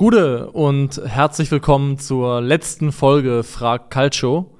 Gude 0.00 0.50
und 0.52 0.98
herzlich 1.04 1.50
willkommen 1.50 1.98
zur 1.98 2.40
letzten 2.40 2.90
Folge 2.90 3.42
Frag 3.42 3.90
Calcio. 3.90 4.50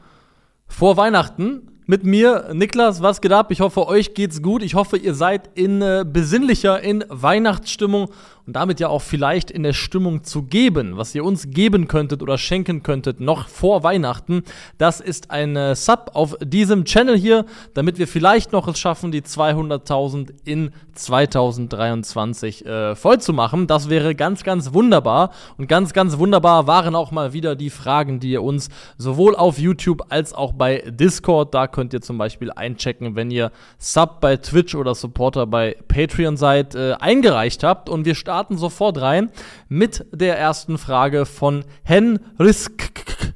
Vor 0.67 0.99
Weihnachten 0.99 1.71
mit 1.87 2.05
mir, 2.05 2.51
Niklas, 2.53 3.01
was 3.01 3.23
geht 3.23 3.33
ab? 3.33 3.51
Ich 3.51 3.63
hoffe, 3.63 3.89
euch 3.89 4.13
geht's 4.13 4.43
gut. 4.43 4.63
Ich 4.63 4.75
hoffe, 4.75 4.99
ihr 4.99 5.15
seid 5.15 5.49
in 5.55 5.81
äh, 5.81 6.05
besinnlicher, 6.07 6.83
in 6.83 7.07
Weihnachtsstimmung 7.09 8.11
und 8.47 8.55
damit 8.55 8.81
ja 8.81 8.89
auch 8.89 9.01
vielleicht 9.01 9.51
in 9.51 9.63
der 9.63 9.73
Stimmung 9.73 10.25
zu 10.25 10.43
geben, 10.43 10.99
was 10.99 11.15
ihr 11.15 11.25
uns 11.25 11.51
geben 11.51 11.89
könntet 11.89 12.23
oder 12.23 12.37
schenken 12.37 12.83
könntet 12.83 13.21
noch 13.21 13.49
vor 13.49 13.83
Weihnachten. 13.83 14.45
Das 14.77 15.01
ist 15.01 15.31
ein 15.31 15.57
äh, 15.57 15.75
Sub 15.75 16.11
auf 16.13 16.37
diesem 16.43 16.85
Channel 16.85 17.17
hier, 17.17 17.47
damit 17.73 17.99
wir 17.99 18.07
vielleicht 18.07 18.53
noch 18.53 18.69
es 18.69 18.79
schaffen, 18.79 19.11
die 19.11 19.23
200.000 19.23 20.35
in 20.45 20.73
2023 21.05 22.67
äh, 22.67 22.97
voll 22.97 23.21
zu 23.21 23.33
machen. 23.33 23.67
Das 23.67 23.89
wäre 23.91 24.15
ganz, 24.15 24.45
ganz 24.45 24.73
wunderbar. 24.73 25.31
Und 25.59 25.69
ganz, 25.69 25.93
ganz 25.93 26.19
wunderbar 26.19 26.67
waren 26.67 26.95
auch 26.95 27.11
mal 27.11 27.33
wieder 27.33 27.57
die 27.57 27.71
Fragen, 27.71 28.21
die 28.21 28.31
ihr 28.31 28.43
uns 28.43 28.69
sowohl 28.99 29.37
auf 29.37 29.59
YouTube 29.59 30.03
als 30.09 30.33
auch 30.33 30.53
bei 30.53 30.85
Discord, 30.87 31.55
da 31.55 31.67
könnt 31.67 31.93
ihr 31.93 32.01
zum 32.01 32.19
Beispiel 32.19 32.51
einchecken, 32.51 33.17
wenn 33.17 33.31
ihr 33.31 33.53
Sub 33.79 34.21
bei 34.21 34.37
Twitch 34.37 34.75
oder 34.75 34.95
Supporter 34.95 35.47
bei 35.47 35.77
Patreon 35.89 36.37
seid, 36.37 36.75
äh, 36.75 36.95
eingereicht 37.01 37.63
habt. 37.65 37.89
Und 37.89 38.05
wir 38.05 38.15
starten 38.15 38.57
sofort 38.57 39.01
rein 39.01 39.31
mit 39.69 40.07
der 40.13 40.39
ersten 40.39 40.79
Frage 40.79 41.27
von 41.27 41.65
Henrisk 41.83 43.30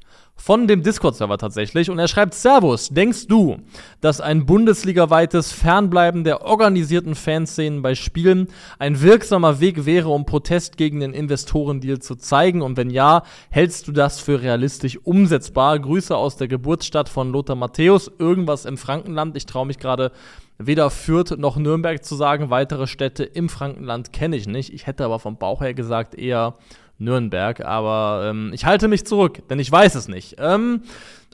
von 0.45 0.69
dem 0.69 0.83
Discord-Server 0.83 1.39
tatsächlich. 1.39 1.89
Und 1.89 1.99
er 1.99 2.07
schreibt: 2.07 2.35
Servus, 2.35 2.91
denkst 2.91 3.29
du, 3.29 3.57
dass 4.03 4.21
ein 4.21 4.45
bundesligaweites 4.45 5.53
Fernbleiben 5.53 6.23
der 6.23 6.43
organisierten 6.43 7.15
Fanszenen 7.15 7.81
bei 7.81 7.95
Spielen 7.95 8.49
ein 8.79 9.01
wirksamer 9.01 9.61
Weg 9.61 9.87
wäre, 9.87 10.11
um 10.11 10.27
Protest 10.27 10.77
gegen 10.77 11.01
den 11.01 11.15
Investorendeal 11.15 12.01
zu 12.01 12.15
zeigen? 12.17 12.61
Und 12.61 12.77
wenn 12.77 12.91
ja, 12.91 13.23
hältst 13.49 13.89
du 13.89 13.93
das 13.93 14.21
für 14.21 14.43
realistisch 14.43 14.99
umsetzbar? 15.03 15.79
Grüße 15.79 16.15
aus 16.15 16.37
der 16.37 16.49
Geburtsstadt 16.49 17.09
von 17.09 17.33
Lothar 17.33 17.57
Matthäus, 17.57 18.13
irgendwas 18.19 18.67
im 18.67 18.77
Frankenland. 18.77 19.39
Ich 19.39 19.47
traue 19.47 19.65
mich 19.65 19.79
gerade 19.79 20.13
weder 20.59 20.91
Fürth 20.91 21.39
noch 21.39 21.57
Nürnberg 21.57 22.05
zu 22.05 22.17
sagen. 22.17 22.51
Weitere 22.51 22.87
Städte 22.87 23.25
im 23.25 23.49
Frankenland 23.49 24.13
kenne 24.13 24.37
ich 24.37 24.47
nicht. 24.47 24.75
Ich 24.75 24.87
hätte 24.87 25.07
aber 25.07 25.21
vom 25.21 25.39
Bauch 25.39 25.63
her 25.63 25.73
gesagt 25.73 26.15
eher 26.15 26.55
Nürnberg. 26.99 27.65
Aber 27.65 28.29
ähm, 28.29 28.51
ich 28.55 28.65
halte 28.65 28.89
mich 28.89 29.07
zurück, 29.07 29.47
denn 29.49 29.59
ich 29.59 29.71
weiß 29.71 29.95
es 29.95 30.09
nicht. 30.09 30.37
Ähm, 30.39 30.83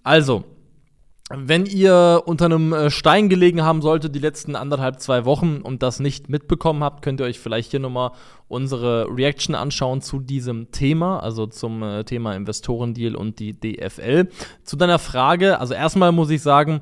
also, 0.03 0.45
wenn 1.33 1.65
ihr 1.65 2.23
unter 2.27 2.47
einem 2.47 2.73
äh, 2.73 2.91
Stein 2.91 3.29
gelegen 3.29 3.63
haben 3.63 3.83
solltet 3.83 4.17
die 4.17 4.21
letzten 4.21 4.57
anderthalb, 4.57 5.01
zwei 5.01 5.25
Wochen 5.25 5.59
und 5.63 5.81
das 5.83 6.01
nicht 6.01 6.29
mitbekommen 6.29 6.83
habt, 6.83 7.03
könnt 7.03 7.21
ihr 7.21 7.27
euch 7.27 7.39
vielleicht 7.39 7.71
hier 7.71 7.79
nochmal 7.79 8.11
unsere 8.49 9.07
Reaction 9.09 9.55
anschauen 9.55 10.01
zu 10.01 10.19
diesem 10.19 10.73
Thema, 10.73 11.21
also 11.21 11.47
zum 11.47 11.85
äh, 11.85 12.03
Thema 12.03 12.35
Investorendeal 12.35 13.15
und 13.15 13.39
die 13.39 13.53
DFL. 13.53 14.29
Zu 14.65 14.77
deiner 14.77 14.99
Frage, 14.99 15.61
also 15.61 15.73
erstmal 15.73 16.11
muss 16.11 16.31
ich 16.31 16.43
sagen, 16.43 16.81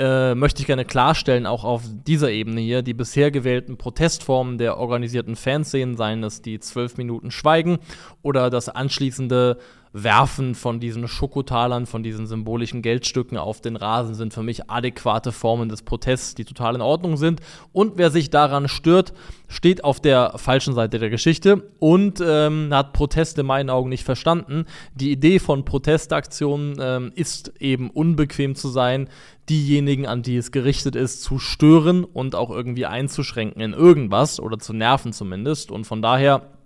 äh, 0.00 0.34
möchte 0.34 0.62
ich 0.62 0.66
gerne 0.66 0.86
klarstellen, 0.86 1.44
auch 1.44 1.62
auf 1.62 1.82
dieser 2.06 2.30
Ebene 2.30 2.62
hier, 2.62 2.80
die 2.80 2.94
bisher 2.94 3.30
gewählten 3.30 3.76
Protestformen 3.76 4.56
der 4.56 4.78
organisierten 4.78 5.36
Fanszenen, 5.36 5.96
seien 5.96 6.24
es 6.24 6.40
die 6.40 6.58
zwölf 6.58 6.96
Minuten 6.96 7.30
Schweigen 7.30 7.78
oder 8.22 8.48
das 8.48 8.70
anschließende 8.70 9.58
Werfen 9.92 10.54
von 10.54 10.78
diesen 10.78 11.08
Schokotalern, 11.08 11.86
von 11.86 12.02
diesen 12.02 12.26
symbolischen 12.26 12.80
Geldstücken 12.80 13.36
auf 13.36 13.60
den 13.60 13.74
Rasen 13.74 14.14
sind 14.14 14.32
für 14.32 14.42
mich 14.42 14.70
adäquate 14.70 15.32
Formen 15.32 15.68
des 15.68 15.82
Protests, 15.82 16.36
die 16.36 16.44
total 16.44 16.76
in 16.76 16.80
Ordnung 16.80 17.16
sind. 17.16 17.40
Und 17.72 17.94
wer 17.96 18.10
sich 18.10 18.30
daran 18.30 18.68
stört, 18.68 19.12
steht 19.48 19.82
auf 19.82 19.98
der 19.98 20.34
falschen 20.36 20.74
Seite 20.74 21.00
der 21.00 21.10
Geschichte 21.10 21.70
und 21.80 22.22
ähm, 22.24 22.68
hat 22.70 22.92
Protest 22.92 23.38
in 23.40 23.46
meinen 23.46 23.68
Augen 23.68 23.88
nicht 23.88 24.04
verstanden. 24.04 24.64
Die 24.94 25.10
Idee 25.10 25.40
von 25.40 25.64
Protestaktionen 25.64 26.76
ähm, 26.80 27.12
ist 27.16 27.52
eben 27.58 27.90
unbequem 27.90 28.54
zu 28.54 28.68
sein, 28.68 29.08
diejenigen, 29.48 30.06
an 30.06 30.22
die 30.22 30.36
es 30.36 30.52
gerichtet 30.52 30.94
ist, 30.94 31.22
zu 31.22 31.40
stören 31.40 32.04
und 32.04 32.36
auch 32.36 32.50
irgendwie 32.50 32.86
einzuschränken 32.86 33.60
in 33.60 33.72
irgendwas 33.72 34.38
oder 34.38 34.60
zu 34.60 34.72
nerven 34.72 35.12
zumindest. 35.12 35.72
Und 35.72 35.84
von 35.84 36.00
daher 36.00 36.59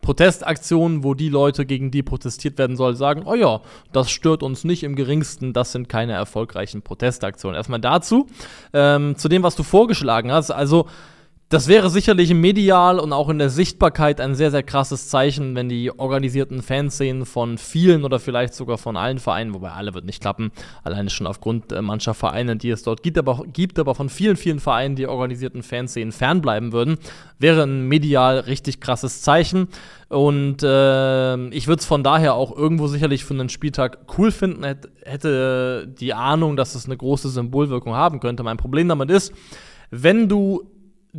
Protestaktionen, 0.00 1.04
wo 1.04 1.14
die 1.14 1.28
Leute, 1.28 1.66
gegen 1.66 1.90
die 1.90 2.02
protestiert 2.02 2.58
werden 2.58 2.76
soll, 2.76 2.96
sagen, 2.96 3.22
oh 3.26 3.34
ja, 3.34 3.60
das 3.92 4.10
stört 4.10 4.42
uns 4.42 4.64
nicht 4.64 4.82
im 4.82 4.96
geringsten, 4.96 5.52
das 5.52 5.72
sind 5.72 5.88
keine 5.88 6.12
erfolgreichen 6.12 6.82
Protestaktionen. 6.82 7.56
Erstmal 7.56 7.80
dazu, 7.80 8.26
ähm, 8.72 9.16
zu 9.16 9.28
dem, 9.28 9.42
was 9.42 9.56
du 9.56 9.62
vorgeschlagen 9.62 10.32
hast. 10.32 10.50
Also 10.50 10.86
das 11.50 11.66
wäre 11.66 11.88
sicherlich 11.88 12.34
medial 12.34 12.98
und 12.98 13.14
auch 13.14 13.30
in 13.30 13.38
der 13.38 13.48
Sichtbarkeit 13.48 14.20
ein 14.20 14.34
sehr, 14.34 14.50
sehr 14.50 14.62
krasses 14.62 15.08
Zeichen, 15.08 15.54
wenn 15.54 15.70
die 15.70 15.90
organisierten 15.98 16.60
Fanszenen 16.60 17.24
von 17.24 17.56
vielen 17.56 18.04
oder 18.04 18.20
vielleicht 18.20 18.52
sogar 18.52 18.76
von 18.76 18.98
allen 18.98 19.18
Vereinen, 19.18 19.54
wobei 19.54 19.70
alle 19.70 19.94
wird 19.94 20.04
nicht 20.04 20.20
klappen, 20.20 20.52
alleine 20.84 21.08
schon 21.08 21.26
aufgrund 21.26 21.72
äh, 21.72 21.80
mancher 21.80 22.12
Vereine, 22.12 22.56
die 22.56 22.68
es 22.68 22.82
dort 22.82 23.02
gibt, 23.02 23.16
aber, 23.16 23.44
gibt, 23.50 23.78
aber 23.78 23.94
von 23.94 24.10
vielen, 24.10 24.36
vielen 24.36 24.60
Vereinen, 24.60 24.94
die 24.94 25.06
organisierten 25.06 25.62
Fanszenen 25.62 26.12
fernbleiben 26.12 26.72
würden, 26.72 26.98
wäre 27.38 27.62
ein 27.62 27.88
medial 27.88 28.40
richtig 28.40 28.80
krasses 28.80 29.22
Zeichen. 29.22 29.68
Und 30.10 30.62
äh, 30.62 31.48
ich 31.48 31.66
würde 31.66 31.80
es 31.80 31.86
von 31.86 32.02
daher 32.02 32.34
auch 32.34 32.54
irgendwo 32.54 32.88
sicherlich 32.88 33.24
für 33.24 33.32
einen 33.32 33.48
Spieltag 33.48 34.00
cool 34.18 34.32
finden, 34.32 34.64
hätte 35.02 35.88
die 35.98 36.12
Ahnung, 36.12 36.58
dass 36.58 36.74
es 36.74 36.84
eine 36.84 36.96
große 36.98 37.30
Symbolwirkung 37.30 37.94
haben 37.94 38.20
könnte. 38.20 38.42
Mein 38.42 38.58
Problem 38.58 38.88
damit 38.88 39.10
ist, 39.10 39.32
wenn 39.90 40.28
du 40.28 40.68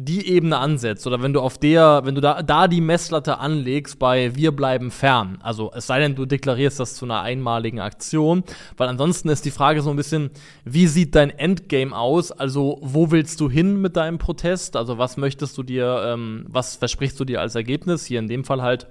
die 0.05 0.27
Ebene 0.29 0.57
ansetzt 0.57 1.05
oder 1.07 1.21
wenn 1.21 1.33
du 1.33 1.41
auf 1.41 1.57
der, 1.57 2.01
wenn 2.05 2.15
du 2.15 2.21
da, 2.21 2.41
da 2.41 2.69
die 2.69 2.79
Messlatte 2.79 3.39
anlegst 3.39 3.99
bei 3.99 4.33
wir 4.33 4.55
bleiben 4.55 4.91
fern, 4.91 5.39
also 5.41 5.71
es 5.75 5.87
sei 5.87 5.99
denn, 5.99 6.15
du 6.15 6.25
deklarierst 6.25 6.79
das 6.79 6.95
zu 6.95 7.03
einer 7.03 7.21
einmaligen 7.21 7.81
Aktion, 7.81 8.43
weil 8.77 8.87
ansonsten 8.87 9.27
ist 9.27 9.43
die 9.43 9.51
Frage 9.51 9.81
so 9.81 9.89
ein 9.89 9.97
bisschen, 9.97 10.29
wie 10.63 10.87
sieht 10.87 11.15
dein 11.15 11.29
Endgame 11.29 11.95
aus? 11.95 12.31
Also 12.31 12.79
wo 12.81 13.11
willst 13.11 13.41
du 13.41 13.49
hin 13.49 13.81
mit 13.81 13.97
deinem 13.97 14.19
Protest? 14.19 14.77
Also 14.77 14.97
was 14.97 15.17
möchtest 15.17 15.57
du 15.57 15.63
dir, 15.63 16.01
ähm, 16.05 16.45
was 16.47 16.77
versprichst 16.77 17.19
du 17.19 17.25
dir 17.25 17.41
als 17.41 17.55
Ergebnis? 17.55 18.05
Hier 18.05 18.19
in 18.19 18.27
dem 18.27 18.45
Fall 18.45 18.61
halt 18.61 18.87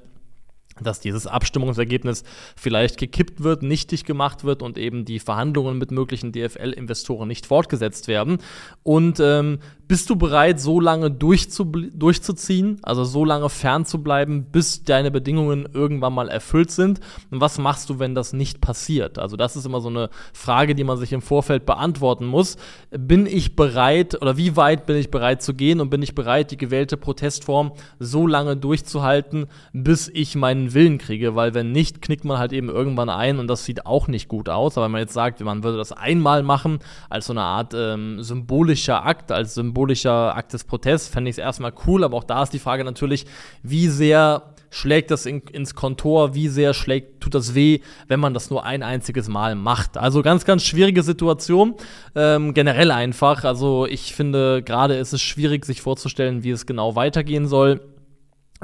dass 0.81 1.01
dieses 1.01 1.27
Abstimmungsergebnis 1.27 2.25
vielleicht 2.57 2.99
gekippt 2.99 3.43
wird, 3.43 3.63
nichtig 3.63 4.05
gemacht 4.05 4.45
wird 4.45 4.63
und 4.63 4.79
eben 4.79 5.05
die 5.05 5.19
Verhandlungen 5.19 5.79
mit 5.79 5.91
möglichen 5.91 6.33
DFL-Investoren 6.33 7.29
nicht 7.29 7.47
fortgesetzt 7.47 8.09
werden. 8.09 8.39
Und 8.83 9.21
ähm, 9.21 9.59
bist 9.89 10.11
du 10.11 10.17
bereit, 10.17 10.61
so 10.61 10.81
lange 10.81 11.11
durchzuziehen, 11.11 12.79
also 12.83 13.05
so 13.05 13.25
lange 13.25 13.49
fernzubleiben, 13.49 14.45
bis 14.45 14.85
deine 14.85 15.11
Bedingungen 15.11 15.67
irgendwann 15.73 16.13
mal 16.13 16.29
erfüllt 16.29 16.71
sind? 16.71 17.01
Und 17.31 17.41
was 17.41 17.57
machst 17.57 17.89
du, 17.89 17.99
wenn 17.99 18.15
das 18.15 18.35
nicht 18.35 18.61
passiert? 18.61 19.19
Also 19.19 19.39
das 19.39 19.57
ist 19.57 19.65
immer 19.65 19.81
so 19.81 19.89
eine 19.89 20.11
Frage, 20.35 20.75
die 20.75 20.85
man 20.85 20.99
sich 20.99 21.15
im 21.15 21.23
Vorfeld 21.23 21.65
beantworten 21.65 22.27
muss. 22.27 22.59
Bin 22.91 23.25
ich 23.25 23.57
bereit 23.57 24.21
oder 24.21 24.37
wie 24.37 24.57
weit 24.57 24.85
bin 24.85 24.97
ich 24.97 25.11
bereit 25.11 25.43
zu 25.43 25.55
gehen 25.55 25.81
und 25.81 25.89
bin 25.89 26.03
ich 26.03 26.15
bereit, 26.15 26.51
die 26.51 26.59
gewählte 26.59 26.99
Protestform 26.99 27.73
so 27.99 28.27
lange 28.27 28.59
durchzuhalten, 28.59 29.47
bis 29.73 30.11
ich 30.13 30.37
meinen 30.37 30.68
Willen 30.75 30.99
kriege? 30.99 31.35
Weil 31.35 31.55
wenn 31.55 31.73
nicht, 31.73 32.03
knickt 32.03 32.25
man 32.25 32.39
halt 32.39 32.53
eben 32.53 32.69
irgendwann 32.69 33.09
ein 33.09 33.39
und 33.39 33.49
das 33.49 33.65
sieht 33.65 33.87
auch 33.87 34.07
nicht 34.07 34.29
gut 34.29 34.49
aus. 34.49 34.77
Aber 34.77 34.85
wenn 34.85 34.93
man 34.93 35.01
jetzt 35.01 35.15
sagt, 35.15 35.41
man 35.41 35.65
würde 35.65 35.79
das 35.79 35.93
einmal 35.93 36.43
machen, 36.43 36.79
als 37.09 37.27
so 37.27 37.33
eine 37.33 37.43
Art 37.43 37.75
ähm, 37.75 38.23
symbolischer 38.23 39.05
Akt, 39.05 39.33
als 39.33 39.55
Symbol 39.55 39.89
symbolischer 39.89 40.37
Akt 40.37 40.53
des 40.53 40.65
Protests, 40.65 41.09
fände 41.09 41.31
ich 41.31 41.35
es 41.35 41.39
erstmal 41.39 41.73
cool, 41.87 42.05
aber 42.05 42.17
auch 42.17 42.25
da 42.25 42.43
ist 42.43 42.53
die 42.53 42.59
Frage 42.59 42.85
natürlich, 42.85 43.27
wie 43.63 43.89
sehr 43.89 44.55
schlägt 44.71 45.11
das 45.11 45.25
in, 45.25 45.41
ins 45.53 45.75
Kontor, 45.75 46.35
wie 46.35 46.49
sehr 46.49 46.75
schlägt, 46.75 47.23
tut 47.23 47.35
das 47.35 47.55
weh, 47.55 47.81
wenn 48.07 48.21
man 48.21 48.35
das 48.35 48.51
nur 48.51 48.65
ein 48.65 48.83
einziges 48.83 49.29
Mal 49.29 49.55
macht. 49.55 49.97
Also 49.97 50.23
ganz, 50.23 50.45
ganz 50.45 50.63
schwierige 50.65 51.03
Situation, 51.03 51.75
ähm, 52.15 52.53
generell 52.53 52.91
einfach. 52.91 53.45
Also 53.45 53.87
ich 53.87 54.15
finde, 54.15 54.63
gerade 54.63 54.97
ist 54.97 55.15
es 55.15 55.23
schwierig, 55.23 55.65
sich 55.65 55.81
vorzustellen, 55.81 56.43
wie 56.43 56.51
es 56.51 56.67
genau 56.67 56.97
weitergehen 56.97 57.47
soll, 57.47 57.81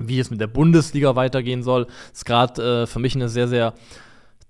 wie 0.00 0.18
es 0.18 0.30
mit 0.30 0.40
der 0.40 0.46
Bundesliga 0.46 1.16
weitergehen 1.16 1.62
soll. 1.62 1.86
Ist 2.12 2.26
gerade 2.26 2.82
äh, 2.82 2.86
für 2.86 2.98
mich 2.98 3.14
eine 3.14 3.28
sehr, 3.28 3.48
sehr 3.48 3.74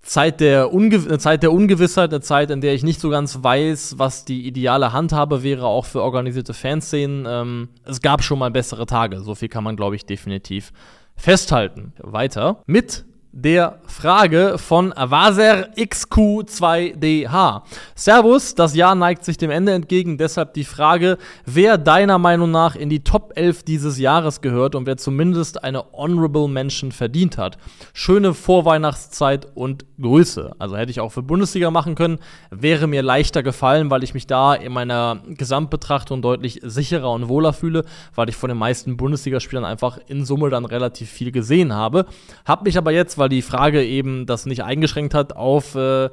Zeit 0.04 0.40
der, 0.40 0.70
eine 0.70 1.18
Zeit 1.18 1.42
der 1.42 1.52
Ungewissheit, 1.52 2.10
eine 2.10 2.20
Zeit, 2.20 2.50
in 2.50 2.60
der 2.60 2.74
ich 2.74 2.82
nicht 2.82 3.00
so 3.00 3.08
ganz 3.08 3.42
weiß, 3.42 3.94
was 3.98 4.24
die 4.24 4.46
ideale 4.46 4.92
Handhabe 4.92 5.42
wäre, 5.42 5.66
auch 5.66 5.86
für 5.86 6.02
organisierte 6.02 6.54
Fanszenen. 6.54 7.24
Ähm, 7.26 7.68
es 7.84 8.02
gab 8.02 8.22
schon 8.22 8.38
mal 8.38 8.50
bessere 8.50 8.86
Tage, 8.86 9.20
so 9.20 9.34
viel 9.34 9.48
kann 9.48 9.64
man, 9.64 9.76
glaube 9.76 9.96
ich, 9.96 10.04
definitiv 10.04 10.72
festhalten. 11.16 11.92
Weiter 11.98 12.62
mit 12.66 13.04
der 13.36 13.80
Frage 13.86 14.58
von 14.58 14.94
Waser 14.96 15.70
XQ2DH. 15.76 17.62
Servus, 17.96 18.54
das 18.54 18.76
Jahr 18.76 18.94
neigt 18.94 19.24
sich 19.24 19.36
dem 19.36 19.50
Ende 19.50 19.72
entgegen, 19.72 20.18
deshalb 20.18 20.54
die 20.54 20.62
Frage, 20.62 21.18
wer 21.44 21.76
deiner 21.76 22.18
Meinung 22.18 22.52
nach 22.52 22.76
in 22.76 22.88
die 22.88 23.02
Top 23.02 23.32
11 23.34 23.64
dieses 23.64 23.98
Jahres 23.98 24.40
gehört 24.40 24.76
und 24.76 24.86
wer 24.86 24.96
zumindest 24.98 25.64
eine 25.64 25.84
Honorable 25.92 26.46
Mention 26.46 26.92
verdient 26.92 27.36
hat. 27.36 27.58
Schöne 27.92 28.34
Vorweihnachtszeit 28.34 29.48
und 29.56 29.84
Grüße. 30.00 30.52
Also 30.60 30.76
hätte 30.76 30.92
ich 30.92 31.00
auch 31.00 31.10
für 31.10 31.22
Bundesliga 31.22 31.72
machen 31.72 31.96
können, 31.96 32.18
wäre 32.50 32.86
mir 32.86 33.02
leichter 33.02 33.42
gefallen, 33.42 33.90
weil 33.90 34.04
ich 34.04 34.14
mich 34.14 34.28
da 34.28 34.54
in 34.54 34.72
meiner 34.72 35.18
Gesamtbetrachtung 35.26 36.22
deutlich 36.22 36.60
sicherer 36.62 37.10
und 37.10 37.28
wohler 37.28 37.52
fühle, 37.52 37.84
weil 38.14 38.28
ich 38.28 38.36
von 38.36 38.48
den 38.48 38.58
meisten 38.58 38.96
Bundesligaspielern 38.96 39.64
einfach 39.64 39.98
in 40.06 40.24
Summe 40.24 40.50
dann 40.50 40.64
relativ 40.64 41.10
viel 41.10 41.32
gesehen 41.32 41.72
habe. 41.72 42.06
Hab 42.44 42.64
mich 42.64 42.78
aber 42.78 42.92
jetzt, 42.92 43.18
weil 43.18 43.23
die 43.28 43.42
Frage 43.42 43.84
eben 43.84 44.26
das 44.26 44.46
nicht 44.46 44.64
eingeschränkt 44.64 45.14
hat, 45.14 45.36
auf 45.36 45.74
äh, 45.74 46.10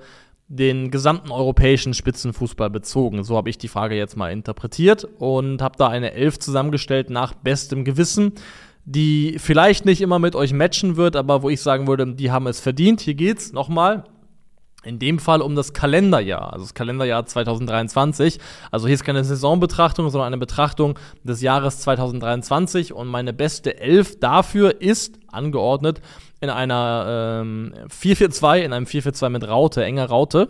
den 0.47 0.91
gesamten 0.91 1.31
europäischen 1.31 1.93
Spitzenfußball 1.93 2.69
bezogen. 2.69 3.23
So 3.23 3.37
habe 3.37 3.49
ich 3.49 3.57
die 3.57 3.69
Frage 3.69 3.95
jetzt 3.95 4.17
mal 4.17 4.31
interpretiert 4.31 5.07
und 5.17 5.61
habe 5.61 5.77
da 5.77 5.87
eine 5.87 6.13
Elf 6.13 6.39
zusammengestellt 6.39 7.09
nach 7.09 7.33
bestem 7.33 7.85
Gewissen, 7.85 8.33
die 8.83 9.37
vielleicht 9.37 9.85
nicht 9.85 10.01
immer 10.01 10.19
mit 10.19 10.35
euch 10.35 10.51
matchen 10.51 10.97
wird, 10.97 11.15
aber 11.15 11.41
wo 11.41 11.49
ich 11.49 11.61
sagen 11.61 11.87
würde, 11.87 12.05
die 12.13 12.31
haben 12.31 12.47
es 12.47 12.59
verdient. 12.59 12.99
Hier 12.99 13.13
geht's 13.13 13.53
nochmal 13.53 14.03
in 14.83 14.99
dem 14.99 15.19
Fall 15.19 15.41
um 15.41 15.55
das 15.55 15.73
Kalenderjahr, 15.73 16.53
also 16.53 16.65
das 16.65 16.73
Kalenderjahr 16.73 17.25
2023. 17.25 18.39
Also 18.71 18.87
hier 18.87 18.95
ist 18.95 19.03
keine 19.03 19.23
Saisonbetrachtung, 19.23 20.09
sondern 20.09 20.27
eine 20.27 20.37
Betrachtung 20.37 20.97
des 21.23 21.41
Jahres 21.41 21.79
2023. 21.81 22.93
Und 22.93 23.07
meine 23.07 23.33
beste 23.33 23.79
Elf 23.79 24.19
dafür 24.19 24.81
ist 24.81 25.19
angeordnet 25.31 26.01
in 26.39 26.49
einer 26.49 27.41
ähm, 27.41 27.73
4-4-2, 27.89 28.61
in 28.61 28.73
einem 28.73 28.85
4-4-2 28.85 29.29
mit 29.29 29.47
Raute, 29.47 29.83
enger 29.83 30.05
Raute. 30.05 30.49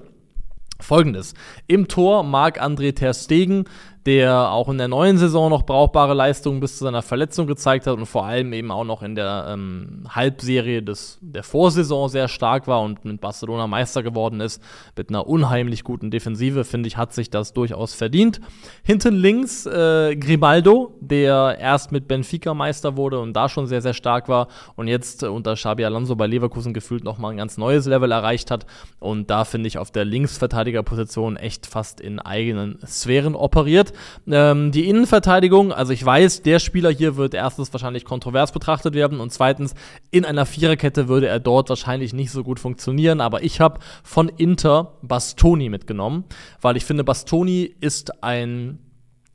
Folgendes. 0.80 1.36
Im 1.68 1.88
Tor 1.88 2.24
Marc-André 2.24 2.96
Ter 2.96 3.14
Stegen, 3.14 3.66
der 4.06 4.50
auch 4.52 4.68
in 4.70 4.80
der 4.80 4.88
neuen 4.88 5.18
Saison 5.20 5.50
noch 5.52 5.64
brauchbare 5.64 6.16
Leistungen 6.16 6.60
bis 6.60 6.78
zu 6.78 6.86
seiner 6.86 7.04
Verletzung 7.04 7.46
gezeigt 7.46 7.86
hat 7.86 7.98
und 7.98 8.08
vor 8.08 8.26
allem 8.26 8.52
eben 8.54 8.72
auch 8.72 8.84
noch 8.84 9.04
in 9.04 9.14
der 9.14 9.48
ähm, 9.50 10.08
Halbserie 10.10 10.82
des, 10.82 11.20
der 11.22 11.44
Vorsaison 11.44 12.10
sehr 12.10 12.28
stark 12.28 12.68
war 12.68 12.82
und 12.82 13.06
mit 13.06 13.22
Barcelona 13.22 13.68
Meister 13.68 14.02
geworden 14.02 14.42
ist, 14.42 14.62
mit 14.98 15.10
einer 15.10 15.28
unheimlich 15.28 15.84
guten 15.84 16.10
Defensive, 16.10 16.64
finde 16.64 16.88
ich, 16.88 16.98
hat 16.98 17.14
sich 17.14 17.30
das 17.30 17.54
durchaus 17.54 17.94
verdient. 17.94 18.42
Hinten 18.84 19.14
links 19.14 19.68
äh, 19.68 20.16
Grimaldo, 20.16 20.96
der 21.00 21.58
erst 21.60 21.92
mit 21.92 22.08
Benfica 22.08 22.56
Meister 22.56 22.98
wurde 22.98 23.20
und 23.20 23.34
da 23.34 23.50
schon 23.50 23.68
sehr, 23.68 23.84
sehr 23.84 23.94
stark 23.94 24.28
war 24.28 24.48
und 24.76 24.88
jetzt 24.88 25.22
äh, 25.22 25.28
unter 25.28 25.54
Xabi 25.54 25.86
Alonso 25.86 26.16
bei 26.16 26.26
Leverkusen 26.26 26.74
gefühlt 26.74 27.04
nochmal 27.04 27.32
ein 27.32 27.38
ganz 27.38 27.58
neues 27.58 27.86
Level 27.86 28.12
erreicht 28.12 28.50
hat 28.50 28.66
und 29.00 29.30
da 29.30 29.46
finde 29.46 29.68
ich 29.68 29.78
auf 29.78 29.92
der 29.92 30.06
Linksverteidigerposition 30.06 31.38
echt 31.38 31.68
fast 31.68 32.02
in 32.02 32.20
eigenen 32.20 32.80
Sphären 32.88 33.36
operiert. 33.36 33.91
Ähm, 34.28 34.72
die 34.72 34.88
Innenverteidigung, 34.88 35.72
also 35.72 35.94
ich 35.94 36.04
weiß, 36.04 36.42
der 36.44 36.60
Spieler 36.60 36.92
hier 36.92 37.16
wird 37.18 37.34
erstens 37.34 37.72
wahrscheinlich 37.74 38.06
kontrovers 38.06 38.52
betrachtet 38.52 38.94
werden 38.94 39.20
und 39.20 39.32
zweitens, 39.32 39.74
in 40.12 40.26
einer 40.26 40.46
Viererkette 40.46 41.08
würde 41.08 41.28
er 41.28 41.40
dort 41.40 41.70
wahrscheinlich 41.70 42.14
nicht 42.14 42.32
so 42.32 42.44
gut 42.44 42.60
funktionieren, 42.60 43.22
aber 43.22 43.44
ich 43.44 43.60
habe 43.60 43.80
von 44.04 44.30
Inter 44.30 44.98
Bastoni 45.02 45.70
mitgenommen, 45.70 46.26
weil 46.62 46.78
ich 46.78 46.86
finde, 46.86 47.04
Bastoni 47.04 47.74
ist 47.80 48.24
ein 48.24 48.80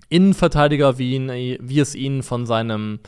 Innenverteidiger, 0.09 0.99
wie, 0.99 1.15
ihn, 1.15 1.29
wie 1.61 1.81
es 1.81 1.95
ihn 1.95 2.23
von 2.23 2.47
seinem 2.47 3.01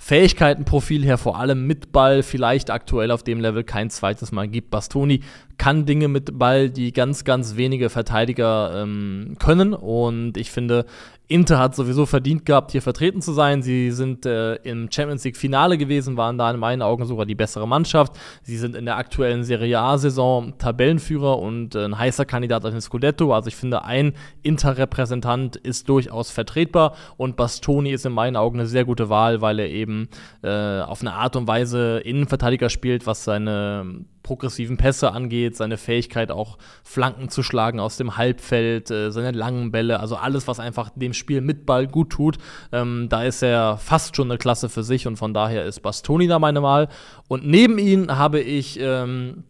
Fähigkeitenprofil 0.00 1.04
her 1.04 1.18
vor 1.18 1.38
allem 1.38 1.66
mit 1.66 1.90
Ball 1.90 2.22
vielleicht 2.22 2.70
aktuell 2.70 3.10
auf 3.10 3.24
dem 3.24 3.40
Level 3.40 3.64
kein 3.64 3.90
zweites 3.90 4.30
Mal 4.30 4.46
gibt. 4.46 4.70
Bastoni 4.70 5.22
kann 5.58 5.84
Dinge 5.84 6.08
mit 6.08 6.38
Ball, 6.38 6.70
die 6.70 6.92
ganz, 6.92 7.24
ganz 7.24 7.56
wenige 7.56 7.90
Verteidiger 7.90 8.82
ähm, 8.82 9.36
können. 9.38 9.74
Und 9.74 10.36
ich 10.36 10.50
finde, 10.50 10.86
Inter 11.26 11.58
hat 11.58 11.76
sowieso 11.76 12.06
verdient 12.06 12.46
gehabt, 12.46 12.72
hier 12.72 12.80
vertreten 12.80 13.20
zu 13.20 13.32
sein. 13.32 13.60
Sie 13.60 13.90
sind 13.90 14.24
äh, 14.24 14.54
im 14.56 14.90
Champions 14.90 15.24
League 15.24 15.36
Finale 15.36 15.76
gewesen, 15.76 16.16
waren 16.16 16.38
da 16.38 16.50
in 16.50 16.58
meinen 16.58 16.80
Augen 16.80 17.04
sogar 17.04 17.26
die 17.26 17.34
bessere 17.34 17.68
Mannschaft. 17.68 18.14
Sie 18.42 18.56
sind 18.56 18.74
in 18.74 18.86
der 18.86 18.96
aktuellen 18.96 19.44
Serie 19.44 19.78
A-Saison 19.78 20.54
Tabellenführer 20.56 21.38
und 21.38 21.74
äh, 21.74 21.84
ein 21.84 21.98
heißer 21.98 22.24
Kandidat 22.24 22.64
auf 22.64 22.70
den 22.70 22.80
Scudetto. 22.80 23.34
Also 23.34 23.48
ich 23.48 23.56
finde, 23.56 23.84
ein 23.84 24.14
Inter-Repräsentant 24.42 25.56
ist 25.56 25.88
durchaus 25.88 26.30
vertretbar 26.30 26.94
und 27.18 27.36
Bastoni 27.36 27.90
ist 27.90 28.06
in 28.06 28.12
meinen 28.12 28.36
Augen 28.36 28.60
eine 28.60 28.68
sehr 28.68 28.86
gute 28.86 29.10
Wahl, 29.10 29.42
weil 29.42 29.58
er 29.58 29.68
eben 29.68 30.08
äh, 30.42 30.80
auf 30.80 31.02
eine 31.02 31.12
Art 31.12 31.36
und 31.36 31.46
Weise 31.46 31.98
Innenverteidiger 31.98 32.70
spielt, 32.70 33.06
was 33.06 33.24
seine 33.24 34.04
progressiven 34.28 34.76
Pässe 34.76 35.12
angeht, 35.12 35.56
seine 35.56 35.78
Fähigkeit 35.78 36.30
auch 36.30 36.58
Flanken 36.84 37.30
zu 37.30 37.42
schlagen 37.42 37.80
aus 37.80 37.96
dem 37.96 38.18
Halbfeld, 38.18 38.90
äh, 38.90 39.10
seine 39.10 39.30
langen 39.30 39.72
Bälle, 39.72 40.00
also 40.00 40.16
alles, 40.16 40.46
was 40.46 40.60
einfach 40.60 40.90
dem 40.94 41.14
Spiel 41.14 41.40
mit 41.40 41.64
Ball 41.64 41.86
gut 41.86 42.10
tut. 42.10 42.36
Ähm, 42.70 43.06
da 43.08 43.24
ist 43.24 43.42
er 43.42 43.78
fast 43.78 44.16
schon 44.16 44.30
eine 44.30 44.36
Klasse 44.36 44.68
für 44.68 44.82
sich 44.82 45.06
und 45.06 45.16
von 45.16 45.32
daher 45.32 45.64
ist 45.64 45.80
Bastoni 45.80 46.26
da 46.26 46.38
meine 46.38 46.62
Wahl. 46.62 46.88
Und 47.26 47.46
neben 47.46 47.78
ihm 47.78 48.18
habe 48.18 48.40
ich 48.40 48.78
ähm, 48.78 49.44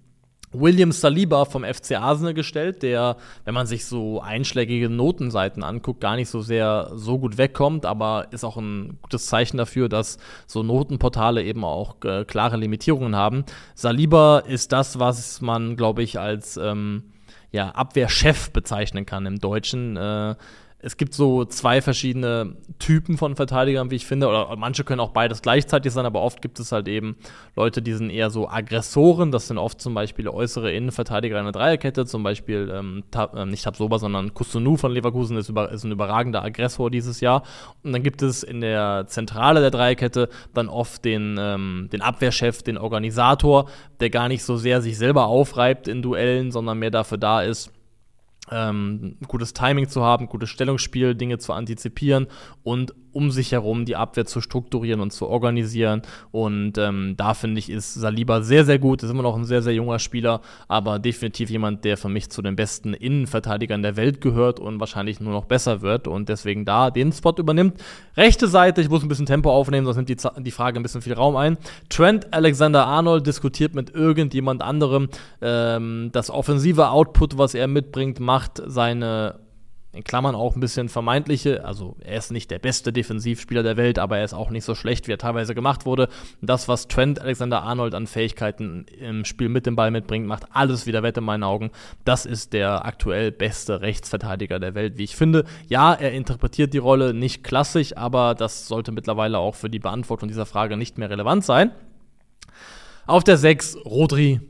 William 0.61 0.93
Saliba 0.93 1.45
vom 1.45 1.65
FC 1.65 1.93
Arsenal 1.93 2.35
gestellt, 2.35 2.83
der, 2.83 3.17
wenn 3.45 3.55
man 3.55 3.67
sich 3.67 3.87
so 3.87 4.21
einschlägige 4.21 4.89
Notenseiten 4.89 5.63
anguckt, 5.63 6.01
gar 6.01 6.17
nicht 6.17 6.29
so 6.29 6.41
sehr 6.41 6.91
so 6.95 7.19
gut 7.19 7.39
wegkommt, 7.39 7.87
aber 7.87 8.29
ist 8.31 8.45
auch 8.45 8.57
ein 8.57 8.99
gutes 9.03 9.27
Zeichen 9.27 9.57
dafür, 9.57 9.89
dass 9.89 10.19
so 10.47 10.63
Notenportale 10.63 11.43
eben 11.43 11.65
auch 11.65 11.97
äh, 12.05 12.25
klare 12.25 12.57
Limitierungen 12.57 13.17
haben. 13.17 13.45
Saliba 13.75 14.41
ist 14.41 14.73
das, 14.73 14.99
was 14.99 15.41
man, 15.41 15.77
glaube 15.77 16.03
ich, 16.03 16.19
als 16.19 16.57
ähm, 16.57 17.05
ja, 17.51 17.71
Abwehrchef 17.71 18.51
bezeichnen 18.51 19.07
kann 19.07 19.27
im 19.27 19.39
Deutschen. 19.39 19.97
Äh, 19.97 20.35
es 20.81 20.97
gibt 20.97 21.13
so 21.13 21.45
zwei 21.45 21.83
verschiedene 21.83 22.57
Typen 22.79 23.19
von 23.19 23.35
Verteidigern, 23.35 23.91
wie 23.91 23.97
ich 23.97 24.07
finde, 24.07 24.29
oder 24.29 24.55
manche 24.57 24.85
können 24.85 25.01
auch 25.01 25.11
beides 25.11 25.43
gleichzeitig 25.43 25.93
sein, 25.93 26.07
aber 26.07 26.23
oft 26.23 26.41
gibt 26.41 26.61
es 26.61 26.71
halt 26.71 26.87
eben 26.87 27.17
Leute, 27.57 27.83
die 27.83 27.95
sind 27.95 28.11
eher 28.11 28.31
so 28.31 28.49
Aggressoren. 28.49 29.33
Das 29.33 29.49
sind 29.49 29.59
oft 29.59 29.81
zum 29.81 29.95
Beispiel 29.95 30.29
äußere 30.29 30.71
Innenverteidiger 30.71 31.39
einer 31.39 31.51
Dreierkette, 31.51 32.07
zum 32.07 32.23
Beispiel 32.23 32.73
ähm, 32.73 33.03
Tab, 33.11 33.35
äh, 33.35 33.45
nicht 33.45 33.65
Tabsoba, 33.65 33.99
sondern 33.99 34.35
Kusunu 34.35 34.77
von 34.77 34.93
Leverkusen 34.93 35.37
ist, 35.37 35.49
über, 35.49 35.73
ist 35.73 35.83
ein 35.83 35.91
überragender 35.91 36.45
Aggressor 36.45 36.93
dieses 36.93 37.21
Jahr. 37.21 37.43
Und 37.83 37.93
dann 37.93 38.05
gibt 38.05 38.23
es 38.23 38.45
in 38.45 38.61
der 38.61 39.07
Zentrale 39.09 39.61
der 39.61 39.73
Dreierkette 39.73 40.29
dann 40.55 40.69
oft 40.69 41.05
den, 41.05 41.37
ähm, 41.41 41.89
den 41.93 42.03
Abwehrchef, 42.03 42.63
den 42.63 42.79
Organisator, 42.79 43.69
der 43.99 44.11
gar 44.11 44.29
nicht 44.29 44.45
so 44.45 44.57
sehr 44.57 44.81
sich 44.81 44.97
selber 44.97 45.27
aufreibt 45.27 45.89
in 45.89 46.03
Duellen, 46.03 46.53
sondern 46.53 46.79
mehr 46.79 46.93
dafür 46.93 47.19
da 47.19 47.43
ist, 47.43 47.73
ähm, 48.50 49.17
gutes 49.27 49.53
Timing 49.53 49.89
zu 49.89 50.03
haben, 50.03 50.27
gutes 50.27 50.50
Stellungsspiel, 50.50 51.15
Dinge 51.15 51.39
zu 51.39 51.53
antizipieren 51.53 52.27
und 52.62 52.95
um 53.19 53.32
sich 53.32 53.50
herum 53.50 53.85
die 53.85 53.97
Abwehr 53.97 54.26
zu 54.26 54.41
strukturieren 54.41 55.00
und 55.00 55.12
zu 55.12 55.26
organisieren. 55.26 56.03
Und 56.31 56.79
ähm, 56.79 57.15
da 57.17 57.35
finde 57.35 57.59
ich, 57.59 57.69
ist 57.69 57.94
Saliba 57.94 58.43
sehr, 58.43 58.65
sehr 58.65 58.79
gut. 58.79 59.03
Ist 59.03 59.11
immer 59.11 59.25
noch 59.25 59.37
ein 59.37 59.44
sehr, 59.44 59.61
sehr 59.61 59.75
junger 59.75 59.99
Spieler, 59.99 60.41
aber 60.69 61.00
definitiv 61.00 61.50
jemand, 61.50 61.85
der 61.85 61.97
für 61.97 62.09
mich 62.09 62.31
zu 62.31 62.43
den 62.43 62.55
besten 62.55 62.94
Innenverteidigern 62.94 63.82
der 63.82 63.97
Welt 63.97 64.20
gehört 64.20 64.61
und 64.61 64.79
wahrscheinlich 64.79 65.19
nur 65.19 65.32
noch 65.32 65.47
besser 65.47 65.82
wird 65.82 66.06
und 66.06 66.29
deswegen 66.29 66.65
da 66.65 66.93
den 66.93 67.11
Spot 67.11 67.35
übernimmt. 67.37 67.82
Rechte 68.17 68.47
Seite, 68.47 68.82
ich 68.82 68.88
muss 68.88 69.03
ein 69.03 69.09
bisschen 69.09 69.26
Tempo 69.26 69.50
aufnehmen, 69.50 69.85
sonst 69.85 69.97
nimmt 69.97 70.11
die, 70.11 70.43
die 70.44 70.52
Frage 70.52 70.78
ein 70.78 70.85
bisschen 70.85 71.02
viel 71.02 71.14
Raum 71.14 71.35
ein. 71.35 71.59
Trent 71.88 72.33
Alexander 72.33 72.87
Arnold 72.87 73.26
diskutiert 73.26 73.75
mit 73.75 73.93
irgendjemand 73.93 74.62
anderem. 74.62 75.09
Ähm, 75.43 76.11
das 76.12 76.31
offensive 76.31 76.90
Output, 76.90 77.37
was 77.37 77.54
er 77.54 77.66
mitbringt, 77.66 78.21
macht 78.21 78.62
seine 78.64 79.40
in 79.92 80.04
Klammern 80.04 80.35
auch 80.35 80.54
ein 80.54 80.61
bisschen 80.61 80.90
vermeintliche, 80.90 81.64
also 81.64 81.97
er 82.00 82.18
ist 82.18 82.30
nicht 82.30 82.50
der 82.50 82.59
beste 82.59 82.92
Defensivspieler 82.92 83.62
der 83.62 83.78
Welt, 83.78 83.99
aber 83.99 84.18
er 84.18 84.25
ist 84.25 84.35
auch 84.35 84.50
nicht 84.50 84.64
so 84.64 84.75
schlecht, 84.75 85.09
wie 85.09 85.12
er 85.12 85.18
teilweise 85.18 85.54
gemacht 85.54 85.87
wurde. 85.87 86.09
Das, 86.42 86.68
was 86.68 86.88
Trent 86.88 87.21
Alexander 87.21 87.62
Arnold 87.62 87.95
an 87.95 88.07
Fähigkeiten 88.07 88.85
im 89.00 89.25
Spiel 89.25 89.49
mit 89.49 89.64
dem 89.64 89.76
Ball 89.76 89.90
mitbringt, 89.90 90.26
macht 90.26 90.45
alles 90.52 90.87
wieder 90.87 91.02
wett 91.02 91.16
in 91.16 91.25
meinen 91.25 91.42
Augen. 91.42 91.71
Das 92.04 92.26
ist 92.26 92.52
der 92.52 92.85
aktuell 92.85 93.33
beste 93.33 93.80
Rechtsverteidiger 93.80 94.59
der 94.61 94.75
Welt, 94.75 94.99
wie 94.99 95.04
ich 95.04 95.16
finde. 95.16 95.45
Ja, 95.68 95.95
er 95.95 96.12
interpretiert 96.12 96.75
die 96.75 96.78
Rolle 96.78 97.14
nicht 97.14 97.42
klassisch, 97.42 97.97
aber 97.97 98.35
das 98.35 98.68
sollte 98.68 98.92
mittlerweile 98.92 99.38
auch 99.38 99.54
für 99.54 99.71
die 99.71 99.78
Beantwortung 99.78 100.28
dieser 100.28 100.47
Frage 100.47 100.76
nicht 100.76 100.99
mehr 100.99 101.09
relevant 101.09 101.45
sein. 101.45 101.73
Auf 103.07 103.25
der 103.25 103.38
6 103.38 103.78
Rodri, 103.87 104.42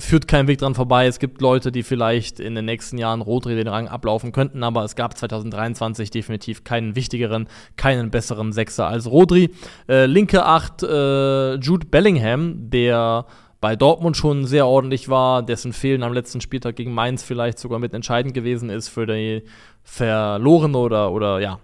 führt 0.00 0.26
kein 0.26 0.48
Weg 0.48 0.58
dran 0.58 0.74
vorbei. 0.74 1.06
Es 1.06 1.18
gibt 1.18 1.40
Leute, 1.40 1.70
die 1.70 1.82
vielleicht 1.82 2.40
in 2.40 2.54
den 2.54 2.64
nächsten 2.64 2.98
Jahren 2.98 3.20
Rodri 3.20 3.54
den 3.54 3.68
Rang 3.68 3.88
ablaufen 3.88 4.32
könnten, 4.32 4.62
aber 4.64 4.84
es 4.84 4.96
gab 4.96 5.16
2023 5.16 6.10
definitiv 6.10 6.64
keinen 6.64 6.96
wichtigeren, 6.96 7.48
keinen 7.76 8.10
besseren 8.10 8.52
Sechser 8.52 8.88
als 8.88 9.10
Rodri. 9.10 9.50
Äh, 9.88 10.06
linke 10.06 10.44
Acht, 10.44 10.82
äh, 10.82 11.54
Jude 11.54 11.86
Bellingham, 11.86 12.70
der 12.70 13.26
bei 13.60 13.76
Dortmund 13.76 14.16
schon 14.16 14.46
sehr 14.46 14.66
ordentlich 14.66 15.08
war, 15.08 15.42
dessen 15.42 15.72
Fehlen 15.72 16.02
am 16.02 16.14
letzten 16.14 16.40
Spieltag 16.40 16.76
gegen 16.76 16.94
Mainz 16.94 17.22
vielleicht 17.22 17.58
sogar 17.58 17.78
mit 17.78 17.92
entscheidend 17.92 18.32
gewesen 18.32 18.70
ist 18.70 18.88
für 18.88 19.06
die 19.06 19.42
verlorene 19.82 20.78
oder, 20.78 21.12
oder 21.12 21.40
ja, 21.40 21.58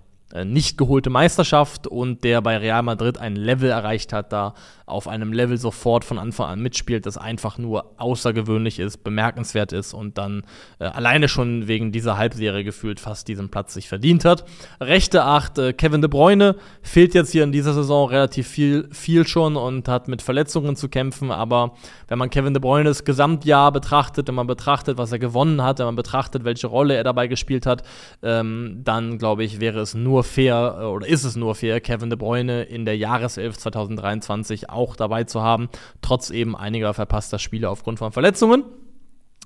nicht 0.45 0.77
geholte 0.77 1.09
Meisterschaft 1.09 1.87
und 1.87 2.25
der 2.25 2.43
bei 2.43 2.57
Real 2.57 2.83
Madrid 2.83 3.19
ein 3.19 3.37
Level 3.37 3.71
erreicht 3.71 4.13
hat, 4.13 4.33
da 4.33 4.55
auf 4.85 5.09
einem 5.09 5.33
Level 5.33 5.57
sofort 5.57 6.05
von 6.05 6.19
Anfang 6.19 6.47
an 6.47 6.61
mitspielt, 6.61 7.07
das 7.07 7.17
einfach 7.17 7.59
nur 7.59 7.93
außergewöhnlich 7.97 8.79
ist, 8.79 9.03
bemerkenswert 9.03 9.73
ist 9.73 9.95
und 9.95 10.17
dann 10.17 10.45
äh, 10.79 10.85
alleine 10.85 11.29
schon 11.29 11.67
wegen 11.67 11.91
dieser 11.91 12.17
Halbserie 12.17 12.63
gefühlt 12.63 13.01
fast 13.01 13.27
diesen 13.27 13.51
Platz 13.51 13.75
sich 13.75 13.89
verdient 13.89 14.25
hat. 14.25 14.45
Rechte 14.81 15.25
Acht, 15.25 15.59
äh, 15.59 15.73
Kevin 15.73 16.03
De 16.03 16.09
Bruyne 16.09 16.55
fehlt 16.83 17.15
jetzt 17.15 17.33
hier 17.33 17.43
in 17.43 17.51
dieser 17.51 17.73
Saison 17.73 18.09
relativ 18.09 18.47
viel, 18.47 18.89
viel 18.93 19.27
schon 19.27 19.57
und 19.57 19.89
hat 19.89 20.07
mit 20.07 20.23
Verletzungen 20.23 20.77
zu 20.77 20.89
kämpfen, 20.89 21.33
aber 21.33 21.75
wenn 22.07 22.19
man 22.19 22.31
Kevin 22.31 22.55
De 22.55 22.61
Bruynes 22.61 23.05
Gesamtjahr 23.05 23.73
betrachtet, 23.73 24.29
wenn 24.29 24.37
man 24.37 24.47
betrachtet, 24.47 24.99
was 24.99 25.11
er 25.11 25.19
gewonnen 25.19 25.63
hat, 25.63 25.81
wenn 25.81 25.87
man 25.87 25.97
betrachtet, 25.97 26.45
welche 26.45 26.69
Rolle 26.69 26.95
er 26.95 27.05
dabei 27.05 27.27
gespielt 27.27 27.67
hat, 27.67 27.83
ähm, 28.23 28.83
dann 28.85 29.19
glaube 29.19 29.43
ich, 29.43 29.61
wäre 29.61 29.81
es 29.81 29.95
nur 29.95 30.16
fair 30.25 30.79
äh, 30.81 30.85
oder 30.85 31.07
ist 31.07 31.25
es 31.25 31.37
nur 31.37 31.55
fair, 31.55 31.81
Kevin 31.81 32.11
De 32.11 32.19
Bruyne 32.19 32.63
in 32.63 32.85
der 32.85 32.97
Jahreself 32.97 33.59
2023 33.59 34.71
auch 34.71 34.97
dabei 34.97 35.25
zu 35.25 35.43
haben, 35.43 35.69
trotz 36.03 36.31
eben 36.31 36.57
einiger 36.57 36.95
verpasster 36.95 37.39
Spiele 37.39 37.71
aufgrund 37.71 37.99
von 37.99 38.13
Verletzungen. 38.13 38.65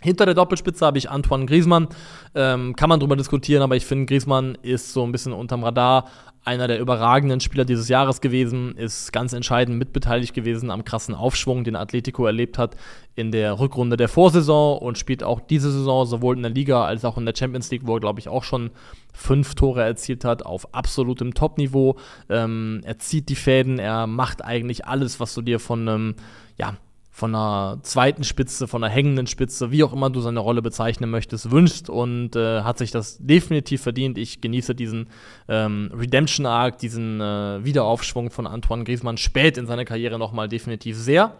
Hinter 0.02 0.26
der 0.26 0.34
Doppelspitze 0.34 0.84
habe 0.84 0.98
ich 0.98 1.10
Antoine 1.10 1.46
Griezmann. 1.46 1.88
Ähm, 2.34 2.74
kann 2.76 2.88
man 2.88 3.00
drüber 3.00 3.16
diskutieren, 3.16 3.62
aber 3.62 3.76
ich 3.76 3.86
finde, 3.86 4.06
Griezmann 4.06 4.56
ist 4.62 4.92
so 4.92 5.04
ein 5.04 5.12
bisschen 5.12 5.32
unterm 5.32 5.64
Radar 5.64 6.06
einer 6.42 6.68
der 6.68 6.80
überragenden 6.80 7.40
Spieler 7.40 7.66
dieses 7.66 7.88
Jahres 7.88 8.20
gewesen, 8.20 8.74
ist 8.76 9.12
ganz 9.12 9.34
entscheidend 9.34 9.78
mitbeteiligt 9.78 10.32
gewesen 10.32 10.70
am 10.70 10.84
krassen 10.84 11.14
Aufschwung, 11.14 11.64
den 11.64 11.76
Atletico 11.76 12.24
erlebt 12.24 12.56
hat 12.56 12.76
in 13.14 13.30
der 13.30 13.60
Rückrunde 13.60 13.98
der 13.98 14.08
Vorsaison 14.08 14.78
und 14.78 14.96
spielt 14.96 15.22
auch 15.22 15.40
diese 15.40 15.70
Saison 15.70 16.06
sowohl 16.06 16.36
in 16.36 16.42
der 16.42 16.50
Liga 16.50 16.84
als 16.84 17.04
auch 17.04 17.18
in 17.18 17.26
der 17.26 17.34
Champions 17.36 17.70
League, 17.70 17.82
wo 17.84 17.96
er, 17.96 18.00
glaube 18.00 18.20
ich, 18.20 18.28
auch 18.28 18.44
schon 18.44 18.70
fünf 19.12 19.54
Tore 19.54 19.82
erzielt 19.82 20.24
hat, 20.24 20.46
auf 20.46 20.74
absolutem 20.74 21.34
Top-Niveau. 21.34 21.96
Ähm, 22.30 22.80
er 22.84 22.98
zieht 22.98 23.28
die 23.28 23.36
Fäden, 23.36 23.78
er 23.78 24.06
macht 24.06 24.42
eigentlich 24.42 24.86
alles, 24.86 25.20
was 25.20 25.34
du 25.34 25.42
dir 25.42 25.60
von 25.60 25.86
einem, 25.86 26.14
ja, 26.56 26.76
von 27.20 27.34
einer 27.34 27.80
zweiten 27.82 28.24
Spitze, 28.24 28.66
von 28.66 28.82
einer 28.82 28.92
hängenden 28.92 29.26
Spitze, 29.26 29.70
wie 29.70 29.84
auch 29.84 29.92
immer 29.92 30.08
du 30.08 30.22
seine 30.22 30.40
Rolle 30.40 30.62
bezeichnen 30.62 31.10
möchtest, 31.10 31.50
wünscht 31.50 31.90
und 31.90 32.34
äh, 32.34 32.62
hat 32.62 32.78
sich 32.78 32.90
das 32.92 33.18
definitiv 33.20 33.82
verdient. 33.82 34.16
Ich 34.16 34.40
genieße 34.40 34.74
diesen 34.74 35.10
ähm, 35.46 35.92
Redemption 35.94 36.46
Arc, 36.46 36.78
diesen 36.78 37.20
äh, 37.20 37.62
Wiederaufschwung 37.62 38.30
von 38.30 38.46
Antoine 38.46 38.84
Griezmann 38.84 39.18
spät 39.18 39.58
in 39.58 39.66
seiner 39.66 39.84
Karriere 39.84 40.18
nochmal 40.18 40.48
definitiv 40.48 40.96
sehr. 40.96 41.36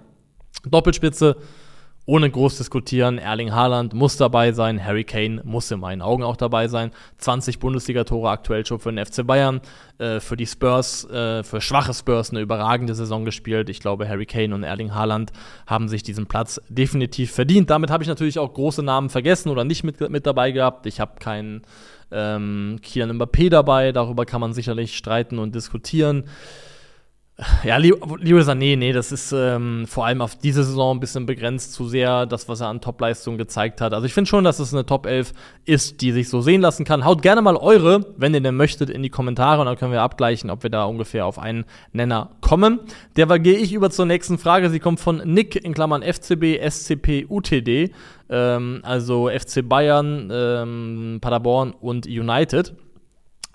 Doppelspitze 0.68 1.38
ohne 2.06 2.30
groß 2.30 2.58
diskutieren, 2.58 3.18
Erling 3.18 3.52
Haaland 3.52 3.94
muss 3.94 4.16
dabei 4.16 4.52
sein, 4.52 4.84
Harry 4.84 5.04
Kane 5.04 5.42
muss 5.44 5.70
in 5.70 5.80
meinen 5.80 6.02
Augen 6.02 6.22
auch 6.22 6.36
dabei 6.36 6.66
sein. 6.66 6.90
20 7.18 7.58
Bundesliga-Tore 7.58 8.30
aktuell 8.30 8.66
schon 8.66 8.80
für 8.80 8.92
den 8.92 9.04
FC 9.04 9.24
Bayern, 9.24 9.60
äh, 9.98 10.18
für 10.18 10.36
die 10.36 10.46
Spurs, 10.46 11.08
äh, 11.10 11.44
für 11.44 11.60
schwache 11.60 11.94
Spurs 11.94 12.30
eine 12.30 12.40
überragende 12.40 12.94
Saison 12.94 13.24
gespielt. 13.24 13.68
Ich 13.68 13.80
glaube, 13.80 14.08
Harry 14.08 14.26
Kane 14.26 14.54
und 14.54 14.64
Erling 14.64 14.94
Haaland 14.94 15.32
haben 15.66 15.88
sich 15.88 16.02
diesen 16.02 16.26
Platz 16.26 16.60
definitiv 16.68 17.32
verdient. 17.32 17.70
Damit 17.70 17.90
habe 17.90 18.02
ich 18.02 18.08
natürlich 18.08 18.38
auch 18.38 18.52
große 18.52 18.82
Namen 18.82 19.10
vergessen 19.10 19.50
oder 19.50 19.64
nicht 19.64 19.84
mit, 19.84 20.00
mit 20.10 20.26
dabei 20.26 20.50
gehabt. 20.50 20.86
Ich 20.86 21.00
habe 21.00 21.20
keinen 21.20 21.62
ähm, 22.10 22.80
Kylian 22.82 23.18
Mbappé 23.18 23.50
dabei, 23.50 23.92
darüber 23.92 24.24
kann 24.24 24.40
man 24.40 24.52
sicherlich 24.52 24.96
streiten 24.96 25.38
und 25.38 25.54
diskutieren. 25.54 26.24
Ja, 27.64 27.78
Leroy 27.78 28.42
Sané, 28.42 28.76
nee, 28.76 28.92
das 28.92 29.12
ist 29.12 29.32
ähm, 29.32 29.86
vor 29.86 30.04
allem 30.04 30.20
auf 30.20 30.36
diese 30.36 30.62
Saison 30.62 30.96
ein 30.96 31.00
bisschen 31.00 31.24
begrenzt 31.24 31.72
zu 31.72 31.88
sehr, 31.88 32.26
das, 32.26 32.48
was 32.48 32.60
er 32.60 32.68
an 32.68 32.82
Topleistung 32.82 33.38
gezeigt 33.38 33.80
hat. 33.80 33.94
Also 33.94 34.04
ich 34.06 34.12
finde 34.12 34.28
schon, 34.28 34.44
dass 34.44 34.58
es 34.58 34.74
eine 34.74 34.84
Top 34.84 35.06
11 35.06 35.32
ist, 35.64 36.02
die 36.02 36.12
sich 36.12 36.28
so 36.28 36.42
sehen 36.42 36.60
lassen 36.60 36.84
kann. 36.84 37.04
Haut 37.04 37.22
gerne 37.22 37.40
mal 37.40 37.56
eure, 37.56 38.14
wenn 38.18 38.34
ihr 38.34 38.42
denn 38.42 38.56
möchtet, 38.56 38.90
in 38.90 39.02
die 39.02 39.08
Kommentare 39.08 39.60
und 39.60 39.66
dann 39.66 39.76
können 39.76 39.92
wir 39.92 40.02
abgleichen, 40.02 40.50
ob 40.50 40.62
wir 40.62 40.70
da 40.70 40.84
ungefähr 40.84 41.24
auf 41.24 41.38
einen 41.38 41.64
Nenner 41.92 42.30
kommen. 42.42 42.80
Derweil 43.16 43.40
gehe 43.40 43.56
ich 43.56 43.72
über 43.72 43.90
zur 43.90 44.04
nächsten 44.04 44.36
Frage. 44.36 44.68
Sie 44.68 44.80
kommt 44.80 45.00
von 45.00 45.22
Nick 45.24 45.56
in 45.56 45.72
Klammern 45.72 46.02
FCB, 46.02 46.58
SCP, 46.60 47.26
UTD, 47.28 47.92
ähm, 48.28 48.80
also 48.82 49.30
FC 49.30 49.66
Bayern, 49.66 50.28
ähm, 50.30 51.18
Paderborn 51.22 51.72
und 51.72 52.06
United. 52.06 52.74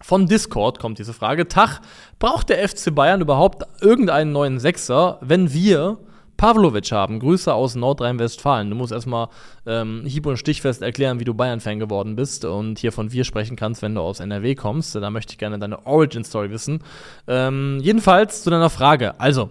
Von 0.05 0.27
Discord 0.27 0.77
kommt 0.77 0.99
diese 0.99 1.13
Frage. 1.13 1.47
Tag, 1.47 1.81
braucht 2.19 2.49
der 2.49 2.69
FC 2.69 2.93
Bayern 2.93 3.21
überhaupt 3.21 3.63
irgendeinen 3.81 4.33
neuen 4.33 4.59
Sechser, 4.59 5.17
wenn 5.21 5.51
wir 5.51 5.97
Pavlovic 6.37 6.91
haben? 6.91 7.17
Grüße 7.17 7.51
aus 7.51 7.73
Nordrhein-Westfalen. 7.73 8.69
Du 8.69 8.75
musst 8.75 8.93
erstmal 8.93 9.29
ähm, 9.65 10.03
hieb- 10.05 10.27
und 10.27 10.37
stichfest 10.37 10.83
erklären, 10.83 11.19
wie 11.19 11.23
du 11.23 11.33
Bayern-Fan 11.33 11.79
geworden 11.79 12.15
bist 12.15 12.45
und 12.45 12.77
hier 12.77 12.91
von 12.91 13.11
wir 13.11 13.23
sprechen 13.23 13.55
kannst, 13.55 13.81
wenn 13.81 13.95
du 13.95 14.01
aus 14.01 14.19
NRW 14.19 14.53
kommst. 14.53 14.93
Da 14.93 15.09
möchte 15.09 15.33
ich 15.33 15.39
gerne 15.39 15.57
deine 15.57 15.87
Origin-Story 15.87 16.51
wissen. 16.51 16.83
Ähm, 17.27 17.79
jedenfalls 17.81 18.43
zu 18.43 18.51
deiner 18.51 18.69
Frage. 18.69 19.19
Also, 19.19 19.49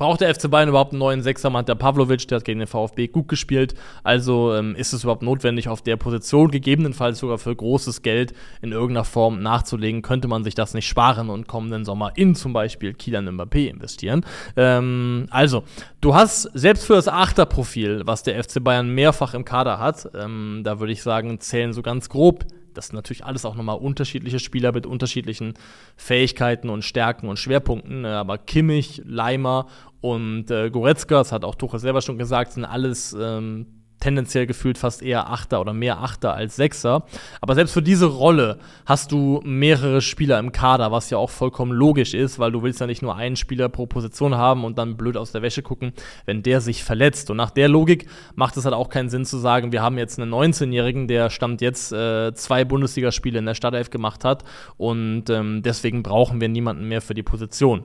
Braucht 0.00 0.22
der 0.22 0.34
FC 0.34 0.50
Bayern 0.50 0.70
überhaupt 0.70 0.92
einen 0.92 0.98
neuen 0.98 1.20
Sechser? 1.20 1.50
Man 1.50 1.58
hat 1.58 1.68
der 1.68 1.74
Pavlovic, 1.74 2.26
der 2.26 2.36
hat 2.36 2.46
gegen 2.46 2.58
den 2.58 2.66
VfB 2.66 3.08
gut 3.08 3.28
gespielt. 3.28 3.74
Also 4.02 4.54
ähm, 4.54 4.74
ist 4.74 4.94
es 4.94 5.02
überhaupt 5.02 5.20
notwendig, 5.20 5.68
auf 5.68 5.82
der 5.82 5.98
Position 5.98 6.50
gegebenenfalls 6.50 7.18
sogar 7.18 7.36
für 7.36 7.54
großes 7.54 8.00
Geld 8.00 8.32
in 8.62 8.72
irgendeiner 8.72 9.04
Form 9.04 9.42
nachzulegen? 9.42 10.00
Könnte 10.00 10.26
man 10.26 10.42
sich 10.42 10.54
das 10.54 10.72
nicht 10.72 10.88
sparen 10.88 11.28
und 11.28 11.48
kommenden 11.48 11.84
Sommer 11.84 12.12
in 12.16 12.34
zum 12.34 12.54
Beispiel 12.54 12.94
Kilian 12.94 13.28
Mbappé 13.28 13.68
investieren? 13.68 14.24
Ähm, 14.56 15.26
also, 15.28 15.64
du 16.00 16.14
hast 16.14 16.44
selbst 16.54 16.86
für 16.86 16.94
das 16.94 17.06
Achterprofil, 17.06 18.00
was 18.06 18.22
der 18.22 18.42
FC 18.42 18.64
Bayern 18.64 18.88
mehrfach 18.88 19.34
im 19.34 19.44
Kader 19.44 19.78
hat, 19.78 20.08
ähm, 20.14 20.62
da 20.64 20.80
würde 20.80 20.94
ich 20.94 21.02
sagen, 21.02 21.40
zählen 21.40 21.74
so 21.74 21.82
ganz 21.82 22.08
grob 22.08 22.46
das 22.80 22.86
sind 22.86 22.96
natürlich 22.96 23.26
alles 23.26 23.44
auch 23.44 23.56
nochmal 23.56 23.76
unterschiedliche 23.76 24.38
Spieler 24.38 24.72
mit 24.72 24.86
unterschiedlichen 24.86 25.52
Fähigkeiten 25.96 26.70
und 26.70 26.82
Stärken 26.82 27.28
und 27.28 27.38
Schwerpunkten. 27.38 28.00
Ne? 28.00 28.16
Aber 28.16 28.38
Kimmich, 28.38 29.02
Leimer 29.04 29.66
und 30.00 30.50
äh, 30.50 30.70
Goretzka, 30.70 31.16
das 31.16 31.30
hat 31.30 31.44
auch 31.44 31.56
Tuchel 31.56 31.78
selber 31.78 32.00
schon 32.00 32.16
gesagt, 32.16 32.52
sind 32.52 32.64
alles 32.64 33.14
ähm, 33.20 33.66
tendenziell 34.00 34.46
gefühlt 34.46 34.78
fast 34.78 35.02
eher 35.02 35.30
Achter 35.30 35.60
oder 35.60 35.72
mehr 35.72 36.00
Achter 36.00 36.34
als 36.34 36.56
Sechser. 36.56 37.04
Aber 37.40 37.54
selbst 37.54 37.72
für 37.72 37.82
diese 37.82 38.06
Rolle 38.06 38.58
hast 38.86 39.12
du 39.12 39.40
mehrere 39.44 40.00
Spieler 40.00 40.38
im 40.38 40.52
Kader, 40.52 40.90
was 40.90 41.10
ja 41.10 41.18
auch 41.18 41.30
vollkommen 41.30 41.72
logisch 41.72 42.14
ist, 42.14 42.38
weil 42.38 42.52
du 42.52 42.62
willst 42.62 42.80
ja 42.80 42.86
nicht 42.86 43.02
nur 43.02 43.16
einen 43.16 43.36
Spieler 43.36 43.68
pro 43.68 43.86
Position 43.86 44.34
haben 44.34 44.64
und 44.64 44.78
dann 44.78 44.96
blöd 44.96 45.16
aus 45.16 45.32
der 45.32 45.42
Wäsche 45.42 45.62
gucken, 45.62 45.92
wenn 46.24 46.42
der 46.42 46.60
sich 46.60 46.82
verletzt. 46.82 47.30
Und 47.30 47.36
nach 47.36 47.50
der 47.50 47.68
Logik 47.68 48.08
macht 48.34 48.56
es 48.56 48.64
halt 48.64 48.74
auch 48.74 48.88
keinen 48.88 49.10
Sinn 49.10 49.24
zu 49.24 49.38
sagen, 49.38 49.72
wir 49.72 49.82
haben 49.82 49.98
jetzt 49.98 50.18
einen 50.18 50.32
19-Jährigen, 50.32 51.06
der 51.06 51.30
Stand 51.30 51.60
jetzt 51.60 51.92
äh, 51.92 52.32
zwei 52.34 52.64
Bundesligaspiele 52.64 53.38
in 53.38 53.46
der 53.46 53.54
Startelf 53.54 53.90
gemacht 53.90 54.24
hat 54.24 54.44
und 54.76 55.30
ähm, 55.30 55.62
deswegen 55.62 56.02
brauchen 56.02 56.40
wir 56.40 56.48
niemanden 56.48 56.88
mehr 56.88 57.02
für 57.02 57.14
die 57.14 57.22
Position 57.22 57.84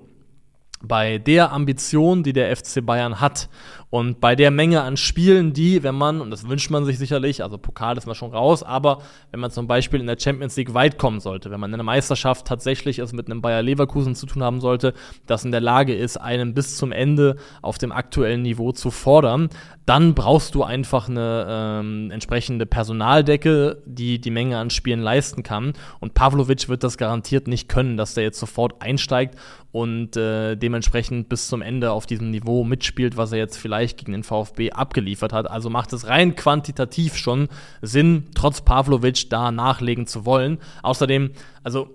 bei 0.88 1.18
der 1.18 1.52
Ambition, 1.52 2.24
die 2.24 2.34
der 2.34 2.56
FC 2.56 2.86
Bayern 2.86 3.20
hat 3.20 3.50
und 3.96 4.20
bei 4.20 4.36
der 4.36 4.52
Menge 4.52 4.82
an 4.82 4.98
Spielen, 4.98 5.54
die, 5.54 5.82
wenn 5.82 5.96
man, 5.96 6.20
und 6.20 6.30
das 6.30 6.50
wünscht 6.50 6.70
man 6.70 6.84
sich 6.84 6.98
sicherlich, 6.98 7.42
also 7.42 7.58
Pokal 7.58 7.98
ist 7.98 8.06
man 8.06 8.14
schon 8.14 8.32
raus, 8.32 8.62
aber 8.62 9.02
wenn 9.32 9.40
man 9.40 9.52
zum 9.52 9.68
Beispiel 9.68 10.02
in 10.02 10.06
der 10.06 10.20
Champions 10.20 10.58
League 10.58 10.74
weit 10.74 10.98
kommen 10.98 11.22
sollte, 11.22 11.50
wenn 11.50 11.62
man 11.62 11.72
in 11.72 11.78
der 11.78 11.86
Meisterschaft 11.86 12.46
tatsächlich 12.46 13.00
es 13.00 13.14
mit 13.14 13.32
einem 13.32 13.42
Bayer 13.42 13.62
Leverkusen 13.62 14.14
zu 14.14 14.26
tun 14.26 14.44
haben 14.44 14.60
sollte, 14.60 14.94
das 15.28 15.46
in 15.46 15.52
der 15.54 15.62
Lage 15.62 15.96
ist, 15.96 16.18
einen 16.18 16.54
bis 16.54 16.76
zum 16.76 16.92
Ende 16.92 17.38
auf 17.62 17.78
dem 17.78 17.94
aktuellen 17.94 18.42
Niveau 18.42 18.74
zu 18.74 18.92
fordern, 18.92 19.48
dann 19.86 20.14
brauchst 20.14 20.56
du 20.56 20.64
einfach 20.64 21.08
eine 21.08 21.46
ähm, 21.48 22.12
entsprechende 22.12 22.66
Personaldecke, 22.66 23.82
die 23.86 24.20
die 24.20 24.32
Menge 24.32 24.58
an 24.58 24.72
Spielen 24.72 25.02
leisten 25.02 25.44
kann. 25.44 25.74
Und 26.00 26.16
Pavlovic 26.16 26.68
wird 26.68 26.84
das 26.84 26.98
garantiert 26.98 27.48
nicht 27.48 27.70
können, 27.70 27.96
dass 27.96 28.16
der 28.16 28.24
jetzt 28.24 28.40
sofort 28.40 28.82
einsteigt 28.82 29.36
und 29.72 30.16
äh, 30.16 30.56
dementsprechend 30.56 31.30
bis 31.30 31.50
zum 31.50 31.62
Ende 31.62 31.92
auf 31.92 32.06
diesem 32.06 32.32
Niveau 32.32 32.64
mitspielt, 32.64 33.18
was 33.18 33.32
er 33.32 33.38
jetzt 33.38 33.58
vielleicht 33.58 33.85
gegen 33.88 34.12
den 34.12 34.24
VfB 34.24 34.72
abgeliefert 34.72 35.34
hat. 35.34 35.50
Also 35.50 35.70
macht 35.70 35.94
es 35.94 36.08
rein 36.08 36.36
quantitativ 36.36 37.16
schon 37.16 37.48
Sinn, 37.82 38.28
trotz 38.34 38.62
Pavlovic 38.62 39.30
da 39.30 39.52
nachlegen 39.52 40.08
zu 40.08 40.26
wollen. 40.26 40.60
Außerdem, 40.82 41.32
also 41.64 41.90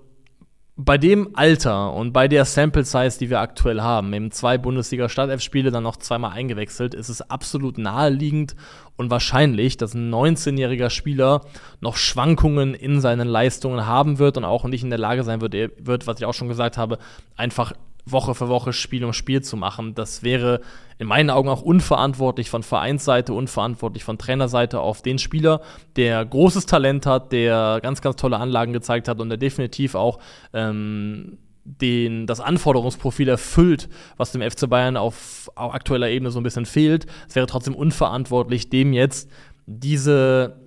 bei 0.84 0.96
dem 0.96 1.30
Alter 1.34 1.92
und 1.92 2.12
bei 2.12 2.26
der 2.26 2.44
Sample 2.44 2.84
Size, 2.84 3.18
die 3.18 3.28
wir 3.28 3.40
aktuell 3.40 3.82
haben, 3.82 4.12
eben 4.14 4.30
zwei 4.30 4.56
Bundesliga-Startelf-Spiele, 4.56 5.70
dann 5.70 5.82
noch 5.82 5.98
zweimal 5.98 6.32
eingewechselt, 6.32 6.94
ist 6.94 7.10
es 7.10 7.20
absolut 7.20 7.76
naheliegend 7.76 8.56
und 8.96 9.10
wahrscheinlich, 9.10 9.76
dass 9.76 9.94
ein 9.94 10.10
19-jähriger 10.12 10.88
Spieler 10.88 11.42
noch 11.80 11.96
Schwankungen 11.96 12.74
in 12.74 13.00
seinen 13.00 13.28
Leistungen 13.28 13.86
haben 13.86 14.18
wird 14.18 14.38
und 14.38 14.44
auch 14.44 14.64
nicht 14.64 14.82
in 14.82 14.90
der 14.90 14.98
Lage 14.98 15.22
sein 15.22 15.40
wird, 15.40 15.54
wird 15.54 16.06
was 16.06 16.18
ich 16.18 16.24
auch 16.24 16.34
schon 16.34 16.48
gesagt 16.48 16.78
habe, 16.78 16.98
einfach 17.36 17.72
Woche 18.12 18.34
für 18.34 18.48
Woche 18.48 18.72
Spiel 18.72 19.04
um 19.04 19.12
Spiel 19.12 19.42
zu 19.42 19.56
machen. 19.56 19.94
Das 19.94 20.22
wäre 20.22 20.60
in 20.98 21.06
meinen 21.06 21.30
Augen 21.30 21.48
auch 21.48 21.62
unverantwortlich 21.62 22.50
von 22.50 22.62
Vereinsseite, 22.62 23.32
unverantwortlich 23.32 24.04
von 24.04 24.18
Trainerseite 24.18 24.80
auf 24.80 25.02
den 25.02 25.18
Spieler, 25.18 25.62
der 25.96 26.24
großes 26.24 26.66
Talent 26.66 27.06
hat, 27.06 27.32
der 27.32 27.80
ganz, 27.82 28.00
ganz 28.02 28.16
tolle 28.16 28.36
Anlagen 28.36 28.72
gezeigt 28.72 29.08
hat 29.08 29.20
und 29.20 29.28
der 29.28 29.38
definitiv 29.38 29.94
auch 29.94 30.18
ähm, 30.52 31.38
den, 31.64 32.26
das 32.26 32.40
Anforderungsprofil 32.40 33.28
erfüllt, 33.28 33.88
was 34.16 34.32
dem 34.32 34.42
FC 34.42 34.68
Bayern 34.68 34.96
auf, 34.96 35.50
auf 35.54 35.74
aktueller 35.74 36.08
Ebene 36.08 36.30
so 36.30 36.40
ein 36.40 36.42
bisschen 36.42 36.66
fehlt. 36.66 37.06
Es 37.28 37.34
wäre 37.36 37.46
trotzdem 37.46 37.74
unverantwortlich, 37.74 38.70
dem 38.70 38.92
jetzt 38.92 39.30
diese 39.66 40.59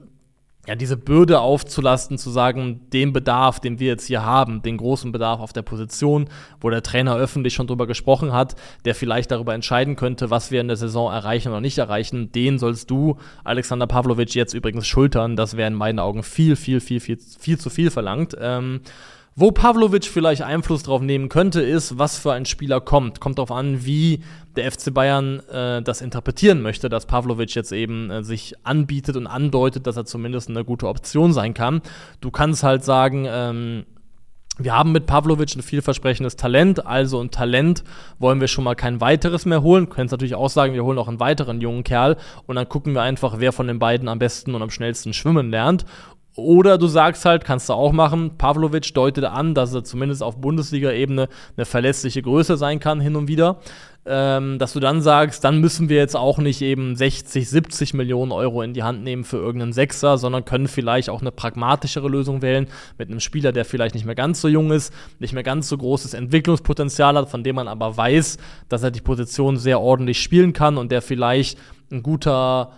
ja, 0.66 0.76
diese 0.76 0.96
Bürde 0.96 1.42
aufzulasten, 1.42 2.18
zu 2.18 2.30
sagen, 2.30 2.82
den 2.94 3.12
Bedarf, 3.12 3.60
den 3.60 3.80
wir 3.80 3.88
jetzt 3.88 4.08
hier 4.08 4.24
haben, 4.24 4.62
den 4.62 4.78
großen 4.78 5.12
Bedarf 5.12 5.42
auf 5.42 5.52
der 5.52 5.62
Position, 5.62 6.30
wo 6.62 6.70
der 6.70 6.82
Trainer 6.82 7.18
öffentlich 7.18 7.54
schon 7.54 7.68
drüber 7.68 7.86
gesprochen 7.86 8.32
hat, 8.32 8.56
der 8.86 8.96
vielleicht 8.96 9.32
darüber 9.32 9.54
entscheiden 9.54 9.98
könnte, 9.98 10.30
was 10.30 10.52
wir 10.52 10.62
in 10.62 10.70
der 10.70 10.78
Saison 10.78 11.12
erreichen 11.12 11.50
oder 11.50 11.60
nicht 11.60 11.78
erreichen, 11.78 12.32
den 12.32 12.60
sollst 12.60 12.90
du, 12.90 13.18
Alexander 13.44 13.88
Pavlovic, 13.88 14.36
jetzt 14.36 14.54
übrigens 14.54 14.88
schultern. 14.88 15.36
Das 15.36 15.58
wäre 15.58 15.68
in 15.68 15.74
meinen 15.74 16.00
Augen 16.00 16.24
viel, 16.24 16.56
viel, 16.56 16.80
viel, 16.80 17.02
viel, 17.02 17.18
viel 17.18 17.60
zu 17.60 17.70
viel 17.70 17.92
verlangt. 17.92 18.36
Ähm, 18.40 18.82
wo 19.36 19.52
Pavlovic 19.52 20.06
vielleicht 20.06 20.44
Einfluss 20.44 20.84
drauf 20.84 21.02
nehmen 21.02 21.30
könnte, 21.30 21.62
ist, 21.62 21.98
was 21.98 22.18
für 22.18 22.34
ein 22.34 22.46
Spieler 22.46 22.82
kommt. 22.82 23.20
Kommt 23.20 23.40
darauf 23.40 23.52
an, 23.52 23.86
wie 23.86 24.24
der 24.56 24.72
FC 24.72 24.94
Bayern 24.94 25.40
äh, 25.50 25.82
das 25.82 26.02
interpretieren 26.02 26.62
möchte, 26.62 26.90
dass 26.90 27.08
Pavlovic 27.08 27.56
jetzt 27.56 27.72
eben 27.72 28.12
äh, 28.12 28.24
sich 28.24 28.54
anbietet 28.64 29.16
und 29.16 29.28
andeutet, 29.28 29.88
dass 29.88 29.98
er 29.98 30.06
zumindest 30.06 30.50
eine 30.50 30.64
gute 30.64 30.88
Option 30.88 31.34
sein 31.34 31.54
kann. 31.54 31.82
Du 32.22 32.30
kannst 32.30 32.64
halt 32.64 32.84
sagen, 32.84 33.26
ähm, 33.28 33.86
wir 34.60 34.78
haben 34.78 34.92
mit 34.92 35.08
Pavlovic 35.08 35.56
ein 35.56 35.64
vielversprechendes 35.64 36.36
Talent, 36.36 36.86
also 36.86 37.20
ein 37.20 37.32
Talent 37.32 37.84
wollen 38.20 38.40
wir 38.40 38.48
schon 38.48 38.64
mal 38.64 38.76
kein 38.76 39.02
weiteres 39.02 39.48
mehr 39.48 39.64
holen. 39.64 39.90
Können 39.90 40.10
natürlich 40.12 40.36
auch 40.36 40.50
sagen, 40.50 40.76
wir 40.76 40.84
holen 40.84 40.96
noch 40.96 41.08
einen 41.08 41.20
weiteren 41.20 41.60
jungen 41.60 41.84
Kerl 41.84 42.18
und 42.46 42.56
dann 42.56 42.70
gucken 42.70 42.94
wir 42.94 43.02
einfach, 43.02 43.40
wer 43.40 43.52
von 43.52 43.66
den 43.66 43.80
beiden 43.80 44.08
am 44.08 44.20
besten 44.20 44.54
und 44.54 44.62
am 44.62 44.70
schnellsten 44.70 45.14
schwimmen 45.14 45.50
lernt. 45.50 45.86
Oder 46.36 46.80
du 46.80 46.88
sagst 46.88 47.26
halt, 47.26 47.46
kannst 47.46 47.70
du 47.70 47.74
auch 47.74 47.92
machen, 47.92 48.38
Pavlovic 48.38 48.92
deutet 48.96 49.26
an, 49.26 49.54
dass 49.54 49.74
er 49.74 49.84
zumindest 49.84 50.24
auf 50.24 50.42
Bundesliga-Ebene 50.42 51.30
eine 51.56 51.66
verlässliche 51.66 52.24
Größe 52.24 52.58
sein 52.58 52.80
kann 52.80 53.00
hin 53.00 53.16
und 53.16 53.28
wieder. 53.28 53.60
Ähm, 54.06 54.60
dass 54.60 54.74
du 54.74 54.82
dann 54.82 55.02
sagst, 55.02 55.46
dann 55.46 55.62
müssen 55.62 55.88
wir 55.88 55.96
jetzt 55.96 56.18
auch 56.18 56.38
nicht 56.38 56.62
eben 56.62 56.94
60, 56.94 57.50
70 57.50 57.94
Millionen 57.94 58.34
Euro 58.34 58.62
in 58.62 58.74
die 58.74 58.84
Hand 58.84 59.02
nehmen 59.02 59.24
für 59.24 59.38
irgendeinen 59.38 59.72
Sechser, 59.72 60.18
sondern 60.18 60.44
können 60.44 60.68
vielleicht 60.68 61.10
auch 61.10 61.22
eine 61.22 61.32
pragmatischere 61.32 62.10
Lösung 62.10 62.42
wählen 62.42 62.68
mit 62.98 63.10
einem 63.10 63.22
Spieler, 63.22 63.54
der 63.54 63.64
vielleicht 63.64 63.96
nicht 63.96 64.06
mehr 64.06 64.16
ganz 64.16 64.42
so 64.42 64.50
jung 64.50 64.72
ist, 64.72 64.92
nicht 65.20 65.34
mehr 65.34 65.44
ganz 65.44 65.70
so 65.70 65.78
großes 65.78 66.16
Entwicklungspotenzial 66.16 67.16
hat, 67.16 67.30
von 67.30 67.46
dem 67.46 67.56
man 67.56 67.70
aber 67.70 67.96
weiß, 67.96 68.40
dass 68.68 68.84
er 68.84 68.92
die 68.92 69.00
Position 69.00 69.56
sehr 69.56 69.80
ordentlich 69.80 70.22
spielen 70.22 70.52
kann 70.52 70.78
und 70.78 70.92
der 70.92 71.02
vielleicht 71.02 71.58
ein 71.90 72.04
guter 72.04 72.74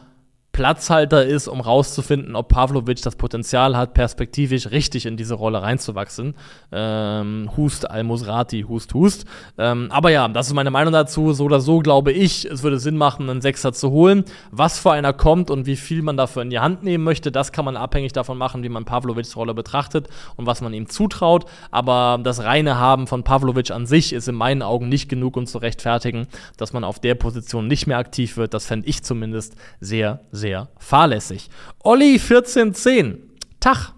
Platzhalter 0.55 1.25
ist, 1.25 1.49
um 1.49 1.59
rauszufinden, 1.59 2.33
ob 2.33 2.47
Pavlovic 2.47 3.01
das 3.01 3.17
Potenzial 3.17 3.75
hat, 3.75 3.93
perspektivisch 3.93 4.71
richtig 4.71 5.05
in 5.05 5.17
diese 5.17 5.33
Rolle 5.33 5.61
reinzuwachsen. 5.61 6.33
Ähm, 6.71 7.49
hust 7.57 7.91
Al-Musrati, 7.91 8.61
hust, 8.61 8.93
hust. 8.93 9.25
Ähm, 9.57 9.89
aber 9.91 10.11
ja, 10.11 10.29
das 10.29 10.47
ist 10.47 10.53
meine 10.53 10.71
Meinung 10.71 10.93
dazu. 10.93 11.33
So 11.33 11.43
oder 11.43 11.59
so 11.59 11.79
glaube 11.79 12.13
ich, 12.13 12.45
es 12.45 12.63
würde 12.63 12.79
Sinn 12.79 12.95
machen, 12.95 13.29
einen 13.29 13.41
Sechser 13.41 13.73
zu 13.73 13.91
holen. 13.91 14.23
Was 14.49 14.79
für 14.79 14.93
einer 14.93 15.11
kommt 15.11 15.51
und 15.51 15.65
wie 15.65 15.75
viel 15.75 16.01
man 16.01 16.15
dafür 16.15 16.41
in 16.41 16.49
die 16.49 16.59
Hand 16.59 16.83
nehmen 16.83 17.03
möchte, 17.03 17.33
das 17.33 17.51
kann 17.51 17.65
man 17.65 17.75
abhängig 17.75 18.13
davon 18.13 18.37
machen, 18.37 18.63
wie 18.63 18.69
man 18.69 18.85
Pavlovics 18.85 19.35
Rolle 19.35 19.53
betrachtet 19.53 20.07
und 20.37 20.45
was 20.45 20.61
man 20.61 20.73
ihm 20.73 20.87
zutraut. 20.87 21.47
Aber 21.69 22.17
das 22.23 22.45
reine 22.45 22.79
Haben 22.79 23.07
von 23.07 23.25
Pavlovic 23.25 23.71
an 23.71 23.85
sich 23.85 24.13
ist 24.13 24.29
in 24.29 24.35
meinen 24.35 24.61
Augen 24.61 24.87
nicht 24.87 25.09
genug, 25.09 25.35
um 25.35 25.47
zu 25.47 25.57
rechtfertigen, 25.57 26.27
dass 26.55 26.71
man 26.71 26.85
auf 26.85 26.99
der 26.99 27.15
Position 27.15 27.67
nicht 27.67 27.87
mehr 27.87 27.97
aktiv 27.97 28.37
wird. 28.37 28.53
Das 28.53 28.65
fände 28.65 28.87
ich 28.87 29.03
zumindest 29.03 29.57
sehr, 29.81 30.21
sehr 30.31 30.44
sehr 30.45 30.67
fahrlässig. 30.77 31.49
Olli 31.83 32.19
1410. 32.19 33.17
Tag. 33.59 33.93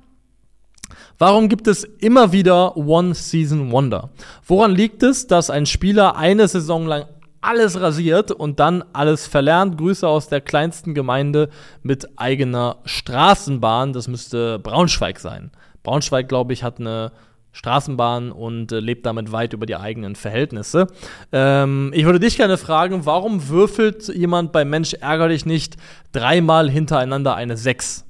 Warum 1.18 1.50
gibt 1.50 1.68
es 1.68 1.84
immer 1.84 2.32
wieder 2.32 2.78
One-Season 2.78 3.70
Wonder? 3.70 4.12
Woran 4.46 4.72
liegt 4.72 5.04
es, 5.04 5.28
dass 5.28 5.50
ein 5.50 5.66
Spieler 5.66 6.16
eine 6.16 6.48
Saison 6.48 6.86
lang 6.86 7.06
alles 7.42 7.82
rasiert 7.82 8.32
und 8.32 8.62
dann 8.62 8.82
alles 8.94 9.28
verlernt? 9.28 9.78
Grüße 9.78 10.08
aus 10.08 10.30
der 10.30 10.40
kleinsten 10.40 10.94
Gemeinde 10.94 11.50
mit 11.84 12.18
eigener 12.18 12.78
Straßenbahn. 12.86 13.92
Das 13.92 14.08
müsste 14.08 14.58
Braunschweig 14.60 15.20
sein. 15.20 15.52
Braunschweig, 15.84 16.30
glaube 16.30 16.54
ich, 16.54 16.64
hat 16.64 16.80
eine 16.80 17.12
Straßenbahn 17.58 18.32
und 18.32 18.72
äh, 18.72 18.80
lebt 18.80 19.06
damit 19.06 19.32
weit 19.32 19.54
über 19.54 19.66
die 19.66 19.76
eigenen 19.76 20.16
Verhältnisse. 20.16 20.88
Ähm, 21.32 21.92
ich 21.94 22.06
würde 22.06 22.20
dich 22.20 22.38
gerne 22.38 22.58
fragen, 22.58 23.06
warum 23.06 23.50
würfelt 23.50 24.08
jemand 24.10 24.52
bei 24.52 24.64
Mensch 24.64 24.94
ärger 24.94 25.30
dich 25.30 25.46
nicht 25.46 25.76
dreimal 26.12 26.70
hintereinander 26.70 27.36
eine 27.36 27.58
6? 27.58 28.06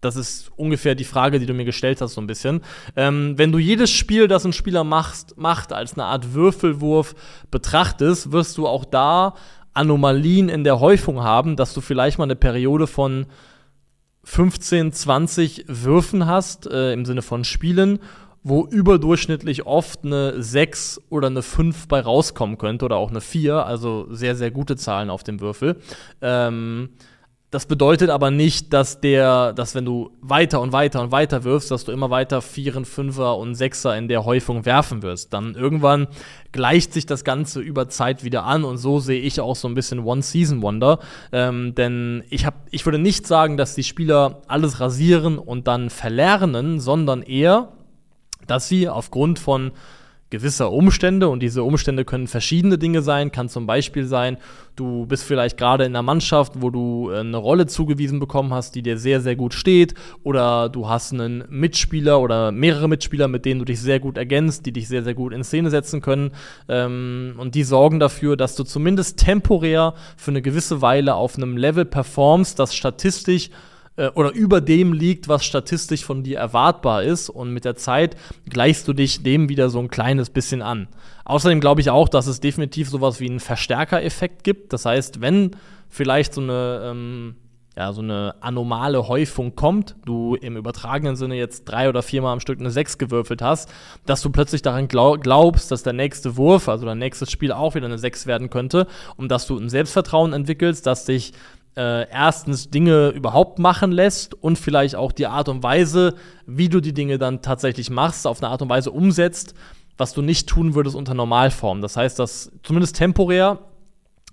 Das 0.00 0.16
ist 0.16 0.50
ungefähr 0.56 0.94
die 0.94 1.04
Frage, 1.04 1.38
die 1.38 1.46
du 1.46 1.52
mir 1.52 1.66
gestellt 1.66 2.00
hast, 2.00 2.14
so 2.14 2.22
ein 2.22 2.26
bisschen. 2.26 2.62
Ähm, 2.96 3.34
wenn 3.36 3.52
du 3.52 3.58
jedes 3.58 3.90
Spiel, 3.90 4.28
das 4.28 4.46
ein 4.46 4.54
Spieler 4.54 4.82
macht, 4.82 5.36
macht, 5.36 5.74
als 5.74 5.92
eine 5.92 6.04
Art 6.04 6.32
Würfelwurf 6.32 7.14
betrachtest, 7.50 8.32
wirst 8.32 8.56
du 8.56 8.66
auch 8.66 8.86
da 8.86 9.34
Anomalien 9.74 10.48
in 10.48 10.64
der 10.64 10.80
Häufung 10.80 11.22
haben, 11.22 11.56
dass 11.56 11.74
du 11.74 11.82
vielleicht 11.82 12.16
mal 12.16 12.24
eine 12.24 12.36
Periode 12.36 12.86
von 12.86 13.26
15, 14.24 14.92
20 14.92 15.64
Würfen 15.68 16.26
hast, 16.26 16.66
äh, 16.66 16.92
im 16.92 17.04
Sinne 17.04 17.20
von 17.20 17.44
Spielen 17.44 17.98
wo 18.48 18.64
überdurchschnittlich 18.64 19.66
oft 19.66 20.04
eine 20.04 20.40
6 20.40 21.00
oder 21.10 21.26
eine 21.26 21.42
5 21.42 21.88
bei 21.88 22.00
rauskommen 22.00 22.58
könnte 22.58 22.84
oder 22.84 22.96
auch 22.96 23.10
eine 23.10 23.20
4, 23.20 23.66
also 23.66 24.06
sehr, 24.10 24.36
sehr 24.36 24.52
gute 24.52 24.76
Zahlen 24.76 25.10
auf 25.10 25.24
dem 25.24 25.40
Würfel. 25.40 25.76
Ähm, 26.22 26.90
das 27.50 27.66
bedeutet 27.66 28.10
aber 28.10 28.30
nicht, 28.30 28.72
dass 28.72 29.00
der, 29.00 29.52
dass 29.52 29.74
wenn 29.74 29.84
du 29.84 30.10
weiter 30.20 30.60
und 30.60 30.72
weiter 30.72 31.00
und 31.00 31.10
weiter 31.10 31.42
wirfst, 31.42 31.70
dass 31.70 31.84
du 31.84 31.90
immer 31.92 32.10
weiter 32.10 32.42
Vieren, 32.42 32.84
Fünfer 32.84 33.36
und 33.36 33.54
Sechser 33.54 33.96
in 33.96 34.08
der 34.08 34.24
Häufung 34.24 34.64
werfen 34.64 35.02
wirst. 35.02 35.32
Dann 35.32 35.54
irgendwann 35.54 36.06
gleicht 36.52 36.92
sich 36.92 37.06
das 37.06 37.24
Ganze 37.24 37.60
über 37.60 37.88
Zeit 37.88 38.24
wieder 38.24 38.44
an 38.44 38.62
und 38.62 38.78
so 38.78 39.00
sehe 39.00 39.20
ich 39.20 39.40
auch 39.40 39.56
so 39.56 39.68
ein 39.68 39.74
bisschen 39.74 40.00
One-Season-Wonder. 40.00 40.98
Ähm, 41.32 41.74
denn 41.74 42.24
ich, 42.30 42.46
hab, 42.46 42.54
ich 42.70 42.84
würde 42.84 42.98
nicht 42.98 43.26
sagen, 43.26 43.56
dass 43.56 43.74
die 43.74 43.84
Spieler 43.84 44.42
alles 44.48 44.78
rasieren 44.80 45.38
und 45.38 45.66
dann 45.66 45.88
verlernen, 45.88 46.78
sondern 46.78 47.22
eher, 47.22 47.72
dass 48.46 48.68
sie 48.68 48.88
aufgrund 48.88 49.38
von 49.38 49.72
gewisser 50.28 50.72
Umstände 50.72 51.28
und 51.28 51.40
diese 51.40 51.62
Umstände 51.62 52.04
können 52.04 52.26
verschiedene 52.26 52.78
Dinge 52.78 53.00
sein, 53.02 53.30
kann 53.30 53.48
zum 53.48 53.66
Beispiel 53.66 54.04
sein, 54.04 54.38
du 54.74 55.06
bist 55.06 55.22
vielleicht 55.22 55.56
gerade 55.56 55.84
in 55.84 55.92
einer 55.92 56.02
Mannschaft, 56.02 56.54
wo 56.56 56.70
du 56.70 57.10
äh, 57.10 57.20
eine 57.20 57.36
Rolle 57.36 57.66
zugewiesen 57.66 58.18
bekommen 58.18 58.52
hast, 58.52 58.74
die 58.74 58.82
dir 58.82 58.98
sehr, 58.98 59.20
sehr 59.20 59.36
gut 59.36 59.54
steht 59.54 59.94
oder 60.24 60.68
du 60.68 60.88
hast 60.88 61.12
einen 61.12 61.44
Mitspieler 61.48 62.20
oder 62.20 62.50
mehrere 62.50 62.88
Mitspieler, 62.88 63.28
mit 63.28 63.44
denen 63.44 63.60
du 63.60 63.64
dich 63.64 63.80
sehr 63.80 64.00
gut 64.00 64.18
ergänzt, 64.18 64.66
die 64.66 64.72
dich 64.72 64.88
sehr, 64.88 65.04
sehr 65.04 65.14
gut 65.14 65.32
in 65.32 65.44
Szene 65.44 65.70
setzen 65.70 66.00
können. 66.00 66.32
Ähm, 66.68 67.34
und 67.38 67.54
die 67.54 67.62
sorgen 67.62 68.00
dafür, 68.00 68.36
dass 68.36 68.56
du 68.56 68.64
zumindest 68.64 69.20
temporär 69.20 69.94
für 70.16 70.32
eine 70.32 70.42
gewisse 70.42 70.82
Weile 70.82 71.14
auf 71.14 71.36
einem 71.36 71.56
Level 71.56 71.84
performst, 71.84 72.58
das 72.58 72.74
statistisch 72.74 73.50
äh, 73.96 74.08
oder 74.08 74.32
über 74.32 74.60
dem 74.60 74.92
liegt, 74.92 75.28
was 75.28 75.44
statistisch 75.44 76.04
von 76.04 76.22
dir 76.22 76.38
erwartbar 76.38 77.02
ist. 77.02 77.28
Und 77.28 77.52
mit 77.52 77.64
der 77.64 77.76
Zeit 77.76 78.16
gleichst 78.48 78.86
du 78.88 78.92
dich 78.92 79.22
dem 79.22 79.48
wieder 79.48 79.70
so 79.70 79.78
ein 79.78 79.88
kleines 79.88 80.30
bisschen 80.30 80.62
an. 80.62 80.88
Außerdem 81.24 81.60
glaube 81.60 81.80
ich 81.80 81.90
auch, 81.90 82.08
dass 82.08 82.26
es 82.26 82.40
definitiv 82.40 82.88
sowas 82.88 83.20
wie 83.20 83.28
einen 83.28 83.40
Verstärkereffekt 83.40 84.44
gibt. 84.44 84.72
Das 84.72 84.84
heißt, 84.84 85.20
wenn 85.20 85.56
vielleicht 85.88 86.34
so 86.34 86.40
eine 86.40 86.80
ähm, 86.84 87.36
ja, 87.78 87.92
so 87.92 88.00
eine 88.00 88.34
anomale 88.40 89.06
Häufung 89.06 89.54
kommt, 89.54 89.96
du 90.06 90.34
im 90.34 90.56
übertragenen 90.56 91.14
Sinne 91.14 91.36
jetzt 91.36 91.66
drei 91.66 91.90
oder 91.90 92.02
viermal 92.02 92.32
am 92.32 92.40
Stück 92.40 92.58
eine 92.58 92.70
Sechs 92.70 92.96
gewürfelt 92.96 93.42
hast, 93.42 93.70
dass 94.06 94.22
du 94.22 94.30
plötzlich 94.30 94.62
daran 94.62 94.88
glaubst, 94.88 95.70
dass 95.70 95.82
der 95.82 95.92
nächste 95.92 96.38
Wurf, 96.38 96.70
also 96.70 96.86
dein 96.86 96.98
nächstes 96.98 97.30
Spiel 97.30 97.52
auch 97.52 97.74
wieder 97.74 97.84
eine 97.84 97.98
Sechs 97.98 98.26
werden 98.26 98.48
könnte 98.48 98.86
und 99.16 99.30
dass 99.30 99.46
du 99.46 99.58
ein 99.58 99.68
Selbstvertrauen 99.68 100.32
entwickelst, 100.32 100.86
dass 100.86 101.04
dich 101.04 101.32
äh, 101.76 102.08
erstens 102.10 102.70
Dinge 102.70 103.08
überhaupt 103.10 103.58
machen 103.58 103.92
lässt 103.92 104.34
und 104.34 104.58
vielleicht 104.58 104.96
auch 104.96 105.12
die 105.12 105.26
Art 105.26 105.48
und 105.48 105.62
Weise, 105.62 106.14
wie 106.46 106.68
du 106.68 106.80
die 106.80 106.94
Dinge 106.94 107.18
dann 107.18 107.42
tatsächlich 107.42 107.90
machst, 107.90 108.26
auf 108.26 108.42
eine 108.42 108.50
Art 108.50 108.62
und 108.62 108.68
Weise 108.68 108.90
umsetzt, 108.90 109.54
was 109.98 110.12
du 110.12 110.22
nicht 110.22 110.48
tun 110.48 110.74
würdest 110.74 110.96
unter 110.96 111.14
Normalform. 111.14 111.82
Das 111.82 111.96
heißt, 111.96 112.18
dass 112.18 112.50
zumindest 112.62 112.96
temporär 112.96 113.58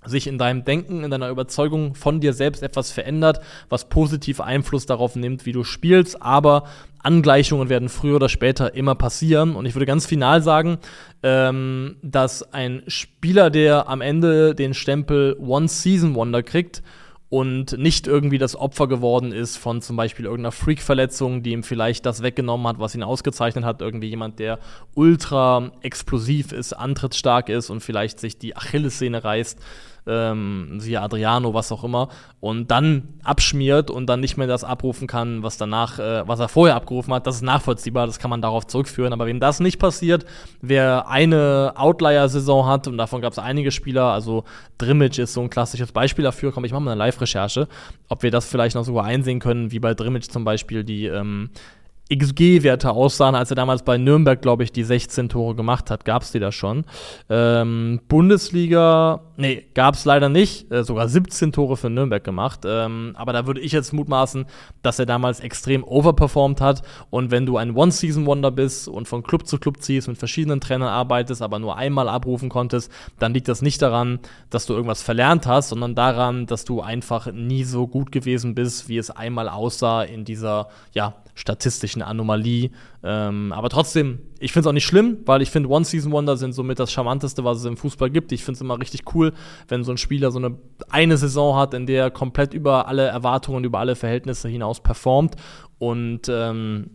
sich 0.06 0.26
in 0.26 0.38
deinem 0.38 0.64
Denken, 0.64 1.04
in 1.04 1.10
deiner 1.10 1.30
Überzeugung 1.30 1.94
von 1.94 2.20
dir 2.20 2.32
selbst 2.32 2.62
etwas 2.62 2.90
verändert, 2.90 3.40
was 3.68 3.88
positiv 3.88 4.40
Einfluss 4.40 4.86
darauf 4.86 5.16
nimmt, 5.16 5.46
wie 5.46 5.52
du 5.52 5.64
spielst, 5.64 6.20
aber 6.20 6.64
Angleichungen 7.02 7.68
werden 7.68 7.88
früher 7.88 8.16
oder 8.16 8.28
später 8.28 8.74
immer 8.74 8.94
passieren. 8.94 9.56
Und 9.56 9.66
ich 9.66 9.74
würde 9.74 9.86
ganz 9.86 10.06
final 10.06 10.42
sagen, 10.42 10.78
ähm, 11.22 11.96
dass 12.02 12.54
ein 12.54 12.82
Spieler, 12.86 13.50
der 13.50 13.88
am 13.88 14.00
Ende 14.00 14.54
den 14.54 14.74
Stempel 14.74 15.36
One 15.38 15.68
Season 15.68 16.14
Wonder 16.14 16.42
kriegt, 16.42 16.82
und 17.34 17.76
nicht 17.76 18.06
irgendwie 18.06 18.38
das 18.38 18.54
Opfer 18.54 18.86
geworden 18.86 19.32
ist 19.32 19.56
von 19.56 19.82
zum 19.82 19.96
Beispiel 19.96 20.24
irgendeiner 20.24 20.52
Freak-Verletzung, 20.52 21.42
die 21.42 21.50
ihm 21.50 21.64
vielleicht 21.64 22.06
das 22.06 22.22
weggenommen 22.22 22.68
hat, 22.68 22.78
was 22.78 22.94
ihn 22.94 23.02
ausgezeichnet 23.02 23.64
hat. 23.64 23.82
Irgendwie 23.82 24.06
jemand, 24.06 24.38
der 24.38 24.60
ultra 24.94 25.72
explosiv 25.82 26.52
ist, 26.52 26.74
antrittsstark 26.74 27.48
ist 27.48 27.70
und 27.70 27.80
vielleicht 27.80 28.20
sich 28.20 28.38
die 28.38 28.54
Achillessehne 28.54 29.24
reißt. 29.24 29.58
Ähm, 30.06 30.78
siehe 30.78 31.00
Adriano, 31.00 31.54
was 31.54 31.72
auch 31.72 31.84
immer, 31.84 32.08
und 32.40 32.70
dann 32.70 33.08
abschmiert 33.22 33.90
und 33.90 34.06
dann 34.06 34.20
nicht 34.20 34.36
mehr 34.36 34.46
das 34.46 34.64
abrufen 34.64 35.06
kann, 35.06 35.42
was 35.42 35.56
danach, 35.56 35.98
äh, 35.98 36.26
was 36.26 36.40
er 36.40 36.48
vorher 36.48 36.76
abgerufen 36.76 37.14
hat, 37.14 37.26
das 37.26 37.36
ist 37.36 37.42
nachvollziehbar, 37.42 38.06
das 38.06 38.18
kann 38.18 38.30
man 38.30 38.42
darauf 38.42 38.66
zurückführen. 38.66 39.12
Aber 39.12 39.26
wenn 39.26 39.40
das 39.40 39.60
nicht 39.60 39.78
passiert, 39.78 40.24
wer 40.60 41.08
eine 41.08 41.72
Outlier-Saison 41.76 42.66
hat, 42.66 42.86
und 42.86 42.98
davon 42.98 43.20
gab 43.20 43.32
es 43.32 43.38
einige 43.38 43.70
Spieler, 43.70 44.12
also 44.12 44.44
Drimmitsch 44.78 45.18
ist 45.18 45.34
so 45.34 45.40
ein 45.40 45.50
klassisches 45.50 45.92
Beispiel 45.92 46.24
dafür, 46.24 46.52
komm, 46.52 46.64
ich 46.64 46.72
mache 46.72 46.82
mal 46.82 46.92
eine 46.92 46.98
Live-Recherche, 46.98 47.68
ob 48.08 48.22
wir 48.22 48.30
das 48.30 48.46
vielleicht 48.46 48.74
noch 48.74 48.84
sogar 48.84 49.04
einsehen 49.04 49.40
können, 49.40 49.72
wie 49.72 49.78
bei 49.78 49.94
Drimmitsch 49.94 50.28
zum 50.28 50.44
Beispiel 50.44 50.84
die 50.84 51.06
ähm, 51.06 51.50
XG-Werte 52.12 52.90
aussahen, 52.90 53.34
als 53.34 53.50
er 53.50 53.56
damals 53.56 53.82
bei 53.82 53.96
Nürnberg, 53.96 54.40
glaube 54.42 54.62
ich, 54.62 54.72
die 54.72 54.84
16 54.84 55.30
Tore 55.30 55.54
gemacht 55.54 55.90
hat. 55.90 56.04
Gab 56.04 56.22
es 56.22 56.32
die 56.32 56.38
da 56.38 56.52
schon? 56.52 56.84
Ähm, 57.30 58.00
Bundesliga, 58.08 59.22
nee, 59.38 59.66
gab 59.72 59.94
es 59.94 60.04
leider 60.04 60.28
nicht. 60.28 60.70
Äh, 60.70 60.84
sogar 60.84 61.08
17 61.08 61.52
Tore 61.52 61.78
für 61.78 61.88
Nürnberg 61.88 62.22
gemacht. 62.22 62.60
Ähm, 62.66 63.14
aber 63.16 63.32
da 63.32 63.46
würde 63.46 63.60
ich 63.60 63.72
jetzt 63.72 63.94
mutmaßen, 63.94 64.44
dass 64.82 64.98
er 64.98 65.06
damals 65.06 65.40
extrem 65.40 65.82
overperformed 65.82 66.60
hat. 66.60 66.82
Und 67.08 67.30
wenn 67.30 67.46
du 67.46 67.56
ein 67.56 67.74
One-Season-Wonder 67.74 68.50
bist 68.50 68.86
und 68.86 69.08
von 69.08 69.22
Club 69.22 69.46
zu 69.46 69.58
Club 69.58 69.80
ziehst, 69.80 70.06
mit 70.06 70.18
verschiedenen 70.18 70.60
Trainern 70.60 70.88
arbeitest, 70.88 71.40
aber 71.40 71.58
nur 71.58 71.76
einmal 71.76 72.10
abrufen 72.10 72.50
konntest, 72.50 72.92
dann 73.18 73.32
liegt 73.32 73.48
das 73.48 73.62
nicht 73.62 73.80
daran, 73.80 74.18
dass 74.50 74.66
du 74.66 74.74
irgendwas 74.74 75.02
verlernt 75.02 75.46
hast, 75.46 75.70
sondern 75.70 75.94
daran, 75.94 76.44
dass 76.44 76.66
du 76.66 76.82
einfach 76.82 77.32
nie 77.32 77.64
so 77.64 77.86
gut 77.86 78.12
gewesen 78.12 78.54
bist, 78.54 78.90
wie 78.90 78.98
es 78.98 79.10
einmal 79.10 79.48
aussah 79.48 80.02
in 80.02 80.26
dieser, 80.26 80.68
ja, 80.92 81.14
statistischen 81.34 82.02
Anomalie. 82.02 82.70
Ähm, 83.02 83.52
aber 83.52 83.68
trotzdem, 83.68 84.20
ich 84.38 84.52
finde 84.52 84.60
es 84.60 84.66
auch 84.68 84.72
nicht 84.72 84.86
schlimm, 84.86 85.18
weil 85.26 85.42
ich 85.42 85.50
finde, 85.50 85.68
One-Season-Wonder 85.68 86.36
sind 86.36 86.52
somit 86.52 86.78
das 86.78 86.92
Charmanteste, 86.92 87.44
was 87.44 87.58
es 87.58 87.64
im 87.64 87.76
Fußball 87.76 88.10
gibt. 88.10 88.32
Ich 88.32 88.44
finde 88.44 88.56
es 88.56 88.60
immer 88.60 88.78
richtig 88.78 89.14
cool, 89.14 89.32
wenn 89.68 89.84
so 89.84 89.90
ein 89.90 89.98
Spieler 89.98 90.30
so 90.30 90.38
eine 90.38 90.56
eine 90.90 91.16
Saison 91.16 91.56
hat, 91.56 91.74
in 91.74 91.86
der 91.86 92.04
er 92.04 92.10
komplett 92.10 92.54
über 92.54 92.88
alle 92.88 93.06
Erwartungen, 93.06 93.64
über 93.64 93.80
alle 93.80 93.96
Verhältnisse 93.96 94.48
hinaus 94.48 94.80
performt. 94.80 95.36
Und 95.78 96.28
ähm, 96.28 96.90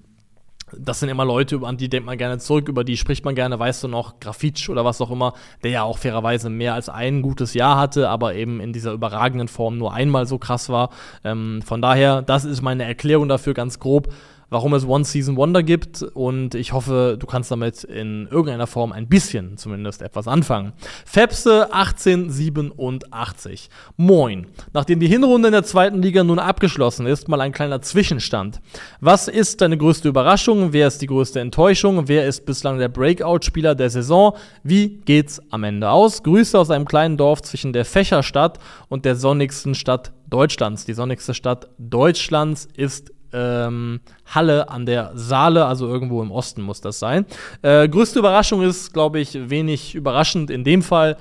das 0.78 1.00
sind 1.00 1.10
immer 1.10 1.26
Leute, 1.26 1.60
an 1.64 1.78
die 1.78 1.90
denkt 1.90 2.06
man 2.06 2.18
gerne 2.18 2.38
zurück, 2.40 2.68
über 2.68 2.84
die 2.84 2.98
spricht 2.98 3.26
man 3.26 3.36
gerne, 3.36 3.60
weißt 3.60 3.84
du 3.84 3.88
noch, 3.88 4.20
Grafitsch 4.20 4.70
oder 4.70 4.86
was 4.86 5.02
auch 5.02 5.12
immer, 5.12 5.34
der 5.64 5.72
ja 5.72 5.84
auch 5.84 5.98
fairerweise 5.98 6.50
mehr 6.50 6.74
als 6.74 6.90
ein 6.90 7.22
gutes 7.22 7.54
Jahr 7.54 7.78
hatte, 7.78 8.10
aber 8.10 8.36
eben 8.36 8.60
in 8.60 8.74
dieser 8.74 8.92
überragenden 8.94 9.48
Form 9.48 9.78
nur 9.78 9.94
einmal 9.94 10.26
so 10.26 10.38
krass 10.38 10.70
war. 10.70 10.90
Ähm, 11.24 11.62
von 11.64 11.82
daher, 11.82 12.22
das 12.22 12.46
ist 12.46 12.62
meine 12.62 12.84
Erklärung 12.84 13.28
dafür 13.30 13.54
ganz 13.54 13.80
grob 13.80 14.10
warum 14.50 14.74
es 14.74 14.86
One 14.86 15.04
Season 15.04 15.36
Wonder 15.36 15.64
gibt 15.64 16.02
und 16.02 16.56
ich 16.56 16.74
hoffe, 16.74 17.18
du 17.20 17.28
kannst 17.28 17.52
damit 17.52 17.84
in 17.84 18.28
irgendeiner 18.28 18.68
Form 18.68 18.92
ein 18.92 19.08
bisschen 19.08 19.58
zumindest 19.58 20.02
etwas 20.02 20.28
anfangen. 20.28 20.74
Fepse 21.06 21.74
1887. 21.74 23.70
Moin. 23.98 24.48
Nachdem 24.74 25.00
die 25.00 25.08
Hinrunde 25.08 25.50
in 25.50 25.54
der 25.54 25.64
zweiten 25.64 26.02
Liga 26.02 26.24
nun 26.24 26.40
abgeschlossen 26.40 27.06
ist, 27.06 27.28
mal 27.28 27.42
ein 27.42 27.52
kleiner 27.52 27.82
Zwischenstand. 27.82 28.60
Was 29.00 29.28
ist 29.28 29.62
deine 29.62 29.78
größte 29.78 30.10
Überraschung? 30.10 30.74
Wer 30.74 30.88
ist 30.88 31.02
die 31.02 31.08
größte 31.08 31.40
Enttäuschung? 31.40 32.08
Wer 32.08 32.28
ist 32.28 32.46
bislang 32.46 32.80
der 32.80 32.90
Breakout-Spieler 32.90 33.76
der 33.76 33.90
Saison? 33.90 34.36
Wie 34.64 34.98
geht's 35.06 35.42
am 35.52 35.64
Ende 35.64 35.90
aus? 35.90 36.24
Grüße 36.24 36.58
aus 36.58 36.72
einem 36.72 36.86
kleinen 36.86 37.18
Dorf 37.18 37.42
zwischen 37.42 37.74
der 37.74 37.86
Fächerstadt 37.86 38.60
und 38.88 39.06
der 39.06 39.16
sonnigsten 39.16 39.76
Stadt 39.76 40.12
Deutschlands. 40.30 40.86
Die 40.86 40.94
sonnigste 40.94 41.34
Stadt 41.34 41.70
Deutschlands 41.78 42.68
ist 42.76 43.12
ähm, 43.34 44.02
Halle 44.26 44.70
an 44.70 44.86
der 44.86 45.12
Saale, 45.16 45.66
also 45.66 45.88
irgendwo 45.88 46.22
im 46.22 46.32
Osten 46.32 46.62
muss 46.62 46.82
das 46.82 47.00
sein. 47.00 47.26
Äh, 47.62 47.88
größte 47.88 48.20
Überraschung 48.20 48.62
ist, 48.62 48.94
glaube 48.94 49.20
ich, 49.20 49.50
wenig 49.50 49.96
überraschend 49.96 50.50
in 50.50 50.64
dem 50.64 50.82
Fall. 50.82 51.18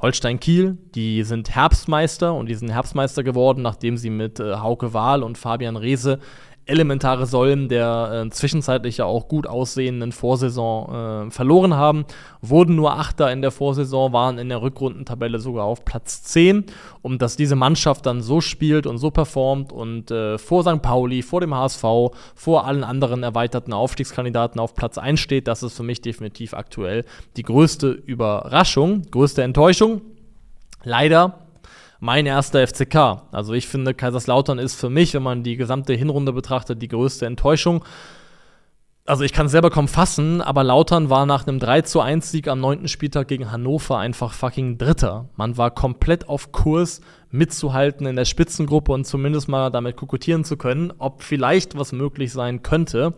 Holstein 0.00 0.40
Kiel, 0.40 0.78
die 0.96 1.22
sind 1.22 1.54
Herbstmeister 1.54 2.34
und 2.34 2.46
die 2.48 2.56
sind 2.56 2.70
Herbstmeister 2.70 3.22
geworden, 3.22 3.62
nachdem 3.62 3.96
sie 3.96 4.10
mit 4.10 4.40
äh, 4.40 4.56
Hauke 4.56 4.92
Wahl 4.92 5.22
und 5.22 5.38
Fabian 5.38 5.76
Reese 5.76 6.18
elementare 6.66 7.26
Säulen 7.26 7.68
der 7.68 8.24
äh, 8.26 8.30
zwischenzeitlich 8.30 8.98
ja 8.98 9.04
auch 9.04 9.26
gut 9.26 9.46
aussehenden 9.46 10.12
Vorsaison 10.12 11.28
äh, 11.28 11.30
verloren 11.30 11.74
haben, 11.74 12.04
wurden 12.40 12.76
nur 12.76 12.92
Achter 12.98 13.32
in 13.32 13.42
der 13.42 13.50
Vorsaison, 13.50 14.12
waren 14.12 14.38
in 14.38 14.48
der 14.48 14.62
Rückrundentabelle 14.62 15.38
sogar 15.40 15.64
auf 15.64 15.84
Platz 15.84 16.22
10. 16.22 16.64
Und 17.02 17.20
dass 17.20 17.36
diese 17.36 17.56
Mannschaft 17.56 18.06
dann 18.06 18.22
so 18.22 18.40
spielt 18.40 18.86
und 18.86 18.98
so 18.98 19.10
performt 19.10 19.72
und 19.72 20.10
äh, 20.12 20.38
vor 20.38 20.62
St. 20.62 20.82
Pauli, 20.82 21.22
vor 21.22 21.40
dem 21.40 21.54
HSV, 21.54 21.84
vor 22.34 22.66
allen 22.66 22.84
anderen 22.84 23.24
erweiterten 23.24 23.72
Aufstiegskandidaten 23.72 24.60
auf 24.60 24.74
Platz 24.74 24.98
1 24.98 25.18
steht, 25.18 25.48
das 25.48 25.64
ist 25.64 25.76
für 25.76 25.82
mich 25.82 26.00
definitiv 26.00 26.54
aktuell 26.54 27.04
die 27.36 27.42
größte 27.42 27.88
Überraschung, 27.90 29.02
größte 29.10 29.42
Enttäuschung. 29.42 30.02
Leider 30.84 31.41
mein 32.02 32.26
erster 32.26 32.66
FCK. 32.66 33.22
Also 33.30 33.52
ich 33.52 33.68
finde, 33.68 33.94
Kaiserslautern 33.94 34.58
ist 34.58 34.74
für 34.74 34.90
mich, 34.90 35.14
wenn 35.14 35.22
man 35.22 35.44
die 35.44 35.56
gesamte 35.56 35.92
Hinrunde 35.92 36.32
betrachtet, 36.32 36.82
die 36.82 36.88
größte 36.88 37.26
Enttäuschung. 37.26 37.84
Also 39.06 39.22
ich 39.22 39.32
kann 39.32 39.46
es 39.46 39.52
selber 39.52 39.70
kaum 39.70 39.86
fassen, 39.86 40.40
aber 40.40 40.64
Lautern 40.64 41.10
war 41.10 41.26
nach 41.26 41.46
einem 41.46 41.60
3 41.60 41.82
zu 41.82 42.00
1 42.00 42.28
Sieg 42.28 42.48
am 42.48 42.58
9. 42.58 42.88
Spieltag 42.88 43.28
gegen 43.28 43.52
Hannover 43.52 43.98
einfach 43.98 44.32
fucking 44.32 44.78
Dritter. 44.78 45.28
Man 45.36 45.56
war 45.56 45.70
komplett 45.70 46.28
auf 46.28 46.50
Kurs 46.50 47.02
mitzuhalten 47.30 48.04
in 48.08 48.16
der 48.16 48.24
Spitzengruppe 48.24 48.90
und 48.90 49.06
zumindest 49.06 49.48
mal 49.48 49.70
damit 49.70 49.94
kokettieren 49.94 50.42
zu 50.42 50.56
können, 50.56 50.92
ob 50.98 51.22
vielleicht 51.22 51.78
was 51.78 51.92
möglich 51.92 52.32
sein 52.32 52.64
könnte. 52.64 53.14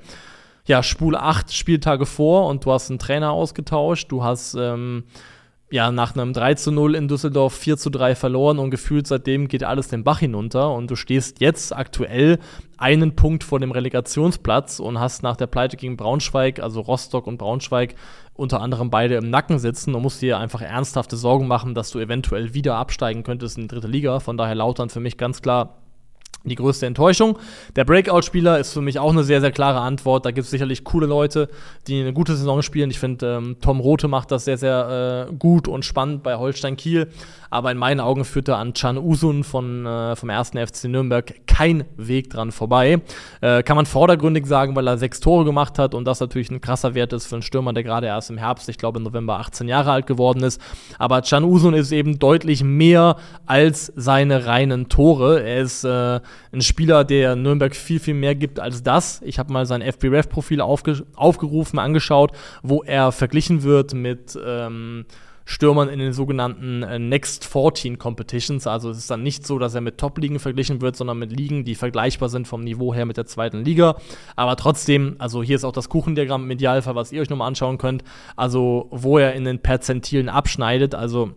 Ja, 0.67 0.83
Spule 0.83 1.23
8 1.23 1.55
Spieltage 1.55 2.05
vor 2.05 2.49
und 2.49 2.67
du 2.67 2.73
hast 2.73 2.91
einen 2.91 2.99
Trainer 2.99 3.31
ausgetauscht, 3.31 4.13
du 4.13 4.23
hast 4.23 4.55
ähm, 4.55 5.05
ja, 5.75 5.91
nach 5.91 6.15
einem 6.15 6.33
3 6.33 6.55
zu 6.55 6.71
0 6.71 6.95
in 6.95 7.09
Düsseldorf 7.09 7.53
4 7.53 7.77
zu 7.77 7.91
3 7.91 8.15
verloren 8.15 8.61
und 8.61 8.71
gefühlt 8.71 9.09
seitdem 9.09 9.49
geht 9.49 9.65
alles 9.65 9.89
den 9.89 10.05
Bach 10.05 10.21
hinunter 10.21 10.73
und 10.73 10.89
du 10.89 10.95
stehst 10.95 11.41
jetzt 11.41 11.75
aktuell 11.75 12.39
einen 12.77 13.17
Punkt 13.17 13.43
vor 13.43 13.59
dem 13.59 13.73
Relegationsplatz 13.73 14.79
und 14.79 15.01
hast 15.01 15.25
nach 15.25 15.37
der 15.37 15.49
Pleite 15.49 15.77
gegen 15.77 15.97
Braunschweig, 15.97 16.61
also 16.61 16.81
Rostock 16.81 17.27
und 17.27 17.39
Braunschweig, 17.39 17.97
unter 18.35 18.61
anderem 18.61 18.89
beide 18.89 19.17
im 19.17 19.31
Nacken 19.31 19.59
sitzen 19.59 19.97
und 19.97 20.03
musst 20.03 20.23
dir 20.23 20.39
einfach 20.39 20.63
ernsthafte 20.63 21.17
Sorgen 21.17 21.49
machen, 21.49 21.75
dass 21.75 21.91
du 21.91 21.99
eventuell 21.99 22.55
wieder 22.55 22.77
absteigen 22.77 23.25
könntest 23.25 23.57
in 23.57 23.65
die 23.65 23.75
dritte 23.75 23.89
Liga. 23.89 24.21
Von 24.21 24.37
daher 24.37 24.55
Lautern 24.55 24.91
für 24.91 25.01
mich 25.01 25.17
ganz 25.19 25.43
klar 25.43 25.84
die 26.51 26.57
größte 26.57 26.87
Enttäuschung. 26.87 27.39
Der 27.77 27.85
Breakout-Spieler 27.85 28.59
ist 28.59 28.73
für 28.73 28.81
mich 28.81 28.99
auch 28.99 29.13
eine 29.13 29.25
sehr, 29.25 29.41
sehr 29.41 29.53
klare 29.53 29.81
Antwort. 29.81 30.27
Da 30.27 30.31
gibt 30.31 30.45
es 30.45 30.51
sicherlich 30.51 30.85
coole 30.85 31.07
Leute, 31.07 31.49
die 31.87 32.01
eine 32.01 32.13
gute 32.13 32.37
Saison 32.37 32.63
spielen. 32.63 32.91
Ich 32.91 32.99
finde, 32.99 33.37
ähm, 33.37 33.57
Tom 33.61 33.81
Rote 33.81 34.09
macht 34.09 34.31
das 34.31 34.45
sehr, 34.45 34.59
sehr 34.59 35.29
äh, 35.31 35.35
gut 35.35 35.69
und 35.69 35.85
spannend 35.85 36.23
bei 36.23 36.37
Holstein 36.37 36.77
Kiel. 36.77 37.09
Aber 37.51 37.71
in 37.71 37.79
meinen 37.79 38.01
Augen 38.01 38.25
führt 38.25 38.49
da 38.49 38.59
an 38.59 38.75
Chan 38.75 38.99
Usun 38.99 39.45
von, 39.45 39.87
äh, 39.87 40.17
vom 40.17 40.29
ersten 40.29 40.59
FC 40.59 40.85
Nürnberg 40.85 41.47
kein 41.47 41.85
Weg 41.97 42.31
dran 42.31 42.51
vorbei. 42.51 43.01
Äh, 43.41 43.63
kann 43.63 43.77
man 43.77 43.87
vordergründig 43.87 44.47
sagen, 44.47 44.75
weil 44.75 44.89
er 44.89 44.99
sechs 44.99 45.21
Tore 45.21 45.45
gemacht 45.45 45.79
hat 45.79 45.95
und 45.95 46.05
das 46.05 46.19
natürlich 46.19 46.51
ein 46.51 46.61
krasser 46.61 46.95
Wert 46.95 47.13
ist 47.13 47.27
für 47.27 47.37
einen 47.37 47.43
Stürmer, 47.43 47.73
der 47.73 47.85
gerade 47.85 48.09
erst 48.09 48.31
im 48.31 48.39
Herbst, 48.39 48.69
ich 48.69 48.77
glaube 48.77 48.99
im 48.99 49.05
November 49.05 49.39
18 49.39 49.69
Jahre 49.69 49.93
alt 49.93 50.09
geworden 50.09 50.43
ist. 50.43 50.61
Aber 50.99 51.23
Chan 51.23 51.45
Usun 51.45 51.75
ist 51.75 51.93
eben 51.93 52.19
deutlich 52.19 52.65
mehr 52.65 53.17
als 53.47 53.93
seine 53.95 54.47
reinen 54.47 54.89
Tore. 54.89 55.43
Er 55.43 55.61
ist 55.61 55.85
äh, 55.85 56.21
ein 56.53 56.63
Spieler, 56.63 57.05
der 57.05 57.37
Nürnberg 57.37 57.75
viel, 57.75 58.01
viel 58.01 58.15
mehr 58.15 58.35
gibt 58.35 58.61
als 58.61 58.83
das. 58.83 59.21
Ich 59.25 59.39
habe 59.39 59.53
mal 59.53 59.67
sein 59.67 59.83
FBref-Profil 59.83 60.61
aufge 60.61 61.05
aufgerufen, 61.15 61.79
angeschaut, 61.79 62.33
wo 62.63 62.83
er 62.83 63.13
verglichen 63.13 63.63
wird 63.63 63.95
mit 63.95 64.39
ähm, 64.45 65.05
Stürmern 65.47 65.89
in 65.89 65.99
den 65.99 66.13
sogenannten 66.13 66.83
äh, 66.83 66.99
Next 66.99 67.45
14 67.45 67.99
Competitions. 67.99 68.67
Also 68.67 68.91
es 68.91 68.99
ist 68.99 69.11
dann 69.11 69.23
nicht 69.23 69.47
so, 69.47 69.59
dass 69.59 69.75
er 69.75 69.83
mit 69.83 69.99
Top-Ligen 69.99 70.39
verglichen 70.39 70.81
wird, 70.81 70.97
sondern 70.97 71.19
mit 71.19 71.33
Ligen, 71.33 71.65
die 71.65 71.75
vergleichbar 71.75 72.29
sind 72.29 72.49
vom 72.49 72.63
Niveau 72.63 72.95
her 72.95 73.05
mit 73.05 73.17
der 73.17 73.27
zweiten 73.27 73.63
Liga. 73.63 73.97
Aber 74.37 74.57
trotzdem, 74.57 75.17
also 75.19 75.43
hier 75.43 75.57
ist 75.57 75.65
auch 75.65 75.73
das 75.73 75.89
Kuchendiagramm 75.89 76.45
im 76.45 76.51
Idealfall, 76.51 76.95
was 76.95 77.13
ihr 77.13 77.21
euch 77.21 77.29
nochmal 77.31 77.49
anschauen 77.49 77.79
könnt. 77.79 78.05
Also 78.37 78.89
wo 78.91 79.19
er 79.19 79.35
in 79.35 79.45
den 79.45 79.59
Perzentilen 79.59 80.29
abschneidet. 80.29 80.95
Also 80.95 81.33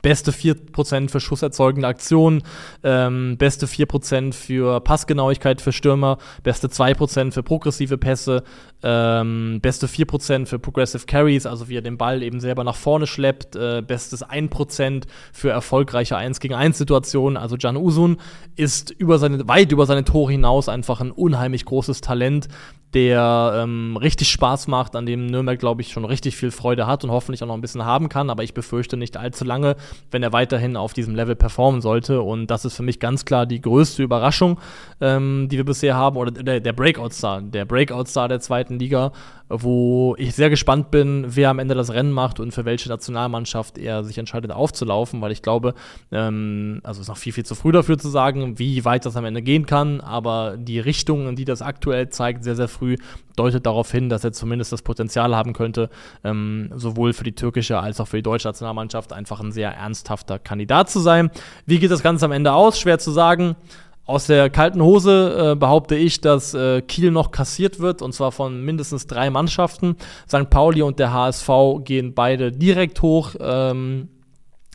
Beste 0.00 0.32
4% 0.32 1.10
für 1.10 1.20
schusserzeugende 1.20 1.86
Aktionen, 1.86 2.42
ähm, 2.82 3.36
beste 3.38 3.66
4% 3.66 4.34
für 4.34 4.80
Passgenauigkeit 4.80 5.60
für 5.60 5.72
Stürmer, 5.72 6.18
beste 6.42 6.68
2% 6.68 7.34
für 7.34 7.42
progressive 7.42 7.98
Pässe, 7.98 8.42
ähm, 8.82 9.60
beste 9.60 9.86
4% 9.86 10.46
für 10.48 10.58
Progressive 10.58 11.06
Carries, 11.06 11.46
also 11.46 11.68
wie 11.68 11.76
er 11.76 11.82
den 11.82 11.98
Ball 11.98 12.22
eben 12.22 12.40
selber 12.40 12.64
nach 12.64 12.76
vorne 12.76 13.06
schleppt, 13.06 13.54
äh, 13.54 13.82
bestes 13.86 14.22
1% 14.22 15.06
für 15.32 15.50
erfolgreiche 15.50 16.16
1 16.16 16.40
gegen 16.40 16.54
1 16.54 16.78
Situationen. 16.78 17.36
Also 17.36 17.56
Can 17.56 17.76
Usun 17.76 18.18
ist 18.56 18.90
über 18.90 19.18
seine, 19.18 19.46
weit 19.48 19.72
über 19.72 19.86
seine 19.86 20.04
Tore 20.04 20.32
hinaus 20.32 20.68
einfach 20.68 21.00
ein 21.00 21.12
unheimlich 21.12 21.64
großes 21.64 22.00
Talent, 22.00 22.48
der 22.94 23.62
ähm, 23.62 23.96
richtig 23.96 24.30
Spaß 24.30 24.66
macht, 24.68 24.96
an 24.96 25.06
dem 25.06 25.26
Nürnberg, 25.26 25.58
glaube 25.58 25.80
ich, 25.80 25.92
schon 25.92 26.04
richtig 26.04 26.36
viel 26.36 26.50
Freude 26.50 26.86
hat 26.86 27.04
und 27.04 27.10
hoffentlich 27.10 27.42
auch 27.42 27.46
noch 27.46 27.54
ein 27.54 27.62
bisschen 27.62 27.84
haben 27.84 28.08
kann. 28.08 28.28
Aber 28.28 28.42
ich 28.42 28.52
befürchte 28.52 28.96
nicht 28.96 29.16
allzu 29.16 29.44
lange, 29.44 29.76
wenn 30.10 30.22
er 30.22 30.32
weiterhin 30.32 30.76
auf 30.76 30.92
diesem 30.92 31.14
Level 31.14 31.36
performen 31.36 31.80
sollte. 31.80 32.22
Und 32.22 32.48
das 32.48 32.64
ist 32.64 32.76
für 32.76 32.82
mich 32.82 33.00
ganz 33.00 33.24
klar 33.24 33.46
die 33.46 33.60
größte 33.60 34.02
Überraschung, 34.02 34.58
ähm, 35.00 35.48
die 35.50 35.56
wir 35.56 35.64
bisher 35.64 35.96
haben, 35.96 36.16
oder 36.16 36.30
der, 36.30 36.60
der 36.60 36.72
Breakout-Star, 36.72 37.42
der 37.42 37.64
Breakout-Star 37.64 38.28
der 38.28 38.40
zweiten 38.40 38.78
Liga. 38.78 39.12
Wo 39.52 40.14
ich 40.18 40.34
sehr 40.34 40.50
gespannt 40.50 40.90
bin, 40.90 41.24
wer 41.28 41.50
am 41.50 41.58
Ende 41.58 41.74
das 41.74 41.92
Rennen 41.92 42.12
macht 42.12 42.40
und 42.40 42.52
für 42.52 42.64
welche 42.64 42.88
Nationalmannschaft 42.88 43.76
er 43.76 44.02
sich 44.02 44.16
entscheidet 44.18 44.50
aufzulaufen, 44.50 45.20
weil 45.20 45.32
ich 45.32 45.42
glaube, 45.42 45.74
ähm, 46.10 46.80
also 46.82 47.00
es 47.00 47.06
ist 47.06 47.08
noch 47.08 47.18
viel, 47.18 47.32
viel 47.32 47.44
zu 47.44 47.54
früh 47.54 47.72
dafür 47.72 47.98
zu 47.98 48.08
sagen, 48.08 48.58
wie 48.58 48.84
weit 48.84 49.04
das 49.04 49.16
am 49.16 49.24
Ende 49.24 49.42
gehen 49.42 49.66
kann, 49.66 50.00
aber 50.00 50.56
die 50.56 50.80
Richtung, 50.80 51.28
in 51.28 51.36
die 51.36 51.44
das 51.44 51.60
aktuell 51.60 52.08
zeigt, 52.08 52.44
sehr, 52.44 52.56
sehr 52.56 52.68
früh, 52.68 52.96
deutet 53.36 53.66
darauf 53.66 53.90
hin, 53.90 54.08
dass 54.08 54.24
er 54.24 54.32
zumindest 54.32 54.72
das 54.72 54.82
Potenzial 54.82 55.36
haben 55.36 55.52
könnte, 55.52 55.90
ähm, 56.24 56.70
sowohl 56.74 57.12
für 57.12 57.24
die 57.24 57.34
türkische 57.34 57.78
als 57.78 58.00
auch 58.00 58.08
für 58.08 58.16
die 58.16 58.22
deutsche 58.22 58.48
Nationalmannschaft 58.48 59.12
einfach 59.12 59.40
ein 59.40 59.52
sehr 59.52 59.70
ernsthafter 59.70 60.38
Kandidat 60.38 60.90
zu 60.90 61.00
sein. 61.00 61.30
Wie 61.66 61.78
geht 61.78 61.90
das 61.90 62.02
Ganze 62.02 62.24
am 62.24 62.32
Ende 62.32 62.52
aus? 62.52 62.78
Schwer 62.78 62.98
zu 62.98 63.10
sagen. 63.10 63.56
Aus 64.04 64.26
der 64.26 64.50
kalten 64.50 64.82
Hose 64.82 65.52
äh, 65.52 65.54
behaupte 65.54 65.94
ich, 65.94 66.20
dass 66.20 66.54
äh, 66.54 66.82
Kiel 66.82 67.12
noch 67.12 67.30
kassiert 67.30 67.78
wird 67.78 68.02
und 68.02 68.12
zwar 68.12 68.32
von 68.32 68.60
mindestens 68.64 69.06
drei 69.06 69.30
Mannschaften. 69.30 69.96
St. 70.26 70.50
Pauli 70.50 70.82
und 70.82 70.98
der 70.98 71.12
HSV 71.12 71.48
gehen 71.84 72.12
beide 72.12 72.50
direkt 72.50 73.00
hoch. 73.02 73.34
Ähm, 73.40 74.08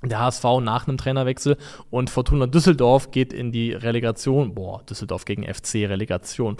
der 0.03 0.19
HSV 0.19 0.43
nach 0.61 0.87
einem 0.87 0.97
Trainerwechsel 0.97 1.57
und 1.89 2.11
Fortuna 2.11 2.45
Düsseldorf 2.45 3.09
geht 3.09 3.33
in 3.33 3.51
die 3.51 3.73
Relegation. 3.73 4.53
Boah, 4.53 4.83
Düsseldorf 4.83 5.25
gegen 5.25 5.43
FC 5.43 5.87
Relegation. 5.87 6.55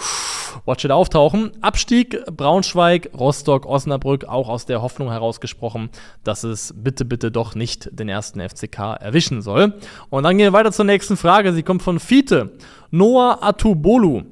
Watch 0.66 0.86
it 0.86 0.92
auftauchen. 0.92 1.52
Abstieg 1.62 2.26
Braunschweig, 2.26 3.12
Rostock, 3.18 3.68
Osnabrück, 3.68 4.26
auch 4.26 4.50
aus 4.50 4.66
der 4.66 4.82
Hoffnung 4.82 5.12
herausgesprochen, 5.12 5.90
dass 6.24 6.44
es 6.44 6.74
bitte, 6.76 7.06
bitte 7.06 7.32
doch 7.32 7.54
nicht 7.54 7.90
den 7.92 8.10
ersten 8.10 8.40
FCK 8.40 8.98
erwischen 9.00 9.44
soll. 9.44 9.76
Und 10.10 10.24
dann 10.24 10.38
gehen 10.38 10.48
wir 10.48 10.54
weiter 10.54 10.72
zur 10.72 10.86
nächsten 10.86 11.16
Frage. 11.16 11.54
Sie 11.54 11.64
kommt 11.64 11.84
von 11.84 12.00
Fiete. 12.00 12.54
Noah 12.90 13.44
Atubolu 13.44 14.24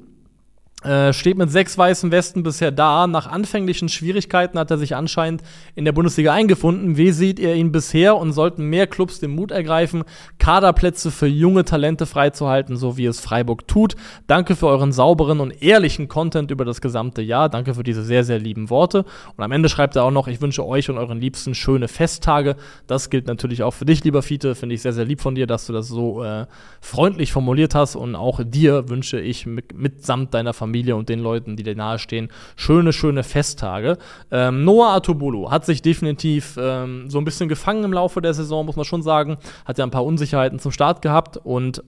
äh, 0.86 1.12
steht 1.12 1.36
mit 1.36 1.50
sechs 1.50 1.76
weißen 1.76 2.12
Westen 2.12 2.44
bisher 2.44 2.70
da. 2.70 3.08
Nach 3.08 3.26
anfänglichen 3.26 3.88
Schwierigkeiten 3.88 4.56
hat 4.56 4.70
er 4.70 4.78
sich 4.78 4.94
anscheinend 4.94 5.42
in 5.74 5.84
der 5.84 5.90
Bundesliga 5.90 6.32
eingefunden. 6.32 6.96
Wie 6.96 7.10
sieht 7.10 7.40
ihr 7.40 7.54
ihn 7.54 7.72
bisher 7.72 8.16
und 8.16 8.32
sollten 8.32 8.64
mehr 8.64 8.86
Clubs 8.86 9.18
den 9.18 9.32
Mut 9.32 9.50
ergreifen, 9.50 10.04
Kaderplätze 10.38 11.10
für 11.10 11.26
junge 11.26 11.64
Talente 11.64 12.06
freizuhalten, 12.06 12.76
so 12.76 12.96
wie 12.96 13.06
es 13.06 13.18
Freiburg 13.18 13.66
tut? 13.66 13.96
Danke 14.28 14.54
für 14.54 14.68
euren 14.68 14.92
sauberen 14.92 15.40
und 15.40 15.60
ehrlichen 15.60 16.06
Content 16.06 16.52
über 16.52 16.64
das 16.64 16.80
gesamte 16.80 17.20
Jahr. 17.20 17.48
Danke 17.48 17.74
für 17.74 17.82
diese 17.82 18.04
sehr, 18.04 18.22
sehr 18.22 18.38
lieben 18.38 18.70
Worte. 18.70 19.04
Und 19.36 19.42
am 19.42 19.50
Ende 19.50 19.68
schreibt 19.68 19.96
er 19.96 20.04
auch 20.04 20.12
noch, 20.12 20.28
ich 20.28 20.40
wünsche 20.40 20.64
euch 20.64 20.88
und 20.88 20.98
euren 20.98 21.20
Liebsten 21.20 21.56
schöne 21.56 21.88
Festtage. 21.88 22.54
Das 22.86 23.10
gilt 23.10 23.26
natürlich 23.26 23.64
auch 23.64 23.72
für 23.72 23.86
dich, 23.86 24.04
lieber 24.04 24.22
Fiete. 24.22 24.54
Finde 24.54 24.76
ich 24.76 24.82
sehr, 24.82 24.92
sehr 24.92 25.04
lieb 25.04 25.20
von 25.20 25.34
dir, 25.34 25.48
dass 25.48 25.66
du 25.66 25.72
das 25.72 25.88
so 25.88 26.22
äh, 26.22 26.46
freundlich 26.80 27.32
formuliert 27.32 27.74
hast. 27.74 27.96
Und 27.96 28.14
auch 28.14 28.40
dir 28.44 28.88
wünsche 28.88 29.20
ich 29.20 29.46
mit, 29.46 29.76
mitsamt 29.76 30.32
deiner 30.32 30.52
Familie 30.52 30.75
Familie 30.76 30.96
und 30.96 31.08
den 31.08 31.20
Leuten, 31.20 31.56
die 31.56 31.62
dir 31.62 31.74
nahestehen, 31.74 32.28
schöne, 32.54 32.92
schöne 32.92 33.22
Festtage. 33.22 33.96
Ähm, 34.30 34.64
Noah 34.64 34.94
Atobolo 34.94 35.50
hat 35.50 35.64
sich 35.64 35.80
definitiv 35.80 36.58
ähm, 36.60 37.08
so 37.08 37.18
ein 37.18 37.24
bisschen 37.24 37.48
gefangen 37.48 37.84
im 37.84 37.94
Laufe 37.94 38.20
der 38.20 38.34
Saison, 38.34 38.66
muss 38.66 38.76
man 38.76 38.84
schon 38.84 39.02
sagen. 39.02 39.38
Hat 39.64 39.78
ja 39.78 39.84
ein 39.84 39.90
paar 39.90 40.04
Unsicherheiten 40.04 40.58
zum 40.58 40.72
Start 40.72 41.00
gehabt 41.00 41.38
und 41.38 41.82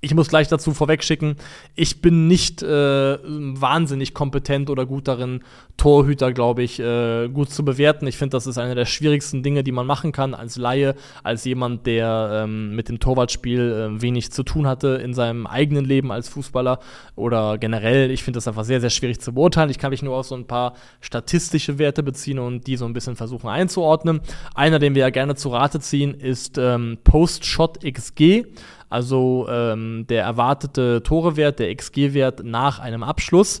ich 0.00 0.14
muss 0.14 0.28
gleich 0.28 0.48
dazu 0.48 0.72
vorwegschicken, 0.72 1.36
ich 1.74 2.02
bin 2.02 2.28
nicht 2.28 2.62
äh, 2.62 3.18
wahnsinnig 3.18 4.14
kompetent 4.14 4.68
oder 4.70 4.86
gut 4.86 5.08
darin, 5.08 5.42
Torhüter, 5.76 6.32
glaube 6.32 6.62
ich, 6.62 6.78
äh, 6.80 7.28
gut 7.28 7.50
zu 7.50 7.64
bewerten. 7.64 8.06
Ich 8.06 8.16
finde, 8.16 8.36
das 8.36 8.46
ist 8.46 8.58
eine 8.58 8.74
der 8.74 8.86
schwierigsten 8.86 9.42
Dinge, 9.42 9.62
die 9.62 9.72
man 9.72 9.86
machen 9.86 10.12
kann 10.12 10.34
als 10.34 10.56
Laie, 10.56 10.94
als 11.22 11.44
jemand, 11.44 11.86
der 11.86 12.44
ähm, 12.44 12.74
mit 12.74 12.88
dem 12.88 13.00
Torwartspiel 13.00 13.60
äh, 13.96 14.02
wenig 14.02 14.32
zu 14.32 14.42
tun 14.42 14.66
hatte 14.66 15.00
in 15.02 15.12
seinem 15.12 15.46
eigenen 15.46 15.84
Leben 15.84 16.12
als 16.12 16.28
Fußballer 16.28 16.78
oder 17.14 17.58
generell. 17.58 18.10
Ich 18.10 18.22
finde 18.22 18.38
das 18.38 18.48
einfach 18.48 18.64
sehr, 18.64 18.80
sehr 18.80 18.90
schwierig 18.90 19.20
zu 19.20 19.34
beurteilen. 19.34 19.70
Ich 19.70 19.78
kann 19.78 19.90
mich 19.90 20.02
nur 20.02 20.16
auf 20.16 20.26
so 20.26 20.34
ein 20.34 20.46
paar 20.46 20.74
statistische 21.00 21.78
Werte 21.78 22.02
beziehen 22.02 22.38
und 22.38 22.66
die 22.66 22.76
so 22.76 22.84
ein 22.84 22.92
bisschen 22.92 23.16
versuchen 23.16 23.48
einzuordnen. 23.48 24.20
Einer, 24.54 24.78
den 24.78 24.94
wir 24.94 25.00
ja 25.00 25.10
gerne 25.10 25.34
zu 25.34 25.50
Rate 25.50 25.80
ziehen, 25.80 26.14
ist 26.14 26.58
ähm, 26.58 26.98
Post-Shot 27.04 27.80
XG. 27.84 28.44
Also 28.88 29.46
ähm, 29.50 30.06
der 30.08 30.22
erwartete 30.24 31.02
Torewert, 31.02 31.58
der 31.58 31.74
XG-Wert 31.74 32.44
nach 32.44 32.78
einem 32.78 33.02
Abschluss 33.02 33.60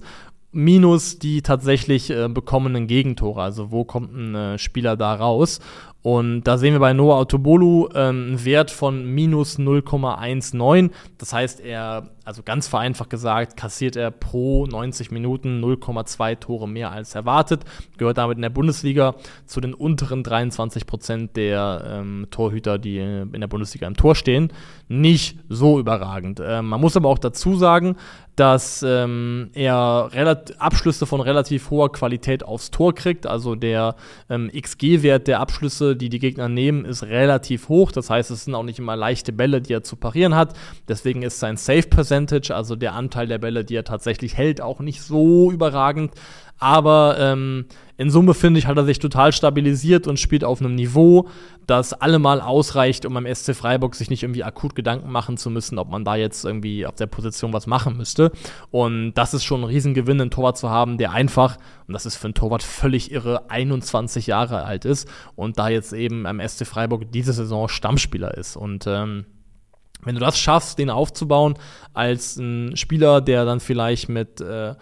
minus 0.52 1.18
die 1.18 1.42
tatsächlich 1.42 2.10
äh, 2.10 2.28
bekommenen 2.28 2.86
Gegentore. 2.86 3.42
Also 3.42 3.70
wo 3.70 3.84
kommt 3.84 4.14
ein 4.14 4.34
äh, 4.34 4.58
Spieler 4.58 4.96
da 4.96 5.14
raus? 5.14 5.60
Und 6.02 6.44
da 6.44 6.56
sehen 6.56 6.72
wir 6.72 6.80
bei 6.80 6.92
Noah 6.92 7.16
Autobolu 7.16 7.88
ähm, 7.94 8.26
einen 8.28 8.44
Wert 8.44 8.70
von 8.70 9.04
minus 9.04 9.58
0,19. 9.58 10.90
Das 11.18 11.32
heißt, 11.32 11.60
er, 11.60 12.10
also 12.26 12.42
ganz 12.42 12.66
vereinfacht 12.66 13.08
gesagt, 13.08 13.56
kassiert 13.56 13.94
er 13.94 14.10
pro 14.10 14.66
90 14.66 15.12
Minuten 15.12 15.62
0,2 15.64 16.40
Tore 16.40 16.68
mehr 16.68 16.90
als 16.90 17.14
erwartet. 17.14 17.62
Gehört 17.98 18.18
damit 18.18 18.36
in 18.36 18.42
der 18.42 18.50
Bundesliga 18.50 19.14
zu 19.46 19.60
den 19.60 19.72
unteren 19.72 20.24
23 20.24 20.86
Prozent 20.86 21.36
der 21.36 21.84
ähm, 21.88 22.26
Torhüter, 22.30 22.78
die 22.78 22.98
in 22.98 23.40
der 23.40 23.46
Bundesliga 23.46 23.86
im 23.86 23.96
Tor 23.96 24.16
stehen. 24.16 24.52
Nicht 24.88 25.38
so 25.48 25.78
überragend. 25.78 26.42
Ähm, 26.44 26.66
man 26.66 26.80
muss 26.80 26.96
aber 26.96 27.08
auch 27.08 27.20
dazu 27.20 27.54
sagen, 27.56 27.96
dass 28.36 28.84
ähm, 28.86 29.48
er 29.54 30.10
Abschlüsse 30.58 31.06
von 31.06 31.22
relativ 31.22 31.70
hoher 31.70 31.90
Qualität 31.90 32.44
aufs 32.44 32.70
Tor 32.70 32.94
kriegt. 32.94 33.26
Also 33.26 33.54
der 33.54 33.96
ähm, 34.28 34.50
XG-Wert 34.54 35.26
der 35.26 35.40
Abschlüsse, 35.40 35.96
die 35.96 36.10
die 36.10 36.18
Gegner 36.18 36.48
nehmen, 36.48 36.84
ist 36.84 37.02
relativ 37.02 37.70
hoch. 37.70 37.92
Das 37.92 38.10
heißt, 38.10 38.30
es 38.30 38.44
sind 38.44 38.54
auch 38.54 38.62
nicht 38.62 38.78
immer 38.78 38.94
leichte 38.94 39.32
Bälle, 39.32 39.62
die 39.62 39.72
er 39.72 39.82
zu 39.82 39.96
parieren 39.96 40.34
hat. 40.34 40.54
Deswegen 40.86 41.22
ist 41.22 41.40
sein 41.40 41.56
Save 41.56 41.84
Percentage, 42.16 42.54
also 42.54 42.76
der 42.76 42.94
Anteil 42.94 43.26
der 43.26 43.38
Bälle, 43.38 43.64
die 43.64 43.74
er 43.74 43.84
tatsächlich 43.84 44.36
hält, 44.36 44.60
auch 44.60 44.80
nicht 44.80 45.02
so 45.02 45.50
überragend. 45.50 46.12
Aber 46.58 47.16
ähm, 47.18 47.66
in 47.98 48.10
Summe 48.10 48.32
finde 48.32 48.58
ich, 48.58 48.66
hat 48.66 48.78
er 48.78 48.86
sich 48.86 48.98
total 48.98 49.32
stabilisiert 49.32 50.06
und 50.06 50.18
spielt 50.18 50.42
auf 50.42 50.60
einem 50.60 50.74
Niveau, 50.74 51.28
das 51.66 51.92
allemal 51.92 52.40
ausreicht, 52.40 53.04
um 53.04 53.14
am 53.18 53.26
SC 53.26 53.54
Freiburg 53.54 53.94
sich 53.94 54.08
nicht 54.08 54.22
irgendwie 54.22 54.44
akut 54.44 54.74
Gedanken 54.74 55.10
machen 55.10 55.36
zu 55.36 55.50
müssen, 55.50 55.78
ob 55.78 55.90
man 55.90 56.04
da 56.04 56.16
jetzt 56.16 56.46
irgendwie 56.46 56.86
auf 56.86 56.94
der 56.94 57.08
Position 57.08 57.52
was 57.52 57.66
machen 57.66 57.98
müsste. 57.98 58.32
Und 58.70 59.12
das 59.14 59.34
ist 59.34 59.44
schon 59.44 59.60
ein 59.60 59.64
Riesengewinn, 59.64 60.18
einen 60.18 60.30
Torwart 60.30 60.56
zu 60.56 60.70
haben, 60.70 60.96
der 60.96 61.12
einfach, 61.12 61.58
und 61.86 61.92
das 61.92 62.06
ist 62.06 62.16
für 62.16 62.28
einen 62.28 62.34
Torwart 62.34 62.62
völlig 62.62 63.12
irre, 63.12 63.50
21 63.50 64.26
Jahre 64.26 64.64
alt 64.64 64.86
ist 64.86 65.08
und 65.34 65.58
da 65.58 65.68
jetzt 65.68 65.92
eben 65.92 66.26
am 66.26 66.40
SC 66.40 66.66
Freiburg 66.66 67.12
diese 67.12 67.34
Saison 67.34 67.68
Stammspieler 67.68 68.34
ist. 68.34 68.56
Und 68.56 68.86
ähm, 68.86 69.26
wenn 70.02 70.14
du 70.14 70.20
das 70.20 70.38
schaffst, 70.38 70.78
den 70.78 70.90
aufzubauen 70.90 71.54
als 71.92 72.36
ein 72.36 72.76
Spieler, 72.76 73.20
der 73.20 73.44
dann 73.44 73.60
vielleicht 73.60 74.08
mit 74.08 74.40
äh, 74.40 74.74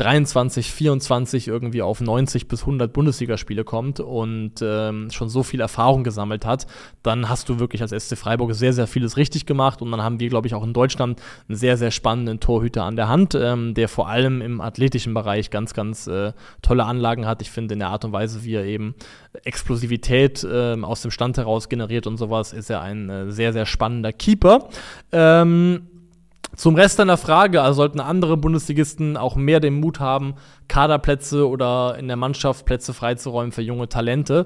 23, 0.00 0.72
24 0.72 1.46
irgendwie 1.46 1.82
auf 1.82 2.00
90 2.00 2.48
bis 2.48 2.60
100 2.60 2.90
Bundesligaspiele 2.90 3.64
kommt 3.64 4.00
und 4.00 4.54
ähm, 4.62 5.10
schon 5.10 5.28
so 5.28 5.42
viel 5.42 5.60
Erfahrung 5.60 6.04
gesammelt 6.04 6.46
hat, 6.46 6.66
dann 7.02 7.28
hast 7.28 7.50
du 7.50 7.58
wirklich 7.58 7.82
als 7.82 7.90
SC 7.90 8.16
Freiburg 8.16 8.54
sehr, 8.54 8.72
sehr 8.72 8.86
vieles 8.86 9.18
richtig 9.18 9.44
gemacht 9.44 9.82
und 9.82 9.90
dann 9.90 10.02
haben 10.02 10.18
wir, 10.18 10.30
glaube 10.30 10.46
ich, 10.46 10.54
auch 10.54 10.64
in 10.64 10.72
Deutschland 10.72 11.20
einen 11.48 11.56
sehr, 11.56 11.76
sehr 11.76 11.90
spannenden 11.90 12.40
Torhüter 12.40 12.84
an 12.84 12.96
der 12.96 13.08
Hand, 13.08 13.34
ähm, 13.34 13.74
der 13.74 13.88
vor 13.88 14.08
allem 14.08 14.40
im 14.40 14.62
athletischen 14.62 15.12
Bereich 15.12 15.50
ganz, 15.50 15.74
ganz 15.74 16.06
äh, 16.06 16.32
tolle 16.62 16.84
Anlagen 16.84 17.26
hat. 17.26 17.42
Ich 17.42 17.50
finde, 17.50 17.74
in 17.74 17.80
der 17.80 17.88
Art 17.88 18.06
und 18.06 18.12
Weise, 18.12 18.42
wie 18.42 18.54
er 18.54 18.64
eben 18.64 18.94
Explosivität 19.44 20.42
äh, 20.44 20.80
aus 20.80 21.02
dem 21.02 21.10
Stand 21.10 21.36
heraus 21.36 21.68
generiert 21.68 22.06
und 22.06 22.16
sowas, 22.16 22.54
ist 22.54 22.70
er 22.70 22.80
ein 22.80 23.10
äh, 23.10 23.30
sehr, 23.30 23.52
sehr 23.52 23.66
spannender 23.66 24.14
Keeper. 24.14 24.70
Ähm, 25.12 25.89
zum 26.60 26.74
Rest 26.74 26.98
deiner 26.98 27.16
Frage, 27.16 27.62
also 27.62 27.78
sollten 27.78 28.00
andere 28.00 28.36
Bundesligisten 28.36 29.16
auch 29.16 29.34
mehr 29.34 29.60
den 29.60 29.80
Mut 29.80 29.98
haben, 29.98 30.34
Kaderplätze 30.68 31.48
oder 31.48 31.96
in 31.98 32.06
der 32.06 32.18
Mannschaft 32.18 32.66
Plätze 32.66 32.92
freizuräumen 32.92 33.50
für 33.50 33.62
junge 33.62 33.88
Talente. 33.88 34.44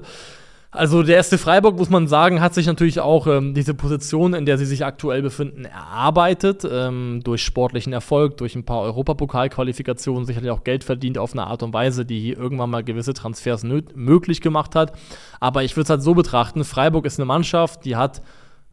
Also 0.71 1.03
der 1.03 1.17
erste 1.17 1.37
Freiburg, 1.37 1.77
muss 1.77 1.89
man 1.89 2.07
sagen, 2.07 2.39
hat 2.39 2.53
sich 2.53 2.67
natürlich 2.67 3.01
auch 3.01 3.27
ähm, 3.27 3.53
diese 3.53 3.73
Position, 3.73 4.33
in 4.33 4.45
der 4.45 4.57
sie 4.57 4.65
sich 4.65 4.85
aktuell 4.85 5.21
befinden, 5.21 5.65
erarbeitet. 5.65 6.65
Ähm, 6.69 7.19
durch 7.21 7.43
sportlichen 7.43 7.91
Erfolg, 7.91 8.37
durch 8.37 8.55
ein 8.55 8.63
paar 8.63 8.79
Europapokalqualifikationen, 8.83 10.25
sicherlich 10.25 10.51
auch 10.51 10.63
Geld 10.63 10.85
verdient 10.85 11.17
auf 11.17 11.33
eine 11.33 11.47
Art 11.47 11.63
und 11.63 11.73
Weise, 11.73 12.05
die 12.05 12.31
irgendwann 12.31 12.69
mal 12.69 12.85
gewisse 12.85 13.13
Transfers 13.13 13.63
möglich 13.93 14.39
gemacht 14.39 14.73
hat. 14.73 14.93
Aber 15.41 15.63
ich 15.63 15.75
würde 15.75 15.83
es 15.83 15.89
halt 15.89 16.01
so 16.01 16.13
betrachten, 16.13 16.63
Freiburg 16.63 17.05
ist 17.05 17.19
eine 17.19 17.25
Mannschaft, 17.25 17.83
die 17.83 17.97
hat 17.97 18.21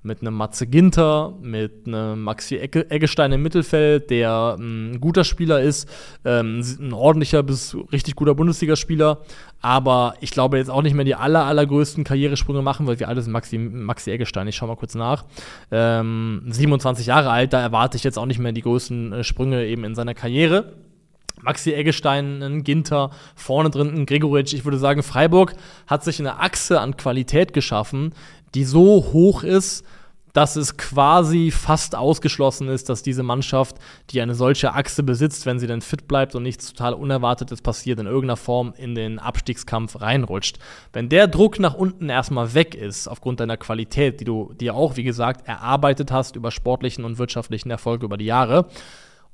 mit 0.02 0.20
einem 0.20 0.34
Matze 0.34 0.66
Ginter, 0.66 1.34
mit 1.40 1.86
einem 1.86 2.22
Maxi 2.22 2.56
Eggestein 2.56 3.32
im 3.32 3.42
Mittelfeld, 3.42 4.10
der 4.10 4.56
ein 4.58 5.00
guter 5.00 5.22
Spieler 5.24 5.60
ist, 5.60 5.88
ähm, 6.24 6.60
ein 6.80 6.92
ordentlicher 6.92 7.42
bis 7.42 7.76
richtig 7.92 8.16
guter 8.16 8.34
Bundesligaspieler, 8.34 9.20
aber 9.60 10.14
ich 10.20 10.32
glaube 10.32 10.58
jetzt 10.58 10.70
auch 10.70 10.82
nicht 10.82 10.94
mehr 10.94 11.04
die 11.04 11.14
aller, 11.14 11.44
allergrößten 11.44 12.02
Karrieresprünge 12.02 12.62
machen, 12.62 12.86
weil 12.86 12.98
wir 12.98 13.08
alle 13.08 13.22
sind 13.22 13.32
Maxi, 13.32 13.58
Maxi 13.58 14.10
Eggestein, 14.10 14.48
ich 14.48 14.56
schau 14.56 14.66
mal 14.66 14.76
kurz 14.76 14.94
nach. 14.96 15.24
Ähm, 15.70 16.42
27 16.48 17.06
Jahre 17.06 17.30
alt, 17.30 17.52
da 17.52 17.60
erwarte 17.60 17.96
ich 17.96 18.02
jetzt 18.02 18.18
auch 18.18 18.26
nicht 18.26 18.40
mehr 18.40 18.52
die 18.52 18.62
größten 18.62 19.12
äh, 19.12 19.24
Sprünge 19.24 19.64
eben 19.66 19.84
in 19.84 19.94
seiner 19.94 20.14
Karriere. 20.14 20.72
Maxi 21.42 21.72
Eggestein, 21.72 22.42
ein 22.42 22.62
Ginter, 22.62 23.10
vorne 23.34 23.70
drin 23.70 23.92
ein 23.94 24.06
Gregoritsch. 24.06 24.52
Ich 24.52 24.64
würde 24.64 24.78
sagen, 24.78 25.02
Freiburg 25.02 25.54
hat 25.86 26.04
sich 26.04 26.20
eine 26.20 26.38
Achse 26.38 26.80
an 26.80 26.96
Qualität 26.96 27.52
geschaffen, 27.52 28.14
die 28.54 28.64
so 28.64 29.06
hoch 29.12 29.42
ist, 29.42 29.84
dass 30.32 30.56
es 30.56 30.76
quasi 30.76 31.50
fast 31.50 31.94
ausgeschlossen 31.94 32.68
ist, 32.68 32.88
dass 32.88 33.02
diese 33.02 33.22
Mannschaft, 33.22 33.76
die 34.10 34.20
eine 34.20 34.34
solche 34.34 34.72
Achse 34.72 35.02
besitzt, 35.02 35.44
wenn 35.46 35.58
sie 35.58 35.66
denn 35.66 35.82
fit 35.82 36.08
bleibt 36.08 36.34
und 36.34 36.42
nichts 36.42 36.72
total 36.72 36.94
Unerwartetes 36.94 37.60
passiert, 37.60 37.98
in 38.00 38.06
irgendeiner 38.06 38.36
Form 38.36 38.72
in 38.76 38.94
den 38.94 39.18
Abstiegskampf 39.18 40.00
reinrutscht. 40.00 40.58
Wenn 40.92 41.08
der 41.08 41.28
Druck 41.28 41.58
nach 41.58 41.74
unten 41.74 42.08
erstmal 42.08 42.54
weg 42.54 42.74
ist, 42.74 43.08
aufgrund 43.08 43.40
deiner 43.40 43.56
Qualität, 43.56 44.20
die 44.20 44.24
du 44.24 44.54
dir 44.54 44.74
auch, 44.74 44.96
wie 44.96 45.04
gesagt, 45.04 45.46
erarbeitet 45.46 46.10
hast 46.10 46.36
über 46.36 46.50
sportlichen 46.50 47.04
und 47.04 47.18
wirtschaftlichen 47.18 47.70
Erfolg 47.70 48.02
über 48.02 48.16
die 48.16 48.26
Jahre, 48.26 48.66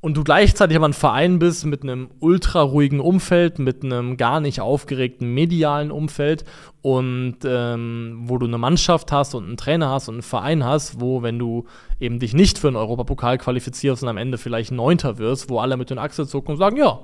und 0.01 0.17
du 0.17 0.23
gleichzeitig 0.23 0.77
aber 0.77 0.87
ein 0.87 0.93
Verein 0.93 1.41
bist 1.41 1.67
mit 1.67 1.83
einem 1.83 2.09
ultra 2.21 2.63
ruhigen 2.63 3.01
Umfeld, 3.01 3.59
mit 3.59 3.83
einem 3.83 4.17
gar 4.17 4.41
nicht 4.41 4.61
aufgeregten 4.61 5.35
medialen 5.35 5.91
Umfeld 5.91 6.45
und 6.83 7.39
ähm, 7.45 8.21
wo 8.23 8.39
du 8.39 8.47
eine 8.47 8.59
Mannschaft 8.59 9.11
hast 9.11 9.35
und 9.35 9.45
einen 9.45 9.57
Trainer 9.57 9.91
hast 9.91 10.09
und 10.09 10.17
einen 10.17 10.23
Verein 10.23 10.65
hast, 10.65 11.01
wo, 11.01 11.23
wenn 11.23 11.39
du 11.39 11.67
eben 11.99 12.21
dich 12.21 12.33
nicht 12.33 12.59
für 12.59 12.69
einen 12.69 12.77
Europapokal 12.77 13.39
qualifizierst 13.39 14.05
und 14.05 14.09
am 14.09 14.19
Ende 14.19 14.39
vielleicht 14.39 14.71
Neunter 14.71 15.19
wirst, 15.19 15.51
wo 15.51 15.59
alle 15.59 15.77
mit 15.77 15.91
den 15.91 15.99
Achseln 15.99 16.29
zucken 16.29 16.53
und 16.53 16.59
sagen, 16.59 16.77
ja, 16.77 17.01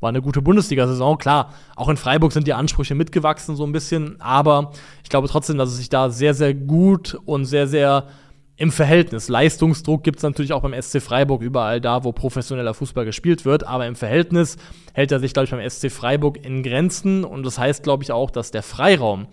war 0.00 0.10
eine 0.10 0.20
gute 0.20 0.42
Bundesliga-Saison. 0.42 1.16
Klar, 1.16 1.54
auch 1.76 1.88
in 1.88 1.96
Freiburg 1.96 2.32
sind 2.32 2.46
die 2.46 2.52
Ansprüche 2.52 2.94
mitgewachsen 2.94 3.56
so 3.56 3.64
ein 3.64 3.72
bisschen, 3.72 4.20
aber 4.20 4.72
ich 5.02 5.08
glaube 5.08 5.28
trotzdem, 5.28 5.56
dass 5.56 5.70
es 5.70 5.78
sich 5.78 5.88
da 5.88 6.10
sehr, 6.10 6.34
sehr 6.34 6.52
gut 6.52 7.18
und 7.24 7.46
sehr, 7.46 7.66
sehr 7.66 8.06
im 8.56 8.70
Verhältnis. 8.70 9.28
Leistungsdruck 9.28 10.04
gibt 10.04 10.18
es 10.18 10.22
natürlich 10.22 10.52
auch 10.52 10.62
beim 10.62 10.80
SC 10.80 11.02
Freiburg 11.02 11.42
überall 11.42 11.80
da, 11.80 12.04
wo 12.04 12.12
professioneller 12.12 12.74
Fußball 12.74 13.04
gespielt 13.04 13.44
wird, 13.44 13.66
aber 13.66 13.86
im 13.86 13.96
Verhältnis 13.96 14.56
hält 14.92 15.10
er 15.10 15.18
sich, 15.18 15.32
glaube 15.32 15.46
ich, 15.46 15.50
beim 15.50 15.68
SC 15.68 15.90
Freiburg 15.90 16.44
in 16.44 16.62
Grenzen. 16.62 17.24
Und 17.24 17.44
das 17.44 17.58
heißt, 17.58 17.82
glaube 17.82 18.04
ich, 18.04 18.12
auch, 18.12 18.30
dass 18.30 18.52
der 18.52 18.62
Freiraum 18.62 19.26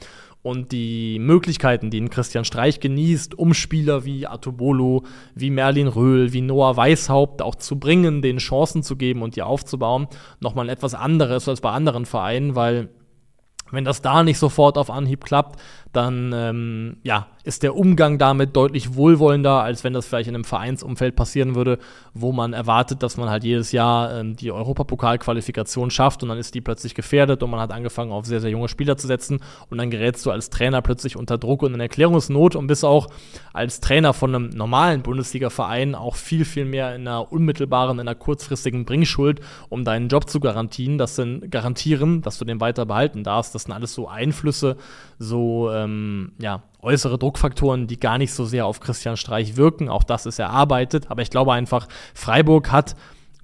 und 0.43 0.71
die 0.71 1.19
Möglichkeiten, 1.19 1.91
die 1.91 2.01
ein 2.01 2.10
Christian 2.10 2.45
Streich 2.45 2.79
genießt, 2.79 3.38
um 3.38 3.53
Spieler 3.53 4.05
wie 4.05 4.25
Atobolo, 4.25 5.03
wie 5.36 5.51
Merlin 5.51 5.88
Röhl, 5.88 6.34
wie 6.34 6.41
Noah 6.41 6.77
Weishaupt 6.77 7.43
auch 7.43 7.55
zu 7.55 7.79
bringen, 7.79 8.23
denen 8.23 8.39
Chancen 8.39 8.81
zu 8.81 8.95
geben 8.95 9.21
und 9.21 9.36
die 9.36 9.43
aufzubauen, 9.43 10.07
nochmal 10.39 10.69
etwas 10.69 10.95
anderes 10.95 11.47
als 11.47 11.62
bei 11.62 11.69
anderen 11.69 12.05
Vereinen, 12.05 12.55
weil 12.55 12.89
wenn 13.71 13.86
das 13.86 14.01
da 14.01 14.23
nicht 14.23 14.38
sofort 14.38 14.77
auf 14.77 14.89
Anhieb 14.89 15.23
klappt, 15.23 15.60
dann 15.93 16.32
ähm, 16.34 16.97
ja, 17.04 17.27
ist 17.43 17.63
der 17.63 17.75
Umgang 17.75 18.17
damit 18.17 18.56
deutlich 18.56 18.95
wohlwollender, 18.95 19.62
als 19.62 19.84
wenn 19.84 19.93
das 19.93 20.06
vielleicht 20.06 20.30
in 20.30 20.36
einem 20.36 20.43
Vereinsumfeld 20.43 21.15
passieren 21.15 21.56
würde, 21.56 21.80
wo 22.13 22.32
man 22.32 22.54
erwartet, 22.54 23.04
dass 23.04 23.17
man 23.17 23.30
halt 23.30 23.43
jedes 23.43 23.71
Jahr 23.71 24.19
ähm, 24.19 24.36
die 24.36 24.51
Europapokalqualifikation 24.51 25.91
schafft 25.91 26.23
und 26.23 26.30
dann 26.30 26.38
ist 26.38 26.56
die 26.56 26.62
plötzlich 26.62 26.95
gefährdet 26.95 27.43
und 27.43 27.49
man 27.49 27.60
hat 27.60 27.71
angefangen, 27.71 28.12
auf 28.12 28.25
sehr, 28.25 28.39
sehr 28.39 28.51
junge 28.51 28.67
Spieler 28.67 28.97
zu 28.97 29.08
setzen 29.08 29.39
und 29.69 29.77
dann 29.77 29.89
gerätst 29.89 30.25
du 30.25 30.32
als 30.32 30.49
Trainer 30.49 30.82
plötzlich 30.82 31.17
unter 31.17 31.38
Druck 31.38 31.63
und 31.63 31.73
in 31.73 31.80
Erklärungsnot 31.80 32.56
und 32.56 32.67
bist 32.67 32.86
auch 32.86 33.08
als 33.54 33.82
Trainer 33.82 34.13
von 34.13 34.36
einem 34.36 34.49
normalen 34.49 35.01
Bundesliga-Verein 35.01 35.95
auch 35.95 36.15
viel, 36.15 36.45
viel 36.45 36.65
mehr 36.65 36.95
in 36.95 37.08
einer 37.08 37.32
unmittelbaren, 37.32 37.99
in 37.99 38.08
einer 38.08 38.15
kurzfristigen 38.15 38.86
Bringschuld, 38.86 39.41
um 39.69 39.84
deinen 39.84 40.08
Job 40.08 40.30
zu 40.30 40.39
garantieren, 40.39 40.97
das 40.97 41.15
sind, 41.15 41.51
garantieren, 41.51 42.21
dass 42.21 42.38
du 42.38 42.45
den 42.45 42.62
weiter 42.62 42.86
behalten 42.86 43.23
darfst. 43.23 43.56
Das 43.56 43.63
sind 43.63 43.73
alles 43.73 43.93
so 43.93 44.08
Einflüsse, 44.08 44.77
so 45.19 45.69
äh, 45.69 45.80
ähm, 45.83 46.31
ja, 46.39 46.63
äußere 46.81 47.17
Druckfaktoren, 47.17 47.87
die 47.87 47.99
gar 47.99 48.17
nicht 48.17 48.33
so 48.33 48.45
sehr 48.45 48.65
auf 48.65 48.79
Christian 48.79 49.17
Streich 49.17 49.57
wirken. 49.57 49.89
Auch 49.89 50.03
das 50.03 50.25
ist 50.25 50.39
erarbeitet. 50.39 51.09
Aber 51.09 51.21
ich 51.21 51.29
glaube 51.29 51.53
einfach, 51.53 51.87
Freiburg 52.13 52.71
hat 52.71 52.95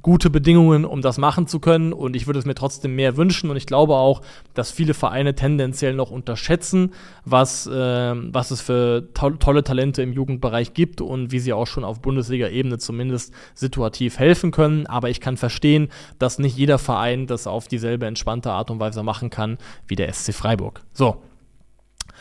gute 0.07 0.29
Bedingungen, 0.29 0.85
um 0.85 1.01
das 1.01 1.17
machen 1.17 1.47
zu 1.47 1.59
können. 1.59 1.91
Und 1.91 2.15
ich 2.15 2.27
würde 2.27 2.39
es 2.39 2.45
mir 2.45 2.55
trotzdem 2.55 2.95
mehr 2.95 3.17
wünschen. 3.17 3.49
Und 3.49 3.57
ich 3.57 3.65
glaube 3.65 3.95
auch, 3.95 4.21
dass 4.53 4.71
viele 4.71 4.93
Vereine 4.93 5.35
tendenziell 5.35 5.93
noch 5.93 6.11
unterschätzen, 6.11 6.93
was, 7.25 7.67
äh, 7.67 7.71
was 8.15 8.51
es 8.51 8.61
für 8.61 9.09
to 9.13 9.31
tolle 9.31 9.65
Talente 9.65 10.01
im 10.01 10.13
Jugendbereich 10.13 10.73
gibt 10.73 11.01
und 11.01 11.31
wie 11.33 11.39
sie 11.39 11.51
auch 11.51 11.67
schon 11.67 11.83
auf 11.83 12.01
Bundesliga-Ebene 12.01 12.77
zumindest 12.77 13.33
situativ 13.53 14.17
helfen 14.17 14.51
können. 14.51 14.87
Aber 14.87 15.09
ich 15.09 15.19
kann 15.19 15.35
verstehen, 15.35 15.89
dass 16.19 16.39
nicht 16.39 16.55
jeder 16.55 16.77
Verein 16.77 17.27
das 17.27 17.45
auf 17.45 17.67
dieselbe 17.67 18.05
entspannte 18.05 18.51
Art 18.51 18.71
und 18.71 18.79
Weise 18.79 19.03
machen 19.03 19.29
kann 19.29 19.57
wie 19.87 19.95
der 19.95 20.13
SC 20.13 20.33
Freiburg. 20.33 20.83
So, 20.93 21.21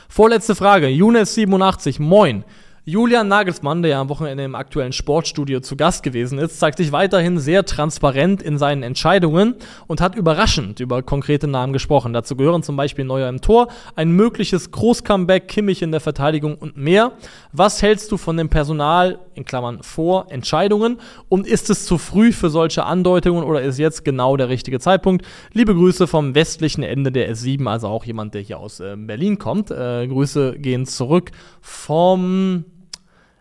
Vorletzte 0.09 0.55
Frage. 0.55 0.87
Younes87, 0.87 2.01
moin. 2.01 2.45
Julian 2.89 3.27
Nagelsmann, 3.27 3.83
der 3.83 3.91
ja 3.91 4.01
am 4.01 4.09
Wochenende 4.09 4.45
im 4.45 4.55
aktuellen 4.55 4.93
Sportstudio 4.93 5.59
zu 5.59 5.75
Gast 5.75 6.05
gewesen 6.05 6.39
ist, 6.39 6.61
zeigt 6.61 6.79
sich 6.79 6.93
weiterhin 6.93 7.41
sehr 7.41 7.65
transparent 7.65 8.45
in 8.45 8.59
seinen 8.59 8.85
Entscheidungen 8.85 9.57
und 9.89 10.01
hat 10.01 10.15
überraschend 10.15 10.79
über 10.79 11.03
konkrete 11.03 11.49
Namen 11.49 11.73
gesprochen. 11.73 12.13
Dazu 12.13 12.37
gehören 12.37 12.63
zum 12.63 12.77
Beispiel 12.77 13.05
Neuer 13.05 13.29
im 13.29 13.41
Tor, 13.41 13.67
ein 13.97 14.13
mögliches 14.13 14.71
Großcomeback, 14.71 15.49
Kimmich 15.49 15.83
in 15.83 15.91
der 15.91 15.99
Verteidigung 15.99 16.55
und 16.55 16.77
mehr. 16.77 17.11
Was 17.51 17.83
hältst 17.83 18.13
du 18.13 18.19
von 18.19 18.37
dem 18.37 18.51
Personal, 18.51 19.19
in 19.35 19.45
Klammern 19.45 19.83
vor, 19.83 20.27
Entscheidungen? 20.31 21.01
Und 21.29 21.49
ist 21.49 21.71
es 21.71 21.87
zu 21.87 21.99
früh 21.99 22.31
für 22.31 22.51
solche 22.51 22.85
Andeutungen 22.85 23.43
oder 23.43 23.63
ist 23.63 23.81
jetzt 23.81 24.05
genau 24.05 24.37
der 24.37 24.49
richtige 24.49 24.79
Zeitpunkt? 24.79 25.27
Liebe 25.53 25.75
Grüße 25.75 26.07
vom 26.07 26.37
westlichen 26.37 26.85
Ende 26.85 27.11
der 27.11 27.35
S7, 27.35 27.67
also 27.67 27.89
auch 27.89 28.05
jemand, 28.05 28.35
der 28.35 28.43
hier 28.43 28.61
aus 28.61 28.79
äh, 28.79 28.95
Berlin 28.97 29.39
kommt. 29.41 29.73
Äh, 29.73 30.07
Grüße 30.07 30.57
gehen 30.61 30.87
zurück 30.87 31.33
vom 31.61 32.65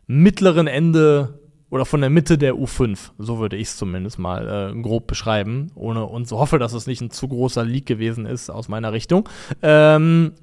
mittleren 0.07 0.67
Ende 0.67 1.39
oder 1.69 1.85
von 1.85 2.01
der 2.01 2.09
Mitte 2.09 2.37
der 2.37 2.55
U5. 2.55 3.11
So 3.17 3.39
würde 3.39 3.57
ich 3.57 3.69
es 3.69 3.77
zumindest 3.77 4.19
mal 4.19 4.71
äh, 4.73 4.81
grob 4.81 5.07
beschreiben. 5.07 5.71
Ohne, 5.75 6.05
und 6.05 6.27
so 6.27 6.39
hoffe, 6.39 6.59
dass 6.59 6.73
es 6.73 6.87
nicht 6.87 7.01
ein 7.01 7.11
zu 7.11 7.27
großer 7.27 7.65
Leak 7.65 7.85
gewesen 7.85 8.25
ist 8.25 8.49
aus 8.49 8.67
meiner 8.67 8.93
Richtung. 8.93 9.27
Ähm, 9.61 10.33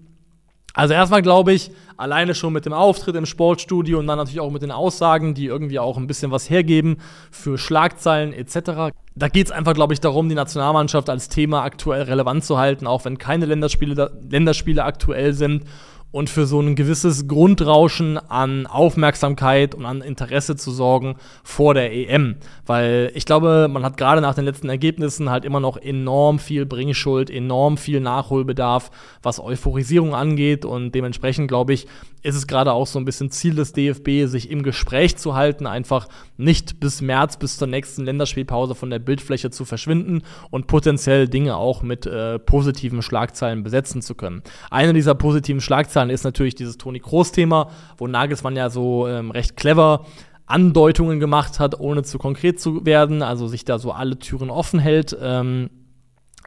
also 0.74 0.94
erstmal 0.94 1.22
glaube 1.22 1.52
ich, 1.52 1.70
alleine 1.96 2.34
schon 2.34 2.52
mit 2.52 2.64
dem 2.64 2.72
Auftritt 2.72 3.14
im 3.14 3.26
Sportstudio 3.26 3.98
und 3.98 4.06
dann 4.06 4.16
natürlich 4.16 4.40
auch 4.40 4.50
mit 4.50 4.62
den 4.62 4.70
Aussagen, 4.70 5.34
die 5.34 5.46
irgendwie 5.46 5.78
auch 5.78 5.98
ein 5.98 6.06
bisschen 6.06 6.30
was 6.30 6.48
hergeben 6.48 6.96
für 7.30 7.58
Schlagzeilen 7.58 8.32
etc. 8.32 8.92
Da 9.14 9.28
geht 9.28 9.46
es 9.46 9.52
einfach, 9.52 9.74
glaube 9.74 9.92
ich, 9.92 10.00
darum, 10.00 10.28
die 10.28 10.34
Nationalmannschaft 10.34 11.10
als 11.10 11.28
Thema 11.28 11.62
aktuell 11.62 12.02
relevant 12.02 12.44
zu 12.44 12.58
halten, 12.58 12.86
auch 12.86 13.04
wenn 13.04 13.18
keine 13.18 13.44
Länderspiele, 13.44 14.12
Länderspiele 14.28 14.82
aktuell 14.84 15.34
sind 15.34 15.64
und 16.12 16.30
für 16.30 16.46
so 16.46 16.60
ein 16.60 16.76
gewisses 16.76 17.26
Grundrauschen 17.26 18.18
an 18.18 18.66
Aufmerksamkeit 18.66 19.74
und 19.74 19.86
an 19.86 20.02
Interesse 20.02 20.56
zu 20.56 20.70
sorgen 20.70 21.16
vor 21.42 21.74
der 21.74 21.92
EM. 21.92 22.36
Weil 22.66 23.10
ich 23.14 23.24
glaube, 23.24 23.68
man 23.68 23.82
hat 23.82 23.96
gerade 23.96 24.20
nach 24.20 24.34
den 24.34 24.44
letzten 24.44 24.68
Ergebnissen 24.68 25.30
halt 25.30 25.44
immer 25.44 25.58
noch 25.58 25.78
enorm 25.78 26.38
viel 26.38 26.66
Bringschuld, 26.66 27.30
enorm 27.30 27.78
viel 27.78 28.00
Nachholbedarf, 28.00 28.90
was 29.22 29.40
Euphorisierung 29.40 30.14
angeht. 30.14 30.64
Und 30.66 30.94
dementsprechend, 30.94 31.48
glaube 31.48 31.72
ich, 31.72 31.86
ist 32.22 32.36
es 32.36 32.46
gerade 32.46 32.72
auch 32.72 32.86
so 32.86 32.98
ein 32.98 33.04
bisschen 33.04 33.30
Ziel 33.30 33.54
des 33.54 33.72
DFB, 33.72 34.26
sich 34.26 34.50
im 34.50 34.62
Gespräch 34.62 35.16
zu 35.16 35.34
halten, 35.34 35.66
einfach 35.66 36.08
nicht 36.36 36.78
bis 36.78 37.00
März, 37.00 37.36
bis 37.36 37.56
zur 37.56 37.68
nächsten 37.68 38.04
Länderspielpause 38.04 38.74
von 38.74 38.90
der 38.90 39.00
Bildfläche 39.00 39.50
zu 39.50 39.64
verschwinden 39.64 40.22
und 40.50 40.66
potenziell 40.68 41.28
Dinge 41.28 41.56
auch 41.56 41.82
mit 41.82 42.06
äh, 42.06 42.38
positiven 42.38 43.02
Schlagzeilen 43.02 43.62
besetzen 43.62 44.02
zu 44.02 44.14
können. 44.14 44.42
Eine 44.70 44.92
dieser 44.92 45.14
positiven 45.14 45.60
Schlagzeilen 45.60 46.10
ist 46.10 46.24
natürlich 46.24 46.54
dieses 46.54 46.78
Toni 46.78 47.00
Kroos-Thema, 47.00 47.70
wo 47.98 48.06
Nagelsmann 48.06 48.56
ja 48.56 48.70
so 48.70 49.08
ähm, 49.08 49.30
recht 49.32 49.56
clever 49.56 50.06
Andeutungen 50.46 51.18
gemacht 51.18 51.58
hat, 51.60 51.78
ohne 51.80 52.02
zu 52.02 52.18
konkret 52.18 52.60
zu 52.60 52.84
werden, 52.84 53.22
also 53.22 53.48
sich 53.48 53.64
da 53.64 53.78
so 53.78 53.90
alle 53.92 54.18
Türen 54.18 54.50
offen 54.50 54.78
hält. 54.78 55.16
Ähm, 55.20 55.70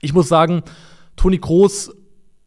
ich 0.02 0.14
muss 0.14 0.30
sagen, 0.30 0.64
Toni 1.16 1.40
Kroos 1.40 1.92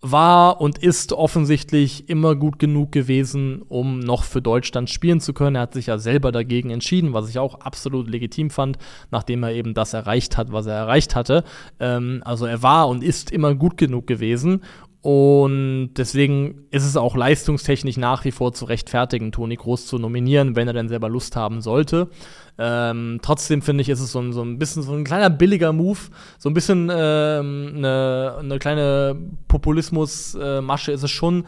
war 0.00 0.60
und 0.60 0.78
ist 0.78 1.12
offensichtlich 1.12 2.08
immer 2.08 2.36
gut 2.36 2.58
genug 2.58 2.92
gewesen, 2.92 3.62
um 3.62 3.98
noch 3.98 4.22
für 4.22 4.40
Deutschland 4.40 4.90
spielen 4.90 5.20
zu 5.20 5.32
können. 5.32 5.56
Er 5.56 5.62
hat 5.62 5.74
sich 5.74 5.86
ja 5.86 5.98
selber 5.98 6.30
dagegen 6.30 6.70
entschieden, 6.70 7.12
was 7.12 7.28
ich 7.28 7.38
auch 7.38 7.60
absolut 7.60 8.08
legitim 8.08 8.50
fand, 8.50 8.78
nachdem 9.10 9.42
er 9.42 9.52
eben 9.52 9.74
das 9.74 9.94
erreicht 9.94 10.36
hat, 10.36 10.52
was 10.52 10.66
er 10.66 10.74
erreicht 10.74 11.16
hatte. 11.16 11.42
Ähm, 11.80 12.22
also 12.24 12.46
er 12.46 12.62
war 12.62 12.88
und 12.88 13.02
ist 13.02 13.32
immer 13.32 13.54
gut 13.54 13.76
genug 13.76 14.06
gewesen. 14.06 14.62
Und 15.00 15.94
deswegen 15.96 16.66
ist 16.70 16.84
es 16.84 16.96
auch 16.96 17.16
leistungstechnisch 17.16 17.96
nach 17.96 18.24
wie 18.24 18.32
vor 18.32 18.52
zu 18.52 18.64
rechtfertigen, 18.64 19.32
Toni 19.32 19.56
Groß 19.56 19.86
zu 19.86 19.98
nominieren, 19.98 20.56
wenn 20.56 20.66
er 20.66 20.74
denn 20.74 20.88
selber 20.88 21.08
Lust 21.08 21.36
haben 21.36 21.60
sollte. 21.60 22.08
Ähm, 22.58 23.20
trotzdem 23.22 23.62
finde 23.62 23.82
ich, 23.82 23.88
ist 23.88 24.00
es 24.00 24.12
so 24.12 24.18
ein, 24.20 24.32
so 24.32 24.42
ein 24.42 24.58
bisschen 24.58 24.82
so 24.82 24.92
ein 24.92 25.04
kleiner 25.04 25.30
billiger 25.30 25.72
Move, 25.72 25.98
so 26.38 26.50
ein 26.50 26.54
bisschen 26.54 26.90
ähm, 26.92 27.74
eine, 27.76 28.36
eine 28.38 28.58
kleine 28.58 29.16
Populismus-Masche 29.46 30.92
ist 30.92 31.04
es 31.04 31.10
schon, 31.10 31.46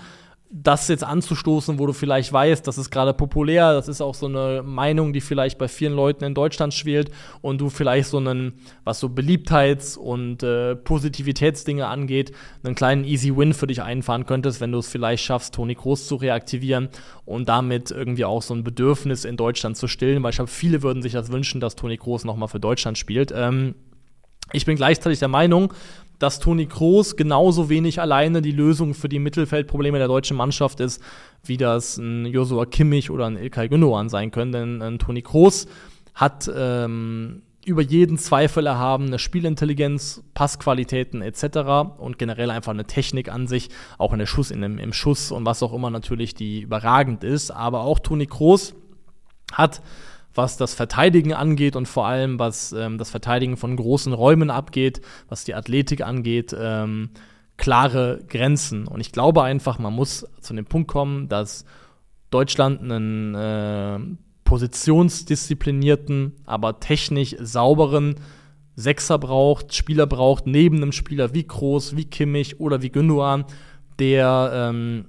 das 0.52 0.88
jetzt 0.88 1.04
anzustoßen, 1.04 1.78
wo 1.78 1.86
du 1.86 1.92
vielleicht 1.92 2.32
weißt, 2.32 2.66
das 2.66 2.76
ist 2.76 2.90
gerade 2.90 3.14
populär, 3.14 3.72
das 3.72 3.86
ist 3.86 4.00
auch 4.00 4.16
so 4.16 4.26
eine 4.26 4.64
Meinung, 4.64 5.12
die 5.12 5.20
vielleicht 5.20 5.58
bei 5.58 5.68
vielen 5.68 5.92
Leuten 5.92 6.24
in 6.24 6.34
Deutschland 6.34 6.74
schwelt 6.74 7.12
und 7.40 7.60
du 7.60 7.70
vielleicht 7.70 8.08
so 8.08 8.16
einen, 8.16 8.54
was 8.82 8.98
so 8.98 9.06
Beliebtheits- 9.06 9.96
und 9.96 10.42
äh, 10.42 10.74
Positivitätsdinge 10.74 11.86
angeht, 11.86 12.32
einen 12.64 12.74
kleinen 12.74 13.04
Easy 13.04 13.36
Win 13.36 13.54
für 13.54 13.68
dich 13.68 13.80
einfahren 13.82 14.26
könntest, 14.26 14.60
wenn 14.60 14.72
du 14.72 14.78
es 14.78 14.88
vielleicht 14.88 15.22
schaffst, 15.22 15.54
Toni 15.54 15.76
Kroos 15.76 16.08
zu 16.08 16.16
reaktivieren 16.16 16.88
und 17.24 17.48
damit 17.48 17.92
irgendwie 17.92 18.24
auch 18.24 18.42
so 18.42 18.52
ein 18.52 18.64
Bedürfnis 18.64 19.24
in 19.24 19.36
Deutschland 19.36 19.76
zu 19.76 19.86
stillen, 19.86 20.20
weil 20.24 20.30
ich 20.30 20.36
glaube, 20.36 20.50
viele 20.50 20.82
würden 20.82 21.00
sich 21.00 21.12
das 21.12 21.30
wünschen, 21.30 21.60
dass 21.60 21.76
Toni 21.76 21.96
Kroos 21.96 22.24
nochmal 22.24 22.48
für 22.48 22.60
Deutschland 22.60 22.98
spielt. 22.98 23.32
Ähm, 23.32 23.76
ich 24.52 24.66
bin 24.66 24.74
gleichzeitig 24.74 25.20
der 25.20 25.28
Meinung, 25.28 25.72
dass 26.20 26.38
Toni 26.38 26.66
Kroos 26.66 27.16
genauso 27.16 27.68
wenig 27.68 28.00
alleine 28.00 28.42
die 28.42 28.52
Lösung 28.52 28.94
für 28.94 29.08
die 29.08 29.18
Mittelfeldprobleme 29.18 29.98
der 29.98 30.06
deutschen 30.06 30.36
Mannschaft 30.36 30.78
ist, 30.78 31.02
wie 31.42 31.56
das 31.56 31.96
ein 31.96 32.26
Josua 32.26 32.66
Kimmich 32.66 33.10
oder 33.10 33.26
ein 33.26 33.36
Ilkay 33.36 33.68
Gündogan 33.68 34.08
sein 34.10 34.30
können. 34.30 34.52
Denn 34.52 34.82
ein 34.82 34.98
Toni 34.98 35.22
Kroos 35.22 35.66
hat 36.14 36.48
ähm, 36.54 37.42
über 37.64 37.80
jeden 37.80 38.18
Zweifel 38.18 38.66
erhabene 38.66 39.18
Spielintelligenz, 39.18 40.22
Passqualitäten 40.34 41.22
etc. 41.22 41.96
und 41.98 42.18
generell 42.18 42.50
einfach 42.50 42.72
eine 42.72 42.84
Technik 42.84 43.32
an 43.32 43.46
sich, 43.46 43.70
auch 43.96 44.12
in 44.12 44.18
der 44.18 44.26
Schuss, 44.26 44.50
in 44.50 44.60
dem, 44.60 44.78
im 44.78 44.92
Schuss 44.92 45.32
und 45.32 45.46
was 45.46 45.62
auch 45.62 45.72
immer 45.72 45.88
natürlich, 45.88 46.34
die 46.34 46.60
überragend 46.60 47.24
ist. 47.24 47.50
Aber 47.50 47.80
auch 47.80 47.98
Toni 47.98 48.26
Kroos 48.26 48.74
hat 49.52 49.80
was 50.34 50.56
das 50.56 50.74
Verteidigen 50.74 51.32
angeht 51.32 51.76
und 51.76 51.86
vor 51.86 52.06
allem 52.06 52.38
was 52.38 52.72
ähm, 52.72 52.98
das 52.98 53.10
Verteidigen 53.10 53.56
von 53.56 53.76
großen 53.76 54.12
Räumen 54.12 54.50
abgeht, 54.50 55.00
was 55.28 55.44
die 55.44 55.54
Athletik 55.54 56.02
angeht, 56.02 56.54
ähm, 56.58 57.10
klare 57.56 58.20
Grenzen. 58.28 58.86
Und 58.86 59.00
ich 59.00 59.12
glaube 59.12 59.42
einfach, 59.42 59.78
man 59.78 59.92
muss 59.92 60.26
zu 60.40 60.54
dem 60.54 60.66
Punkt 60.66 60.88
kommen, 60.88 61.28
dass 61.28 61.64
Deutschland 62.30 62.80
einen 62.80 63.34
äh, 63.34 63.98
positionsdisziplinierten, 64.44 66.36
aber 66.46 66.80
technisch 66.80 67.36
sauberen 67.38 68.16
Sechser 68.76 69.18
braucht, 69.18 69.74
Spieler 69.74 70.06
braucht, 70.06 70.46
neben 70.46 70.76
einem 70.76 70.92
Spieler 70.92 71.34
wie 71.34 71.46
Groß, 71.46 71.96
wie 71.96 72.06
Kimmich 72.06 72.60
oder 72.60 72.82
wie 72.82 72.90
Gündogan, 72.90 73.44
der 73.98 74.50
ähm, 74.54 75.04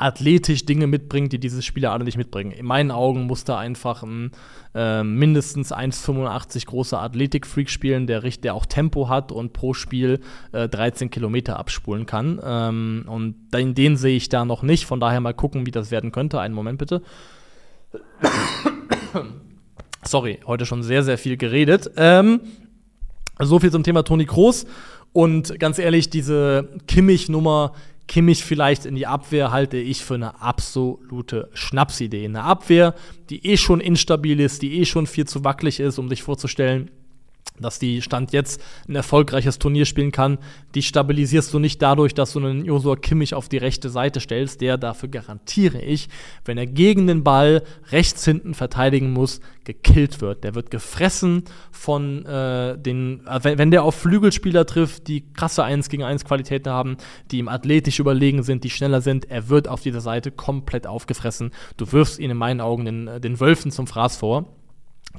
athletisch 0.00 0.64
Dinge 0.64 0.86
mitbringt, 0.86 1.32
die 1.32 1.38
diese 1.38 1.62
Spieler 1.62 1.92
alle 1.92 2.04
nicht 2.04 2.16
mitbringen. 2.16 2.52
In 2.52 2.66
meinen 2.66 2.90
Augen 2.90 3.26
muss 3.26 3.44
da 3.44 3.58
einfach 3.58 4.02
ein 4.02 4.32
äh, 4.74 5.02
mindestens 5.02 5.72
1,85 5.72 6.66
großer 6.66 7.00
Athletik-Freak 7.00 7.68
spielen, 7.68 8.06
der, 8.06 8.20
der 8.20 8.54
auch 8.54 8.66
Tempo 8.66 9.08
hat 9.08 9.32
und 9.32 9.52
pro 9.52 9.74
Spiel 9.74 10.20
äh, 10.52 10.68
13 10.68 11.10
Kilometer 11.10 11.58
abspulen 11.58 12.06
kann. 12.06 12.40
Ähm, 12.42 13.04
und 13.06 13.34
den, 13.52 13.74
den 13.74 13.96
sehe 13.96 14.16
ich 14.16 14.28
da 14.28 14.44
noch 14.44 14.62
nicht. 14.62 14.86
Von 14.86 15.00
daher 15.00 15.20
mal 15.20 15.34
gucken, 15.34 15.66
wie 15.66 15.70
das 15.70 15.90
werden 15.90 16.12
könnte. 16.12 16.40
Einen 16.40 16.54
Moment 16.54 16.78
bitte. 16.78 17.02
Sorry, 20.04 20.40
heute 20.46 20.66
schon 20.66 20.82
sehr, 20.82 21.02
sehr 21.02 21.18
viel 21.18 21.36
geredet. 21.36 21.90
Ähm, 21.96 22.40
so 23.38 23.58
viel 23.58 23.70
zum 23.70 23.82
Thema 23.82 24.02
Toni 24.02 24.24
Kroos. 24.24 24.66
Und 25.12 25.58
ganz 25.58 25.78
ehrlich, 25.78 26.08
diese 26.10 26.68
Kimmich-Nummer, 26.86 27.72
Kimmich 28.10 28.44
vielleicht 28.44 28.86
in 28.86 28.96
die 28.96 29.06
Abwehr 29.06 29.52
halte 29.52 29.76
ich 29.76 30.04
für 30.04 30.14
eine 30.14 30.42
absolute 30.42 31.48
Schnapsidee. 31.54 32.24
Eine 32.24 32.42
Abwehr, 32.42 32.96
die 33.30 33.46
eh 33.46 33.56
schon 33.56 33.80
instabil 33.80 34.40
ist, 34.40 34.62
die 34.62 34.80
eh 34.80 34.84
schon 34.84 35.06
viel 35.06 35.28
zu 35.28 35.44
wackelig 35.44 35.78
ist, 35.78 35.96
um 35.96 36.08
sich 36.08 36.24
vorzustellen, 36.24 36.90
dass 37.60 37.78
die 37.78 38.02
Stand 38.02 38.32
jetzt 38.32 38.60
ein 38.88 38.96
erfolgreiches 38.96 39.58
Turnier 39.58 39.86
spielen 39.86 40.12
kann, 40.12 40.38
die 40.74 40.82
stabilisierst 40.82 41.52
du 41.52 41.58
nicht 41.58 41.80
dadurch, 41.82 42.14
dass 42.14 42.32
du 42.32 42.40
einen 42.40 42.64
Josua 42.64 42.96
Kimmich 42.96 43.34
auf 43.34 43.48
die 43.48 43.58
rechte 43.58 43.90
Seite 43.90 44.20
stellst, 44.20 44.60
der 44.60 44.78
dafür 44.78 45.08
garantiere 45.08 45.80
ich, 45.80 46.08
wenn 46.44 46.58
er 46.58 46.66
gegen 46.66 47.06
den 47.06 47.24
Ball 47.24 47.62
rechts 47.90 48.24
hinten 48.24 48.54
verteidigen 48.54 49.12
muss, 49.12 49.40
gekillt 49.64 50.20
wird. 50.20 50.44
Der 50.44 50.54
wird 50.54 50.70
gefressen 50.70 51.44
von 51.70 52.24
äh, 52.26 52.78
den, 52.78 53.26
äh, 53.26 53.40
wenn, 53.42 53.58
wenn 53.58 53.70
der 53.70 53.84
auf 53.84 53.94
Flügelspieler 53.94 54.66
trifft, 54.66 55.08
die 55.08 55.32
krasse 55.32 55.64
1 55.64 55.88
gegen 55.88 56.02
1 56.02 56.24
Qualitäten 56.24 56.70
haben, 56.70 56.96
die 57.30 57.38
ihm 57.38 57.48
athletisch 57.48 57.98
überlegen 57.98 58.42
sind, 58.42 58.64
die 58.64 58.70
schneller 58.70 59.00
sind, 59.00 59.30
er 59.30 59.48
wird 59.48 59.68
auf 59.68 59.82
dieser 59.82 60.00
Seite 60.00 60.30
komplett 60.30 60.86
aufgefressen. 60.86 61.52
Du 61.76 61.92
wirfst 61.92 62.18
ihn 62.18 62.30
in 62.30 62.36
meinen 62.36 62.60
Augen 62.60 62.84
den, 62.84 63.20
den 63.20 63.40
Wölfen 63.40 63.70
zum 63.70 63.86
Fraß 63.86 64.16
vor. 64.16 64.59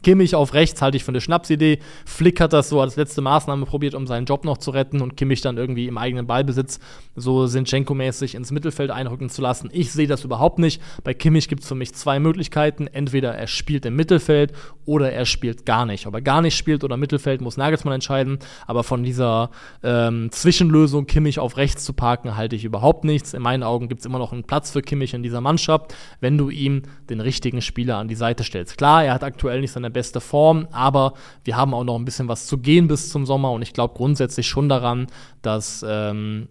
Kimmich 0.04 0.34
auf 0.34 0.54
rechts 0.54 0.82
halte 0.82 0.98
ich 0.98 1.04
für 1.04 1.12
eine 1.12 1.22
Schnapsidee. 1.22 1.80
Flick 2.06 2.40
hat 2.42 2.54
das 2.54 2.70
so 2.70 2.82
als 2.82 2.96
letzte 2.96 3.22
Maßnahme 3.22 3.66
probiert, 3.66 3.94
um 3.94 4.08
seinen 4.08 4.26
Job 4.26 4.46
noch 4.46 4.58
zu 4.58 4.72
retten 4.72 5.02
und 5.02 5.16
Kimmich 5.16 5.42
dann 5.42 5.58
irgendwie 5.58 5.88
im 5.88 5.98
eigenen 5.98 6.26
Ballbesitz 6.26 6.80
so 7.16 7.46
Sinchenko-mäßig 7.46 8.36
ins 8.36 8.52
Mittelfeld 8.52 8.90
einrücken 8.90 9.30
zu 9.30 9.42
lassen. 9.42 9.70
Ich 9.72 9.92
sehe 9.92 10.08
das 10.08 10.24
überhaupt 10.24 10.58
nicht. 10.58 10.82
Bei 11.04 11.14
Kimmich 11.14 11.50
gibt 11.50 11.62
es 11.62 11.68
für 11.68 11.76
mich 11.76 11.94
zwei 11.94 12.20
Möglichkeiten. 12.20 12.88
Entweder 12.88 13.36
er 13.36 13.48
spielt 13.48 13.86
im 13.86 13.96
Mittelfeld 13.96 14.54
oder 14.86 15.12
er 15.12 15.26
spielt 15.26 15.66
gar 15.66 15.86
nicht. 15.86 16.08
Ob 16.08 16.16
er 16.16 16.22
gar 16.22 16.42
nicht 16.42 16.58
spielt 16.58 16.84
oder 16.84 16.98
Mittelfeld, 16.98 17.42
muss 17.42 17.58
Nagelsmann 17.58 17.94
entscheiden. 17.94 18.40
Aber 18.66 18.84
von 18.84 19.04
dieser 19.04 19.52
ähm, 19.84 20.32
Zwischenlösung, 20.32 21.06
Kimmich 21.06 21.38
auf 21.38 21.58
rechts 21.58 21.84
zu 21.84 21.94
parken, 21.94 22.38
halte 22.38 22.56
ich 22.56 22.64
überhaupt 22.64 23.04
nichts. 23.04 23.34
In 23.34 23.44
meinen 23.44 23.62
Augen 23.62 23.88
gibt 23.88 24.00
es 24.00 24.06
immer 24.06 24.20
noch 24.20 24.32
einen 24.32 24.46
Platz 24.46 24.72
für 24.72 24.82
Kimmich 24.82 25.14
in 25.14 25.22
dieser 25.22 25.42
Mannschaft, 25.42 25.94
wenn 26.22 26.38
du 26.40 26.50
ihm 26.50 26.84
den 27.10 27.20
richtigen 27.20 27.62
Spieler 27.62 27.98
an 27.98 28.08
die 28.08 28.16
Seite 28.16 28.44
stellst. 28.44 28.78
Klar, 28.78 29.04
er 29.04 29.14
hat 29.14 29.24
aktuell 29.24 29.62
nicht 29.62 29.72
seine 29.72 29.81
beste 29.90 30.22
Form, 30.22 30.68
aber 30.72 31.14
wir 31.44 31.58
haben 31.58 31.74
auch 31.74 31.84
noch 31.84 31.96
ein 31.96 32.06
bisschen 32.06 32.28
was 32.28 32.48
zu 32.48 32.58
gehen 32.58 32.88
bis 32.88 33.10
zum 33.10 33.26
Sommer 33.26 33.52
und 33.52 33.62
ich 33.62 33.74
glaube 33.74 33.96
grundsätzlich 33.96 34.48
schon 34.48 34.70
daran, 34.70 35.08
dass 35.42 35.86
ähm, 35.88 36.48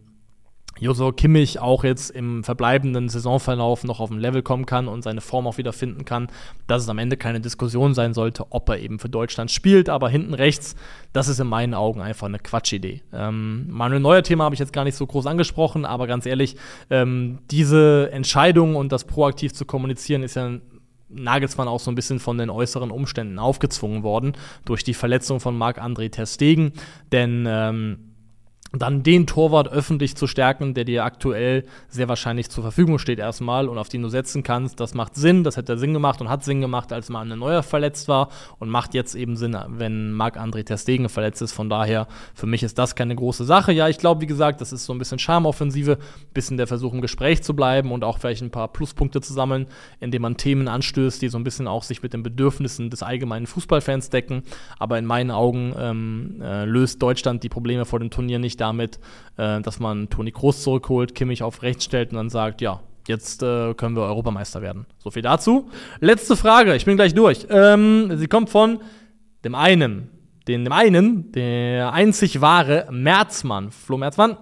Joso 0.80 1.12
Kimmich 1.12 1.58
auch 1.58 1.84
jetzt 1.84 2.10
im 2.10 2.42
verbleibenden 2.42 3.10
Saisonverlauf 3.10 3.84
noch 3.84 4.00
auf 4.00 4.10
ein 4.10 4.18
Level 4.18 4.42
kommen 4.42 4.64
kann 4.64 4.88
und 4.88 5.02
seine 5.02 5.20
Form 5.20 5.46
auch 5.46 5.58
wieder 5.58 5.74
finden 5.74 6.06
kann, 6.06 6.28
dass 6.66 6.82
es 6.82 6.88
am 6.88 6.98
Ende 6.98 7.18
keine 7.18 7.40
Diskussion 7.40 7.92
sein 7.92 8.14
sollte, 8.14 8.46
ob 8.48 8.70
er 8.70 8.78
eben 8.78 8.98
für 8.98 9.10
Deutschland 9.10 9.50
spielt. 9.50 9.90
Aber 9.90 10.08
hinten 10.08 10.32
rechts, 10.32 10.76
das 11.12 11.28
ist 11.28 11.38
in 11.38 11.48
meinen 11.48 11.74
Augen 11.74 12.00
einfach 12.00 12.28
eine 12.28 12.38
Quatschidee. 12.38 13.02
Ähm, 13.12 13.66
Manuel 13.68 14.00
Neuer 14.00 14.22
Thema 14.22 14.44
habe 14.44 14.54
ich 14.54 14.58
jetzt 14.58 14.72
gar 14.72 14.84
nicht 14.84 14.96
so 14.96 15.06
groß 15.06 15.26
angesprochen, 15.26 15.84
aber 15.84 16.06
ganz 16.06 16.24
ehrlich, 16.24 16.56
ähm, 16.88 17.40
diese 17.50 18.10
Entscheidung 18.10 18.74
und 18.74 18.90
das 18.90 19.04
proaktiv 19.04 19.52
zu 19.52 19.66
kommunizieren 19.66 20.22
ist 20.22 20.36
ja 20.36 20.50
Nagelsmann 21.12 21.68
auch 21.68 21.80
so 21.80 21.90
ein 21.90 21.94
bisschen 21.94 22.20
von 22.20 22.38
den 22.38 22.50
äußeren 22.50 22.90
Umständen 22.90 23.38
aufgezwungen 23.38 24.02
worden 24.02 24.32
durch 24.64 24.84
die 24.84 24.94
Verletzung 24.94 25.40
von 25.40 25.56
Marc-André 25.56 26.10
Ter 26.10 26.26
Stegen, 26.26 26.72
denn 27.12 27.46
ähm, 27.48 28.09
dann 28.72 29.02
den 29.02 29.26
Torwart 29.26 29.68
öffentlich 29.68 30.14
zu 30.14 30.26
stärken, 30.26 30.74
der 30.74 30.84
dir 30.84 31.04
aktuell 31.04 31.64
sehr 31.88 32.08
wahrscheinlich 32.08 32.50
zur 32.50 32.62
Verfügung 32.62 32.98
steht 32.98 33.18
erstmal 33.18 33.68
und 33.68 33.78
auf 33.78 33.88
den 33.88 34.02
du 34.02 34.08
setzen 34.08 34.44
kannst, 34.44 34.78
das 34.78 34.94
macht 34.94 35.16
Sinn, 35.16 35.42
das 35.42 35.56
hätte 35.56 35.76
Sinn 35.76 35.92
gemacht 35.92 36.20
und 36.20 36.28
hat 36.28 36.44
Sinn 36.44 36.60
gemacht, 36.60 36.92
als 36.92 37.08
mal 37.08 37.28
ein 37.28 37.38
Neuer 37.38 37.64
verletzt 37.64 38.06
war 38.06 38.28
und 38.58 38.68
macht 38.68 38.94
jetzt 38.94 39.16
eben 39.16 39.36
Sinn, 39.36 39.56
wenn 39.68 40.12
Marc-André 40.12 40.64
Ter 40.64 40.78
verletzt 41.08 41.42
ist. 41.42 41.52
Von 41.52 41.68
daher, 41.68 42.06
für 42.34 42.46
mich 42.46 42.62
ist 42.62 42.78
das 42.78 42.94
keine 42.94 43.16
große 43.16 43.44
Sache. 43.44 43.72
Ja, 43.72 43.88
ich 43.88 43.98
glaube, 43.98 44.20
wie 44.20 44.26
gesagt, 44.26 44.60
das 44.60 44.72
ist 44.72 44.84
so 44.84 44.92
ein 44.92 44.98
bisschen 44.98 45.18
Charmoffensive, 45.18 45.98
bisschen 46.32 46.56
der 46.56 46.66
Versuch 46.66 46.92
im 46.92 47.00
Gespräch 47.00 47.42
zu 47.42 47.54
bleiben 47.54 47.90
und 47.90 48.04
auch 48.04 48.18
vielleicht 48.18 48.42
ein 48.42 48.50
paar 48.50 48.68
Pluspunkte 48.68 49.20
zu 49.20 49.32
sammeln, 49.32 49.66
indem 49.98 50.22
man 50.22 50.36
Themen 50.36 50.68
anstößt, 50.68 51.20
die 51.22 51.28
so 51.28 51.38
ein 51.38 51.44
bisschen 51.44 51.66
auch 51.66 51.82
sich 51.82 52.02
mit 52.02 52.12
den 52.12 52.22
Bedürfnissen 52.22 52.90
des 52.90 53.02
allgemeinen 53.02 53.46
Fußballfans 53.46 54.10
decken. 54.10 54.42
Aber 54.78 54.98
in 54.98 55.06
meinen 55.06 55.30
Augen 55.30 55.74
ähm, 55.76 56.40
äh, 56.40 56.64
löst 56.64 57.02
Deutschland 57.02 57.42
die 57.42 57.48
Probleme 57.48 57.84
vor 57.84 57.98
dem 57.98 58.10
Turnier 58.10 58.38
nicht 58.38 58.59
damit, 58.60 58.98
äh, 59.36 59.60
dass 59.60 59.80
man 59.80 60.08
Toni 60.08 60.32
Kroos 60.32 60.62
zurückholt, 60.62 61.14
Kimmich 61.14 61.42
auf 61.42 61.62
rechts 61.62 61.84
stellt 61.84 62.10
und 62.10 62.16
dann 62.16 62.30
sagt, 62.30 62.60
ja, 62.60 62.80
jetzt 63.08 63.42
äh, 63.42 63.74
können 63.74 63.96
wir 63.96 64.02
Europameister 64.02 64.62
werden. 64.62 64.86
So 64.98 65.10
viel 65.10 65.22
dazu. 65.22 65.70
Letzte 66.00 66.36
Frage, 66.36 66.74
ich 66.74 66.84
bin 66.84 66.96
gleich 66.96 67.14
durch. 67.14 67.46
Ähm, 67.50 68.16
sie 68.16 68.28
kommt 68.28 68.50
von 68.50 68.80
dem 69.44 69.54
einen, 69.54 70.10
den, 70.48 70.64
dem 70.64 70.72
einen, 70.72 71.32
der 71.32 71.92
einzig 71.92 72.40
wahre 72.40 72.86
Merzmann. 72.90 73.70
Flo 73.70 73.96
Merzmann, 73.96 74.36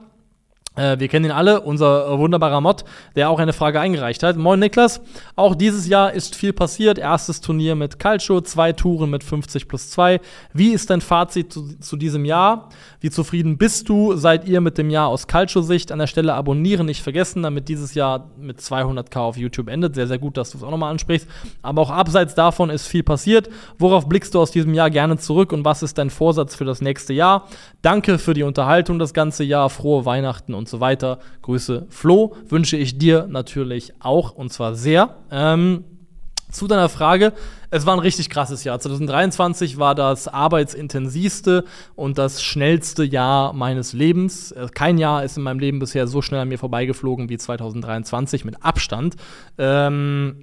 äh, 0.78 0.98
wir 1.00 1.08
kennen 1.08 1.26
ihn 1.26 1.30
alle, 1.32 1.60
unser 1.60 2.18
wunderbarer 2.18 2.60
Mod, 2.60 2.84
der 3.16 3.30
auch 3.30 3.40
eine 3.40 3.52
Frage 3.52 3.80
eingereicht 3.80 4.22
hat. 4.22 4.36
Moin 4.36 4.60
Niklas, 4.60 5.00
auch 5.34 5.54
dieses 5.54 5.88
Jahr 5.88 6.12
ist 6.12 6.36
viel 6.36 6.52
passiert. 6.52 6.98
Erstes 6.98 7.40
Turnier 7.40 7.74
mit 7.74 7.98
Calcio, 7.98 8.40
zwei 8.40 8.72
Touren 8.72 9.10
mit 9.10 9.24
50 9.24 9.66
plus 9.66 9.90
2. 9.90 10.20
Wie 10.52 10.70
ist 10.70 10.90
dein 10.90 11.00
Fazit 11.00 11.52
zu, 11.52 11.78
zu 11.80 11.96
diesem 11.96 12.24
Jahr? 12.24 12.68
Wie 13.00 13.10
zufrieden 13.10 13.58
bist 13.58 13.88
du? 13.88 14.16
Seid 14.16 14.46
ihr 14.46 14.60
mit 14.60 14.78
dem 14.78 14.90
Jahr 14.90 15.08
aus 15.08 15.26
Calcio-Sicht? 15.26 15.90
An 15.90 15.98
der 15.98 16.06
Stelle 16.06 16.34
abonnieren 16.34 16.86
nicht 16.86 17.02
vergessen, 17.02 17.42
damit 17.42 17.68
dieses 17.68 17.94
Jahr 17.94 18.30
mit 18.38 18.60
200k 18.60 19.18
auf 19.18 19.36
YouTube 19.36 19.68
endet. 19.68 19.96
Sehr, 19.96 20.06
sehr 20.06 20.18
gut, 20.18 20.36
dass 20.36 20.50
du 20.50 20.58
es 20.58 20.64
auch 20.64 20.70
nochmal 20.70 20.90
ansprichst. 20.92 21.28
Aber 21.62 21.82
auch 21.82 21.90
abseits 21.90 22.34
davon 22.34 22.70
ist 22.70 22.86
viel 22.86 23.02
passiert. 23.02 23.48
Worauf 23.78 24.08
blickst 24.08 24.34
du 24.34 24.40
aus 24.40 24.52
diesem 24.52 24.74
Jahr 24.74 24.90
gerne 24.90 25.18
zurück 25.18 25.52
und 25.52 25.64
was 25.64 25.82
ist 25.82 25.98
dein 25.98 26.10
Vorsatz 26.10 26.54
für 26.54 26.64
das 26.64 26.80
nächste 26.80 27.12
Jahr? 27.12 27.48
Danke 27.82 28.18
für 28.18 28.34
die 28.34 28.44
Unterhaltung 28.44 28.98
das 28.98 29.12
ganze 29.12 29.44
Jahr. 29.44 29.70
Frohe 29.70 30.04
Weihnachten 30.04 30.54
und 30.54 30.67
so 30.68 30.80
weiter. 30.80 31.18
Grüße 31.42 31.86
Flo, 31.88 32.36
wünsche 32.48 32.76
ich 32.76 32.98
dir 32.98 33.26
natürlich 33.28 33.92
auch 34.00 34.32
und 34.32 34.52
zwar 34.52 34.74
sehr. 34.74 35.16
Ähm, 35.30 35.84
zu 36.50 36.66
deiner 36.66 36.88
Frage, 36.88 37.34
es 37.70 37.84
war 37.84 37.94
ein 37.94 38.00
richtig 38.00 38.30
krasses 38.30 38.64
Jahr. 38.64 38.80
2023 38.80 39.78
war 39.78 39.94
das 39.94 40.28
arbeitsintensivste 40.28 41.64
und 41.94 42.16
das 42.16 42.42
schnellste 42.42 43.04
Jahr 43.04 43.52
meines 43.52 43.92
Lebens. 43.92 44.52
Äh, 44.52 44.68
kein 44.72 44.96
Jahr 44.96 45.24
ist 45.24 45.36
in 45.36 45.42
meinem 45.42 45.58
Leben 45.58 45.78
bisher 45.78 46.06
so 46.06 46.22
schnell 46.22 46.40
an 46.40 46.48
mir 46.48 46.58
vorbeigeflogen 46.58 47.28
wie 47.28 47.36
2023 47.36 48.46
mit 48.46 48.64
Abstand. 48.64 49.16
Ähm, 49.58 50.40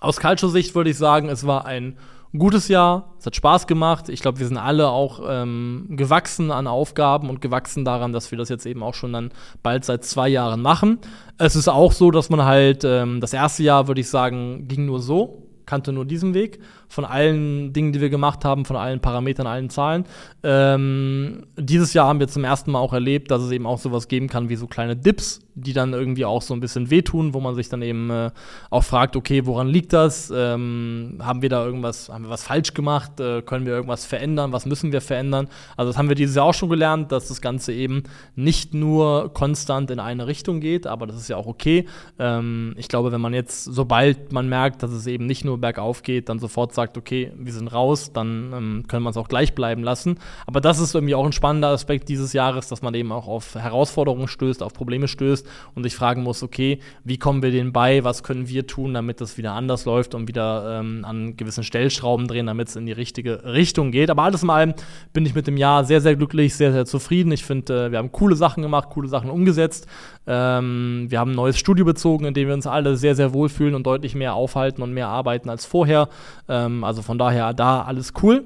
aus 0.00 0.18
Calcio-Sicht 0.18 0.74
würde 0.74 0.90
ich 0.90 0.96
sagen, 0.96 1.28
es 1.28 1.46
war 1.46 1.66
ein 1.66 1.98
ein 2.34 2.38
gutes 2.38 2.68
Jahr, 2.68 3.14
es 3.18 3.26
hat 3.26 3.36
Spaß 3.36 3.66
gemacht. 3.66 4.08
Ich 4.08 4.20
glaube, 4.20 4.38
wir 4.38 4.46
sind 4.46 4.58
alle 4.58 4.88
auch 4.88 5.20
ähm, 5.26 5.86
gewachsen 5.90 6.50
an 6.50 6.66
Aufgaben 6.66 7.30
und 7.30 7.40
gewachsen 7.40 7.84
daran, 7.84 8.12
dass 8.12 8.30
wir 8.30 8.38
das 8.38 8.50
jetzt 8.50 8.66
eben 8.66 8.82
auch 8.82 8.94
schon 8.94 9.12
dann 9.14 9.30
bald 9.62 9.84
seit 9.84 10.04
zwei 10.04 10.28
Jahren 10.28 10.60
machen. 10.60 10.98
Es 11.38 11.56
ist 11.56 11.68
auch 11.68 11.92
so, 11.92 12.10
dass 12.10 12.28
man 12.28 12.44
halt, 12.44 12.84
ähm, 12.84 13.20
das 13.20 13.32
erste 13.32 13.62
Jahr, 13.62 13.88
würde 13.88 14.02
ich 14.02 14.10
sagen, 14.10 14.68
ging 14.68 14.84
nur 14.84 15.00
so 15.00 15.48
kannte 15.68 15.92
nur 15.92 16.06
diesen 16.06 16.34
Weg 16.34 16.60
von 16.88 17.04
allen 17.04 17.72
Dingen, 17.72 17.92
die 17.92 18.00
wir 18.00 18.10
gemacht 18.10 18.44
haben, 18.44 18.64
von 18.64 18.76
allen 18.76 19.00
Parametern, 19.00 19.46
allen 19.46 19.70
Zahlen. 19.70 20.04
Ähm, 20.42 21.46
dieses 21.56 21.92
Jahr 21.92 22.08
haben 22.08 22.20
wir 22.20 22.28
zum 22.28 22.44
ersten 22.44 22.70
Mal 22.70 22.78
auch 22.78 22.92
erlebt, 22.92 23.30
dass 23.30 23.42
es 23.42 23.50
eben 23.50 23.66
auch 23.66 23.78
sowas 23.78 24.08
geben 24.08 24.28
kann 24.28 24.48
wie 24.48 24.56
so 24.56 24.66
kleine 24.66 24.96
Dips, 24.96 25.40
die 25.54 25.72
dann 25.72 25.92
irgendwie 25.92 26.24
auch 26.24 26.42
so 26.42 26.54
ein 26.54 26.60
bisschen 26.60 26.90
wehtun, 26.90 27.34
wo 27.34 27.40
man 27.40 27.54
sich 27.54 27.68
dann 27.68 27.82
eben 27.82 28.10
äh, 28.10 28.30
auch 28.70 28.84
fragt, 28.84 29.16
okay, 29.16 29.44
woran 29.44 29.68
liegt 29.68 29.92
das? 29.92 30.32
Ähm, 30.34 31.18
haben 31.20 31.42
wir 31.42 31.48
da 31.48 31.64
irgendwas, 31.64 32.08
haben 32.08 32.24
wir 32.24 32.30
was 32.30 32.44
falsch 32.44 32.74
gemacht? 32.74 33.20
Äh, 33.20 33.42
können 33.42 33.66
wir 33.66 33.74
irgendwas 33.74 34.06
verändern? 34.06 34.52
Was 34.52 34.66
müssen 34.66 34.92
wir 34.92 35.00
verändern? 35.00 35.48
Also 35.76 35.90
das 35.90 35.98
haben 35.98 36.08
wir 36.08 36.16
dieses 36.16 36.36
Jahr 36.36 36.46
auch 36.46 36.54
schon 36.54 36.68
gelernt, 36.68 37.12
dass 37.12 37.28
das 37.28 37.40
Ganze 37.40 37.72
eben 37.72 38.04
nicht 38.34 38.72
nur 38.74 39.32
konstant 39.34 39.90
in 39.90 40.00
eine 40.00 40.26
Richtung 40.26 40.60
geht, 40.60 40.86
aber 40.86 41.06
das 41.06 41.16
ist 41.16 41.28
ja 41.28 41.36
auch 41.36 41.46
okay. 41.46 41.86
Ähm, 42.18 42.74
ich 42.76 42.88
glaube, 42.88 43.12
wenn 43.12 43.20
man 43.20 43.34
jetzt, 43.34 43.64
sobald 43.64 44.32
man 44.32 44.48
merkt, 44.48 44.82
dass 44.82 44.90
es 44.90 45.06
eben 45.06 45.26
nicht 45.26 45.44
nur 45.44 45.58
bergauf 45.58 46.02
geht, 46.02 46.28
dann 46.28 46.38
sofort 46.38 46.72
sagt, 46.78 46.96
okay, 46.96 47.32
wir 47.36 47.52
sind 47.52 47.66
raus, 47.68 48.12
dann 48.12 48.52
ähm, 48.54 48.84
können 48.86 49.02
wir 49.02 49.10
es 49.10 49.16
auch 49.16 49.26
gleich 49.26 49.52
bleiben 49.52 49.82
lassen. 49.82 50.20
Aber 50.46 50.60
das 50.60 50.78
ist 50.78 50.94
irgendwie 50.94 51.16
auch 51.16 51.26
ein 51.26 51.32
spannender 51.32 51.70
Aspekt 51.70 52.08
dieses 52.08 52.32
Jahres, 52.32 52.68
dass 52.68 52.82
man 52.82 52.94
eben 52.94 53.10
auch 53.10 53.26
auf 53.26 53.56
Herausforderungen 53.56 54.28
stößt, 54.28 54.62
auf 54.62 54.74
Probleme 54.74 55.08
stößt 55.08 55.44
und 55.74 55.82
sich 55.82 55.96
fragen 55.96 56.22
muss, 56.22 56.44
okay, 56.44 56.78
wie 57.02 57.18
kommen 57.18 57.42
wir 57.42 57.50
denen 57.50 57.72
bei, 57.72 58.04
was 58.04 58.22
können 58.22 58.48
wir 58.48 58.68
tun, 58.68 58.94
damit 58.94 59.20
das 59.20 59.38
wieder 59.38 59.54
anders 59.54 59.86
läuft 59.86 60.14
und 60.14 60.28
wieder 60.28 60.78
ähm, 60.78 61.04
an 61.04 61.36
gewissen 61.36 61.64
Stellschrauben 61.64 62.28
drehen, 62.28 62.46
damit 62.46 62.68
es 62.68 62.76
in 62.76 62.86
die 62.86 62.92
richtige 62.92 63.42
Richtung 63.44 63.90
geht. 63.90 64.08
Aber 64.08 64.22
alles 64.22 64.44
in 64.44 64.50
allem 64.50 64.74
bin 65.12 65.26
ich 65.26 65.34
mit 65.34 65.48
dem 65.48 65.56
Jahr 65.56 65.84
sehr, 65.84 66.00
sehr 66.00 66.14
glücklich, 66.14 66.54
sehr, 66.54 66.72
sehr 66.72 66.86
zufrieden. 66.86 67.32
Ich 67.32 67.44
finde, 67.44 67.86
äh, 67.86 67.90
wir 67.90 67.98
haben 67.98 68.12
coole 68.12 68.36
Sachen 68.36 68.62
gemacht, 68.62 68.90
coole 68.90 69.08
Sachen 69.08 69.30
umgesetzt. 69.30 69.88
Ähm, 70.26 71.06
wir 71.08 71.18
haben 71.18 71.32
ein 71.32 71.36
neues 71.36 71.58
Studio 71.58 71.84
bezogen, 71.84 72.26
in 72.26 72.34
dem 72.34 72.48
wir 72.48 72.54
uns 72.54 72.66
alle 72.66 72.96
sehr, 72.96 73.14
sehr 73.14 73.32
wohlfühlen 73.32 73.74
und 73.74 73.86
deutlich 73.86 74.14
mehr 74.14 74.34
aufhalten 74.34 74.82
und 74.82 74.92
mehr 74.92 75.08
arbeiten 75.08 75.48
als 75.48 75.64
vorher. 75.64 76.08
Ähm, 76.48 76.67
also 76.84 77.02
von 77.02 77.18
daher 77.18 77.54
da 77.54 77.82
alles 77.82 78.12
cool. 78.22 78.44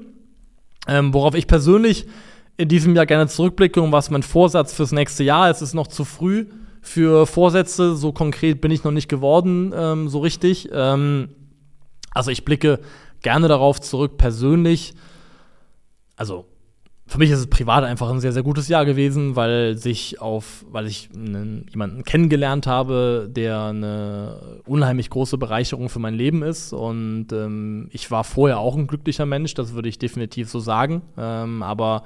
Ähm, 0.89 1.15
worauf 1.15 1.35
ich 1.35 1.47
persönlich 1.47 2.07
in 2.57 2.69
diesem 2.69 2.95
Jahr 2.95 3.07
gerne 3.07 3.29
zurückblicke 3.29 3.81
und 3.81 3.93
was 3.93 4.11
mein 4.11 4.23
Vorsatz 4.23 4.73
fürs 4.75 4.93
nächste 4.93 5.25
Jahr 5.25 5.51
ist, 5.51 5.63
ist 5.63 5.75
noch 5.75 5.87
zu 5.87 6.05
früh 6.05 6.47
für 6.81 7.27
Vorsätze. 7.27 7.97
So 7.97 8.13
konkret 8.13 8.61
bin 8.61 8.71
ich 8.71 8.85
noch 8.85 8.91
nicht 8.91 9.09
geworden, 9.09 9.73
ähm, 9.75 10.09
so 10.09 10.19
richtig. 10.21 10.69
Ähm, 10.73 11.29
also 12.11 12.31
ich 12.31 12.45
blicke 12.45 12.81
gerne 13.23 13.49
darauf 13.49 13.81
zurück, 13.81 14.19
persönlich. 14.19 14.95
Also 16.17 16.47
für 17.13 17.19
mich 17.19 17.31
ist 17.31 17.41
es 17.41 17.47
privat 17.47 17.85
einfach 17.85 18.09
ein 18.09 18.21
sehr, 18.21 18.33
sehr 18.33 18.43
gutes 18.43 18.69
Jahr 18.69 18.87
gewesen, 18.87 19.37
weil 19.37 19.77
sich 19.77 20.23
auf, 20.23 20.65
weil 20.71 20.87
ich 20.87 21.11
einen, 21.15 21.67
jemanden 21.71 22.05
kennengelernt 22.05 22.67
habe, 22.67 23.29
der 23.31 23.65
eine 23.65 24.61
unheimlich 24.65 25.11
große 25.11 25.37
Bereicherung 25.37 25.91
für 25.91 25.99
mein 25.99 26.15
Leben 26.15 26.43
ist. 26.43 26.73
Und 26.73 27.27
ähm, 27.35 27.89
ich 27.93 28.11
war 28.11 28.25
vorher 28.25 28.61
auch 28.61 28.79
ein 28.79 28.87
glücklicher 28.87 29.27
Mensch, 29.27 29.53
das 29.53 29.75
würde 29.75 29.91
ich 29.91 29.99
definitiv 29.99 30.49
so 30.49 30.59
sagen. 30.59 31.03
Ähm, 31.19 31.63
aber 31.63 32.05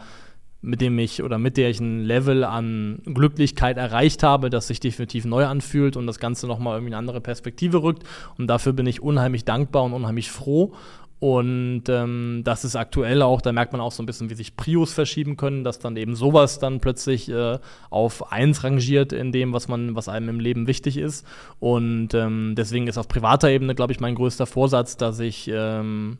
mit 0.60 0.80
dem 0.80 0.98
ich 0.98 1.22
oder 1.22 1.38
mit 1.38 1.56
der 1.56 1.70
ich 1.70 1.78
ein 1.78 2.02
Level 2.02 2.42
an 2.42 2.98
Glücklichkeit 3.04 3.76
erreicht 3.76 4.24
habe, 4.24 4.50
das 4.50 4.66
sich 4.66 4.80
definitiv 4.80 5.24
neu 5.24 5.46
anfühlt 5.46 5.96
und 5.96 6.08
das 6.08 6.18
Ganze 6.18 6.48
nochmal 6.48 6.78
irgendwie 6.78 6.94
eine 6.94 6.98
andere 6.98 7.20
Perspektive 7.20 7.84
rückt. 7.84 8.02
Und 8.38 8.48
dafür 8.48 8.72
bin 8.72 8.86
ich 8.86 9.00
unheimlich 9.00 9.44
dankbar 9.44 9.84
und 9.84 9.92
unheimlich 9.92 10.32
froh. 10.32 10.74
Und 11.18 11.84
ähm, 11.88 12.42
das 12.44 12.64
ist 12.64 12.76
aktuell 12.76 13.22
auch, 13.22 13.40
da 13.40 13.50
merkt 13.50 13.72
man 13.72 13.80
auch 13.80 13.92
so 13.92 14.02
ein 14.02 14.06
bisschen, 14.06 14.28
wie 14.28 14.34
sich 14.34 14.54
Prios 14.54 14.92
verschieben 14.92 15.36
können, 15.36 15.64
dass 15.64 15.78
dann 15.78 15.96
eben 15.96 16.14
sowas 16.14 16.58
dann 16.58 16.80
plötzlich 16.80 17.30
äh, 17.30 17.58
auf 17.88 18.32
eins 18.32 18.64
rangiert 18.64 19.14
in 19.14 19.32
dem, 19.32 19.54
was 19.54 19.66
man, 19.66 19.94
was 19.96 20.08
einem 20.08 20.28
im 20.28 20.40
Leben 20.40 20.66
wichtig 20.66 20.98
ist. 20.98 21.26
Und 21.58 22.12
ähm, 22.12 22.54
deswegen 22.56 22.86
ist 22.86 22.98
auf 22.98 23.08
privater 23.08 23.48
Ebene, 23.48 23.74
glaube 23.74 23.94
ich, 23.94 24.00
mein 24.00 24.14
größter 24.14 24.46
Vorsatz, 24.46 24.98
dass 24.98 25.18
ich 25.18 25.50
ähm, 25.52 26.18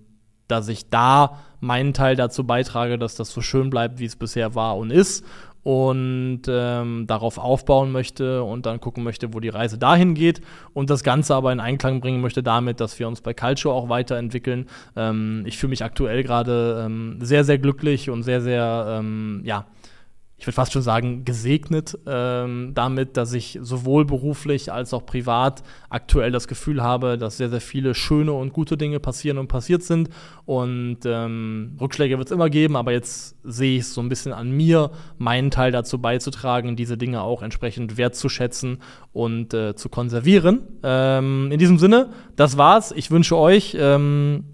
dass 0.49 0.69
ich 0.69 0.89
da 0.91 1.41
meinen 1.61 1.93
Teil 1.93 2.17
dazu 2.17 2.45
beitrage, 2.45 2.99
dass 2.99 3.17
das 3.17 3.33
so 3.33 3.41
schön 3.41 3.71
bleibt, 3.71 3.99
wie 3.99 4.05
es 4.05 4.17
bisher 4.17 4.55
war 4.55 4.77
und 4.77 4.91
ist. 4.91 5.25
Und 5.67 6.43
ähm, 6.49 7.09
darauf 7.09 7.39
aufbauen 7.39 7.91
möchte 7.91 8.45
und 8.45 8.67
dann 8.67 8.79
gucken 8.79 9.03
möchte, 9.03 9.35
wo 9.35 9.41
die 9.41 9.49
Reise 9.49 9.79
dahin 9.79 10.15
geht. 10.15 10.41
Und 10.75 10.91
das 10.91 11.03
Ganze 11.03 11.35
aber 11.35 11.51
in 11.51 11.59
Einklang 11.59 12.01
bringen 12.01 12.21
möchte 12.21 12.45
damit, 12.45 12.79
dass 12.79 12.97
wir 13.01 13.09
uns 13.09 13.21
bei 13.21 13.35
Culture 13.35 13.75
auch 13.75 13.89
weiterentwickeln. 13.89 14.67
Ähm, 14.95 15.43
ich 15.45 15.59
fühle 15.59 15.71
mich 15.71 15.83
aktuell 15.83 16.23
gerade 16.23 16.85
ähm, 16.87 17.19
sehr, 17.21 17.43
sehr 17.43 17.59
glücklich 17.59 18.11
und 18.11 18.23
sehr, 18.23 18.43
sehr, 18.43 18.99
ähm, 19.01 19.41
ja, 19.43 19.65
ich 20.39 20.47
würde 20.47 20.55
fast 20.55 20.73
schon 20.73 20.83
sagen, 20.83 21.25
gesegnet 21.25 21.99
ähm, 22.07 22.73
damit, 22.75 23.17
dass 23.17 23.33
ich 23.33 23.59
sowohl 23.63 24.05
beruflich 24.05 24.71
als 24.71 24.93
auch 24.93 25.07
privat 25.07 25.63
aktuell 25.89 26.31
das 26.31 26.47
Gefühl 26.47 26.83
habe, 26.83 27.17
dass 27.17 27.39
sehr, 27.39 27.49
sehr 27.49 27.63
viele 27.63 27.95
schöne 27.95 28.33
und 28.33 28.53
gute 28.53 28.77
Dinge 28.77 29.01
passieren 29.01 29.39
und 29.39 29.49
passiert 29.49 29.83
sind. 29.83 30.11
Und 30.45 30.99
ähm, 31.07 31.77
Rückschläge 31.81 32.19
wird 32.19 32.29
es 32.29 32.33
immer 32.33 32.51
geben, 32.51 32.77
aber 32.77 32.93
jetzt 32.93 33.37
sehe 33.45 33.77
ich 33.77 33.83
es 33.83 33.95
so 33.95 34.03
ein 34.03 34.11
bisschen 34.11 34.35
an 34.35 34.51
mir, 34.51 34.91
meinen 35.17 35.51
Teil 35.51 35.73
dazu 35.73 35.99
beizutragen, 35.99 36.77
diese 36.77 36.99
Dinge 36.99 37.23
auch 37.23 37.43
entsprechend 37.43 37.97
wertzuschätzen 37.97 38.79
und 39.13 39.55
äh, 39.55 39.75
zu 39.75 39.89
konservieren. 39.89 40.61
Ähm, 40.83 41.51
in 41.51 41.59
diesem 41.59 41.79
Sinne, 41.79 42.11
das 42.37 42.59
war's. 42.59 42.93
Ich 42.93 43.11
wünsche 43.11 43.37
euch 43.37 43.75
ähm, 43.79 44.45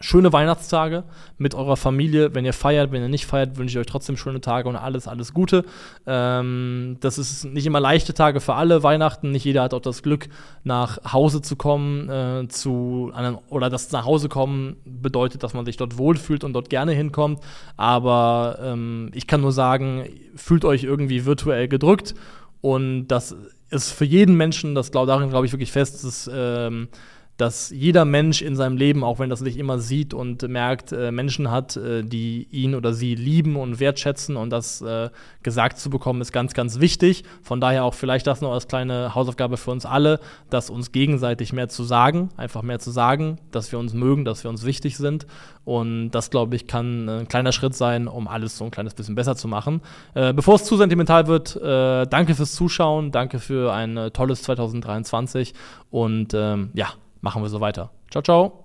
schöne 0.00 0.32
Weihnachtstage 0.32 1.04
mit 1.36 1.54
eurer 1.54 1.76
Familie. 1.76 2.34
Wenn 2.34 2.44
ihr 2.46 2.54
feiert, 2.54 2.90
wenn 2.90 3.02
ihr 3.02 3.08
nicht 3.08 3.26
feiert, 3.26 3.58
wünsche 3.58 3.72
ich 3.72 3.80
euch 3.80 3.86
trotzdem 3.86 4.16
schöne 4.16 4.40
Tage 4.40 4.68
und 4.68 4.76
alles, 4.76 5.06
alles 5.06 5.34
Gute. 5.34 5.64
Ähm, 6.06 6.96
das 7.00 7.18
ist 7.18 7.44
nicht 7.44 7.66
immer 7.66 7.80
leichte 7.80 8.14
Tage 8.14 8.40
für 8.40 8.54
alle 8.54 8.82
Weihnachten. 8.82 9.30
Nicht 9.30 9.44
jeder 9.44 9.62
hat 9.62 9.74
auch 9.74 9.80
das 9.80 10.02
Glück, 10.02 10.28
nach 10.64 11.12
Hause 11.12 11.42
zu 11.42 11.54
kommen, 11.56 12.08
äh, 12.08 12.48
zu 12.48 13.12
einem, 13.14 13.38
oder 13.50 13.68
das 13.68 13.92
nach 13.92 14.06
Hause 14.06 14.30
kommen 14.30 14.76
bedeutet, 14.84 15.42
dass 15.42 15.52
man 15.52 15.66
sich 15.66 15.76
dort 15.76 15.98
wohlfühlt 15.98 16.44
und 16.44 16.54
dort 16.54 16.70
gerne 16.70 16.92
hinkommt. 16.92 17.40
Aber 17.76 18.58
ähm, 18.62 19.10
ich 19.14 19.26
kann 19.26 19.42
nur 19.42 19.52
sagen, 19.52 20.04
fühlt 20.34 20.64
euch 20.64 20.82
irgendwie 20.84 21.26
virtuell 21.26 21.68
gedrückt 21.68 22.14
und 22.62 23.08
das 23.08 23.36
ist 23.70 23.90
für 23.92 24.04
jeden 24.04 24.36
Menschen, 24.36 24.74
das 24.74 24.90
glaub, 24.90 25.06
darin 25.06 25.30
glaube 25.30 25.46
ich 25.46 25.52
wirklich 25.52 25.72
fest, 25.72 26.04
ist 26.04 26.28
ähm, 26.32 26.88
dass 27.40 27.70
jeder 27.70 28.04
Mensch 28.04 28.42
in 28.42 28.54
seinem 28.54 28.76
Leben, 28.76 29.02
auch 29.02 29.18
wenn 29.18 29.30
das 29.30 29.40
nicht 29.40 29.56
immer 29.56 29.78
sieht 29.78 30.12
und 30.12 30.46
merkt, 30.46 30.92
äh, 30.92 31.10
Menschen 31.10 31.50
hat, 31.50 31.76
äh, 31.76 32.02
die 32.02 32.46
ihn 32.50 32.74
oder 32.74 32.92
sie 32.92 33.14
lieben 33.14 33.56
und 33.56 33.80
wertschätzen 33.80 34.36
und 34.36 34.50
das 34.50 34.82
äh, 34.82 35.08
gesagt 35.42 35.78
zu 35.78 35.88
bekommen, 35.88 36.20
ist 36.20 36.32
ganz, 36.32 36.52
ganz 36.52 36.80
wichtig. 36.80 37.24
Von 37.42 37.60
daher 37.60 37.84
auch 37.84 37.94
vielleicht 37.94 38.26
das 38.26 38.42
noch 38.42 38.52
als 38.52 38.68
kleine 38.68 39.14
Hausaufgabe 39.14 39.56
für 39.56 39.70
uns 39.70 39.86
alle, 39.86 40.20
dass 40.50 40.68
uns 40.68 40.92
gegenseitig 40.92 41.54
mehr 41.54 41.70
zu 41.70 41.82
sagen, 41.82 42.28
einfach 42.36 42.60
mehr 42.60 42.78
zu 42.78 42.90
sagen, 42.90 43.38
dass 43.52 43.72
wir 43.72 43.78
uns 43.78 43.94
mögen, 43.94 44.26
dass 44.26 44.44
wir 44.44 44.50
uns 44.50 44.66
wichtig 44.66 44.98
sind. 44.98 45.26
Und 45.64 46.10
das, 46.10 46.30
glaube 46.30 46.56
ich, 46.56 46.66
kann 46.66 47.08
ein 47.08 47.28
kleiner 47.28 47.52
Schritt 47.52 47.74
sein, 47.74 48.06
um 48.06 48.28
alles 48.28 48.58
so 48.58 48.64
ein 48.64 48.70
kleines 48.70 48.92
bisschen 48.94 49.14
besser 49.14 49.36
zu 49.36 49.48
machen. 49.48 49.80
Äh, 50.14 50.34
bevor 50.34 50.56
es 50.56 50.64
zu 50.64 50.76
sentimental 50.76 51.26
wird, 51.26 51.56
äh, 51.56 52.06
danke 52.06 52.34
fürs 52.34 52.52
Zuschauen, 52.52 53.12
danke 53.12 53.38
für 53.38 53.72
ein 53.72 53.96
äh, 53.96 54.10
tolles 54.10 54.42
2023 54.42 55.54
und 55.90 56.34
ähm, 56.34 56.70
ja, 56.74 56.88
machen 57.20 57.42
wir 57.42 57.48
so 57.48 57.60
weiter. 57.60 57.90
Ciao, 58.10 58.22
ciao. 58.22 58.59